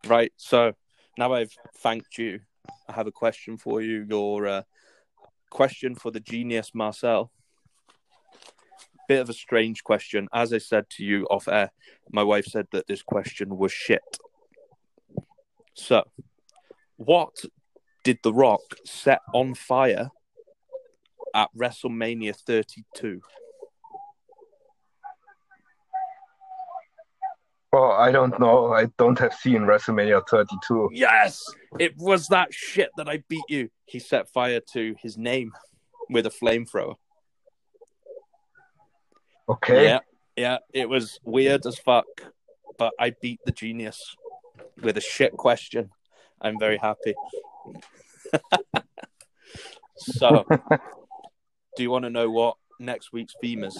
right. 0.07 0.31
So 0.37 0.73
now 1.17 1.33
I've 1.33 1.55
thanked 1.77 2.17
you. 2.17 2.41
I 2.87 2.93
have 2.93 3.07
a 3.07 3.11
question 3.11 3.57
for 3.57 3.81
you. 3.81 4.05
Your 4.07 4.47
uh, 4.47 4.61
question 5.49 5.95
for 5.95 6.11
the 6.11 6.19
genius 6.19 6.71
Marcel. 6.73 7.31
Bit 9.07 9.21
of 9.21 9.29
a 9.29 9.33
strange 9.33 9.83
question. 9.83 10.27
As 10.33 10.53
I 10.53 10.59
said 10.59 10.89
to 10.91 11.03
you 11.03 11.25
off 11.25 11.47
air, 11.47 11.71
my 12.11 12.23
wife 12.23 12.45
said 12.45 12.67
that 12.71 12.87
this 12.87 13.01
question 13.01 13.57
was 13.57 13.71
shit. 13.71 14.17
So, 15.73 16.03
what 16.97 17.43
did 18.03 18.19
The 18.23 18.33
Rock 18.33 18.61
set 18.85 19.21
on 19.33 19.55
fire 19.55 20.11
at 21.33 21.49
WrestleMania 21.57 22.35
32? 22.35 23.21
Oh, 27.73 27.91
I 27.91 28.11
don't 28.11 28.37
know. 28.37 28.73
I 28.73 28.87
don't 28.97 29.17
have 29.19 29.33
seen 29.33 29.61
WrestleMania 29.61 30.27
32. 30.27 30.89
Yes, 30.91 31.41
it 31.79 31.95
was 31.97 32.27
that 32.27 32.53
shit 32.53 32.89
that 32.97 33.07
I 33.07 33.23
beat 33.29 33.45
you. 33.47 33.69
He 33.85 33.99
set 33.99 34.27
fire 34.27 34.59
to 34.73 34.95
his 35.01 35.17
name 35.17 35.53
with 36.09 36.25
a 36.25 36.29
flamethrower. 36.29 36.95
Okay. 39.47 39.85
Yeah, 39.85 39.99
yeah, 40.35 40.57
it 40.73 40.89
was 40.89 41.19
weird 41.23 41.65
as 41.65 41.77
fuck, 41.77 42.05
but 42.77 42.91
I 42.99 43.13
beat 43.21 43.39
the 43.45 43.53
genius 43.53 44.17
with 44.81 44.97
a 44.97 45.01
shit 45.01 45.31
question. 45.31 45.91
I'm 46.41 46.59
very 46.59 46.77
happy. 46.77 47.13
so, 49.97 50.45
do 51.77 51.83
you 51.83 51.89
want 51.89 52.03
to 52.03 52.09
know 52.09 52.29
what 52.29 52.57
next 52.79 53.13
week's 53.13 53.35
theme 53.41 53.63
is? 53.63 53.77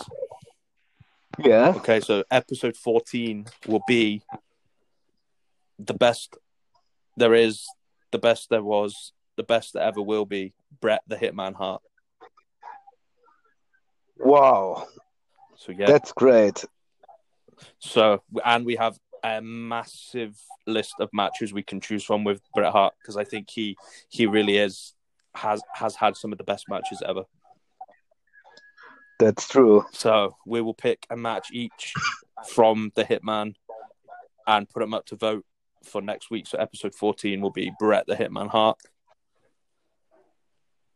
Yeah. 1.43 1.73
Okay, 1.77 1.99
so 1.99 2.23
episode 2.29 2.75
14 2.77 3.45
will 3.67 3.83
be 3.87 4.21
the 5.79 5.93
best 5.93 6.35
there 7.17 7.33
is, 7.33 7.65
the 8.11 8.19
best 8.19 8.49
there 8.49 8.63
was, 8.63 9.13
the 9.37 9.43
best 9.43 9.73
that 9.73 9.83
ever 9.83 10.01
will 10.01 10.25
be. 10.25 10.53
Bret 10.79 11.01
the 11.07 11.15
Hitman 11.15 11.53
Hart. 11.53 11.81
Wow. 14.17 14.87
So 15.57 15.71
yeah, 15.71 15.87
That's 15.87 16.11
great. 16.11 16.63
so 17.79 18.21
and 18.45 18.65
we 18.65 18.75
have 18.75 18.97
a 19.23 19.41
massive 19.41 20.35
list 20.65 20.95
of 20.99 21.09
matches 21.13 21.53
we 21.53 21.61
can 21.63 21.79
choose 21.79 22.03
from 22.03 22.23
with 22.23 22.41
Bret 22.55 22.71
Hart 22.71 22.93
because 23.01 23.17
I 23.17 23.23
think 23.23 23.49
he 23.49 23.77
he 24.09 24.25
really 24.25 24.57
is 24.57 24.93
has 25.35 25.61
has 25.75 25.95
had 25.95 26.15
some 26.15 26.31
of 26.31 26.37
the 26.37 26.43
best 26.43 26.65
matches 26.69 27.01
ever. 27.07 27.23
That's 29.21 29.47
true. 29.47 29.85
So 29.91 30.35
we 30.47 30.61
will 30.61 30.73
pick 30.73 31.05
a 31.11 31.15
match 31.15 31.49
each 31.53 31.93
from 32.49 32.91
the 32.95 33.03
Hitman 33.03 33.53
and 34.47 34.67
put 34.67 34.79
them 34.79 34.95
up 34.95 35.05
to 35.05 35.15
vote 35.15 35.45
for 35.83 36.01
next 36.01 36.31
week. 36.31 36.47
So 36.47 36.57
episode 36.57 36.95
14 36.95 37.39
will 37.39 37.51
be 37.51 37.71
Bret 37.77 38.07
the 38.07 38.15
Hitman 38.15 38.49
Hart. 38.49 38.79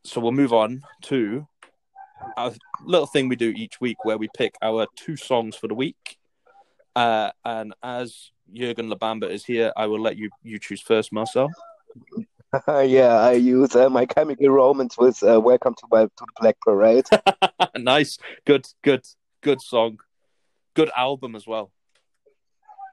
So 0.05 0.19
we'll 0.21 0.31
move 0.31 0.53
on 0.53 0.81
to 1.03 1.47
a 2.35 2.51
little 2.83 3.05
thing 3.05 3.29
we 3.29 3.35
do 3.35 3.53
each 3.55 3.79
week 3.79 4.03
where 4.03 4.17
we 4.17 4.27
pick 4.35 4.55
our 4.59 4.87
two 4.95 5.15
songs 5.15 5.55
for 5.55 5.67
the 5.67 5.75
week. 5.75 6.17
Uh, 6.95 7.29
and 7.43 7.75
as 7.83 8.31
Jurgen 8.51 8.89
Labamba 8.89 9.29
is 9.29 9.45
here, 9.45 9.71
I 9.77 9.85
will 9.85 10.01
let 10.01 10.17
you 10.17 10.31
you 10.41 10.57
choose 10.57 10.81
first, 10.81 11.13
Marcel. 11.13 11.51
yeah, 12.67 13.19
I 13.19 13.33
use 13.33 13.75
uh, 13.75 13.89
my 13.89 14.05
chemical 14.05 14.49
romance 14.49 14.97
with 14.97 15.21
uh, 15.23 15.39
Welcome 15.39 15.75
to, 15.75 15.87
my, 15.91 16.03
to 16.03 16.09
the 16.19 16.27
Black 16.39 16.57
Parade. 16.61 17.05
nice, 17.77 18.17
good, 18.45 18.65
good, 18.83 19.05
good 19.41 19.61
song, 19.61 19.99
good 20.73 20.91
album 20.95 21.35
as 21.35 21.47
well. 21.47 21.71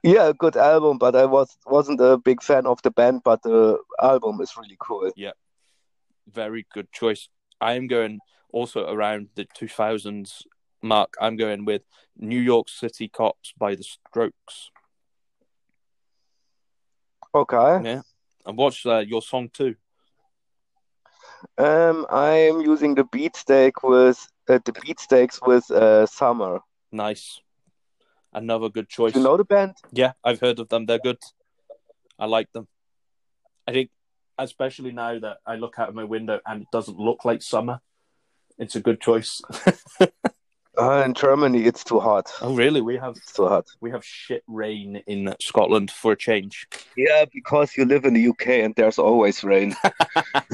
yeah, 0.03 0.31
good 0.37 0.57
album, 0.57 0.97
but 0.97 1.15
I 1.15 1.25
was, 1.25 1.55
wasn't 1.65 2.01
a 2.01 2.17
big 2.17 2.41
fan 2.41 2.65
of 2.65 2.81
the 2.81 2.91
band, 2.91 3.21
but 3.23 3.41
the 3.43 3.77
album 4.01 4.41
is 4.41 4.55
really 4.57 4.77
cool. 4.79 5.11
Yeah, 5.15 5.31
very 6.31 6.65
good 6.73 6.91
choice. 6.91 7.29
I 7.61 7.73
am 7.73 7.87
going 7.87 8.19
also 8.51 8.89
around 8.89 9.29
the 9.35 9.45
2000s 9.45 10.43
mark. 10.81 11.13
I'm 11.21 11.37
going 11.37 11.65
with 11.65 11.83
New 12.17 12.39
York 12.39 12.69
City 12.69 13.07
Cops 13.07 13.53
by 13.57 13.75
the 13.75 13.83
Strokes. 13.83 14.71
Okay. 17.33 17.79
Yeah. 17.83 18.01
And 18.45 18.57
what's 18.57 18.85
uh, 18.85 18.99
your 18.99 19.21
song 19.21 19.49
too? 19.53 19.75
Um, 21.57 22.05
I'm 22.09 22.61
using 22.61 22.95
the 22.95 23.03
beat 23.05 23.35
steak 23.35 23.83
with 23.83 24.27
uh, 24.49 24.59
the 24.65 24.73
Beatsteaks 24.73 25.39
with 25.45 25.69
uh, 25.71 26.05
Summer. 26.05 26.59
Nice. 26.91 27.39
Another 28.33 28.69
good 28.69 28.89
choice. 28.89 29.13
Do 29.13 29.19
you 29.19 29.25
know 29.25 29.37
the 29.37 29.45
band? 29.45 29.75
Yeah, 29.91 30.13
I've 30.23 30.39
heard 30.39 30.59
of 30.59 30.69
them. 30.69 30.85
They're 30.85 30.99
good. 30.99 31.19
I 32.17 32.25
like 32.25 32.51
them. 32.51 32.67
I 33.67 33.71
think, 33.71 33.91
especially 34.37 34.91
now 34.91 35.19
that 35.19 35.37
I 35.45 35.55
look 35.55 35.77
out 35.77 35.89
of 35.89 35.95
my 35.95 36.03
window 36.03 36.39
and 36.45 36.63
it 36.63 36.67
doesn't 36.71 36.97
look 36.97 37.25
like 37.25 37.41
summer, 37.41 37.79
it's 38.57 38.75
a 38.75 38.81
good 38.81 38.99
choice. 38.99 39.41
Uh, 40.75 41.03
in 41.05 41.13
Germany, 41.13 41.65
it's 41.65 41.83
too 41.83 41.99
hot. 41.99 42.31
oh, 42.41 42.55
really? 42.55 42.81
We 42.81 42.97
have 42.97 43.15
It's 43.17 43.33
too 43.33 43.47
hot. 43.47 43.67
we 43.79 43.91
have 43.91 44.03
shit 44.03 44.43
rain 44.47 45.03
in 45.05 45.33
Scotland 45.39 45.91
for 45.91 46.13
a 46.13 46.17
change. 46.17 46.67
Yeah, 46.97 47.25
because 47.31 47.77
you 47.77 47.85
live 47.85 48.05
in 48.05 48.15
the 48.15 48.27
UK 48.29 48.47
and 48.65 48.73
there's 48.75 48.97
always 48.99 49.43
rain. 49.43 49.75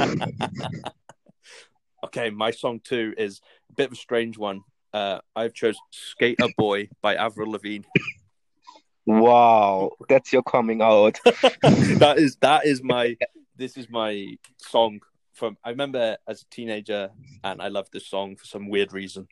Okay, 2.02 2.30
my 2.30 2.52
song 2.52 2.80
two 2.82 3.14
is 3.18 3.42
a 3.70 3.74
bit 3.74 3.88
of 3.88 3.92
a 3.92 3.96
strange 3.98 4.38
one. 4.38 4.62
Uh, 4.94 5.20
I've 5.36 5.54
chose 5.54 5.76
"Skater 5.92 6.48
Boy" 6.58 6.88
by 7.02 7.16
Avril 7.16 7.52
Lavigne. 7.52 7.84
wow, 9.06 9.92
that's 10.08 10.32
your 10.32 10.42
coming 10.44 10.82
out. 10.82 11.20
that 11.26 12.16
is 12.18 12.38
that 12.38 12.66
is 12.66 12.82
my 12.82 13.18
this 13.58 13.76
is 13.76 13.90
my 13.90 14.28
song 14.58 15.02
from. 15.34 15.58
I 15.64 15.72
remember 15.72 16.18
as 16.26 16.42
a 16.44 16.46
teenager, 16.50 17.10
and 17.44 17.62
I 17.62 17.68
loved 17.68 17.92
this 17.92 18.08
song 18.08 18.38
for 18.38 18.46
some 18.46 18.70
weird 18.70 18.94
reason. 18.94 19.28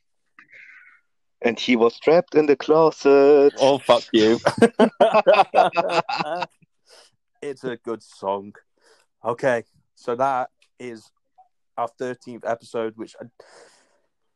And 1.42 1.60
he 1.60 1.76
was 1.76 2.00
trapped 2.00 2.36
in 2.36 2.48
the 2.48 2.56
closet. 2.56 3.54
Oh 3.60 3.78
fuck 3.78 4.04
you! 4.12 4.40
it's 7.42 7.64
a 7.64 7.78
good 7.78 8.02
song. 8.02 8.54
Okay, 9.24 9.64
so 9.96 10.16
that 10.16 10.50
is 10.80 11.12
our 11.78 11.88
thirteenth 11.88 12.44
episode, 12.46 12.94
which 12.96 13.16
I, 13.22 13.26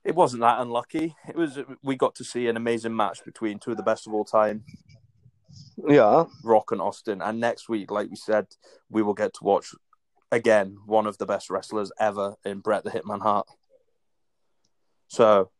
it 0.04 0.16
wasn't 0.16 0.42
that 0.42 0.62
unlucky. 0.62 1.16
It 1.28 1.36
was 1.36 1.60
we 1.84 1.96
got 1.96 2.16
to 2.16 2.24
see 2.24 2.48
an 2.48 2.58
amazing 2.58 2.96
match 2.96 3.24
between 3.26 3.60
two 3.60 3.72
of 3.72 3.78
the 3.78 3.84
best 3.84 4.08
of 4.08 4.14
all 4.14 4.26
time, 4.26 4.64
Yeah, 5.88 6.26
Rock 6.44 6.72
and 6.72 6.82
Austin. 6.82 7.22
And 7.22 7.40
next 7.40 7.70
week, 7.70 7.92
like 7.92 8.10
we 8.10 8.16
said, 8.16 8.48
we 8.90 9.02
will 9.02 9.14
get 9.14 9.34
to 9.36 9.44
watch 9.44 9.74
again 10.32 10.78
one 10.86 11.06
of 11.06 11.18
the 11.18 11.26
best 11.26 11.50
wrestlers 11.50 11.92
ever 12.00 12.36
in 12.46 12.60
Bret 12.60 12.84
the 12.84 12.92
Hitman 12.92 13.22
Hart. 13.22 13.48
So 15.08 15.52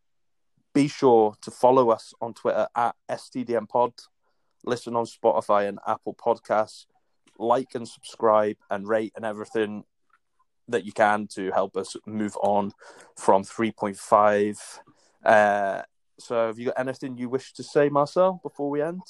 be 0.74 0.88
sure 0.88 1.36
to 1.42 1.52
follow 1.52 1.90
us 1.90 2.14
on 2.22 2.34
Twitter 2.34 2.68
at 2.76 2.96
STDM 3.10 3.68
Pod, 3.68 3.94
listen 4.66 4.96
on 4.96 5.06
Spotify 5.06 5.68
and 5.68 5.80
Apple 5.88 6.14
Podcasts, 6.14 6.86
like 7.38 7.76
and 7.76 7.88
subscribe 7.88 8.58
and 8.70 8.88
rate 8.88 9.14
and 9.16 9.26
everything 9.26 9.84
that 10.68 10.86
you 10.86 10.92
can 10.92 11.28
to 11.28 11.52
help 11.52 11.76
us 11.76 11.96
move 12.06 12.38
on 12.42 12.72
from 13.18 13.44
3.5. 13.44 14.80
Uh, 15.24 15.82
so, 16.20 16.48
have 16.48 16.60
you 16.60 16.68
got 16.68 16.80
anything 16.80 17.18
you 17.18 17.30
wish 17.30 17.54
to 17.54 17.64
say, 17.64 17.90
Marcel, 17.90 18.40
before 18.44 18.70
we 18.70 18.82
end? 18.82 19.02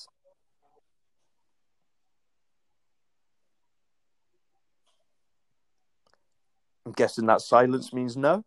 I'm 6.86 6.93
guessing 6.93 7.28
that 7.28 7.41
silence 7.41 7.93
means 7.93 8.18
no. 8.18 8.43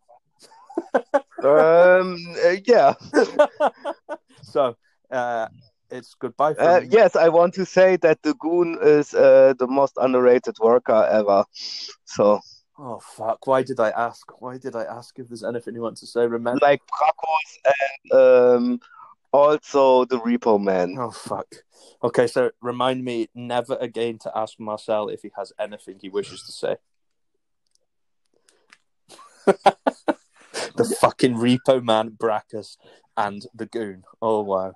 um, 1.44 2.16
uh, 2.44 2.56
yeah. 2.64 2.94
so, 4.42 4.76
uh, 5.10 5.48
it's 5.90 6.14
goodbye. 6.14 6.52
Uh, 6.52 6.80
yes, 6.88 7.16
I 7.16 7.28
want 7.28 7.54
to 7.54 7.66
say 7.66 7.96
that 7.98 8.22
the 8.22 8.34
Goon 8.34 8.78
is 8.82 9.14
uh, 9.14 9.54
the 9.58 9.66
most 9.66 9.94
underrated 9.96 10.56
worker 10.60 11.08
ever. 11.10 11.44
So, 12.04 12.40
Oh 12.76 12.98
fuck! 12.98 13.46
Why 13.46 13.62
did 13.62 13.78
I 13.78 13.90
ask? 13.90 14.26
Why 14.40 14.58
did 14.58 14.74
I 14.74 14.82
ask 14.82 15.16
if 15.18 15.28
there's 15.28 15.44
anything 15.44 15.74
you 15.74 15.82
want 15.82 15.96
to 15.98 16.06
say? 16.06 16.26
Remember? 16.26 16.58
like 16.60 16.80
Brakkus 16.90 17.72
and 18.10 18.20
um, 18.20 18.80
also 19.32 20.04
the 20.06 20.18
Repo 20.18 20.60
Man. 20.60 20.96
Oh 20.98 21.12
fuck. 21.12 21.46
Okay, 22.02 22.26
so 22.26 22.50
remind 22.60 23.04
me 23.04 23.28
never 23.34 23.76
again 23.80 24.18
to 24.20 24.32
ask 24.36 24.58
Marcel 24.58 25.08
if 25.08 25.22
he 25.22 25.30
has 25.36 25.52
anything 25.58 25.98
he 26.00 26.08
wishes 26.08 26.42
to 26.42 26.52
say. 26.52 26.76
the 30.76 30.84
fucking 30.84 31.34
repo 31.34 31.82
man, 31.82 32.10
Brakkus, 32.10 32.76
and 33.16 33.46
the 33.54 33.66
goon. 33.66 34.04
Oh 34.20 34.40
wow. 34.40 34.74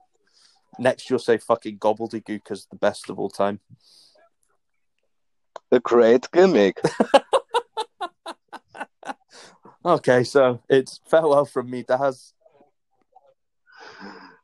Next 0.78 1.10
you'll 1.10 1.18
say 1.18 1.38
fucking 1.38 1.78
gobbledygook 1.78 2.50
as 2.50 2.66
the 2.66 2.76
best 2.76 3.10
of 3.10 3.18
all 3.18 3.30
time. 3.30 3.60
A 5.70 5.80
great 5.80 6.30
gimmick. 6.32 6.80
Okay, 9.84 10.24
so 10.24 10.60
it's 10.68 11.00
farewell 11.06 11.44
from 11.44 11.70
me, 11.70 11.84
Daz, 11.84 12.34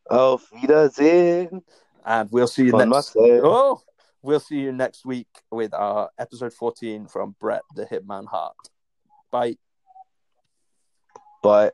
Auf 0.09 0.49
Wiedersehen 0.53 1.63
and 2.05 2.31
we'll 2.31 2.47
see 2.47 2.65
you 2.65 2.71
von 2.71 2.91
next. 2.91 3.15
Oh, 3.17 3.81
we'll 4.23 4.41
see 4.41 4.61
you 4.61 4.73
next 4.73 5.05
week 5.05 5.29
with 5.51 5.75
our 5.75 6.11
episode 6.19 6.53
fourteen 6.53 7.07
from 7.07 7.35
Bret 7.41 7.63
the 7.75 7.85
Hitman 7.85 8.27
Hart. 8.27 8.57
Bye. 9.31 9.57
Bye. 11.45 11.71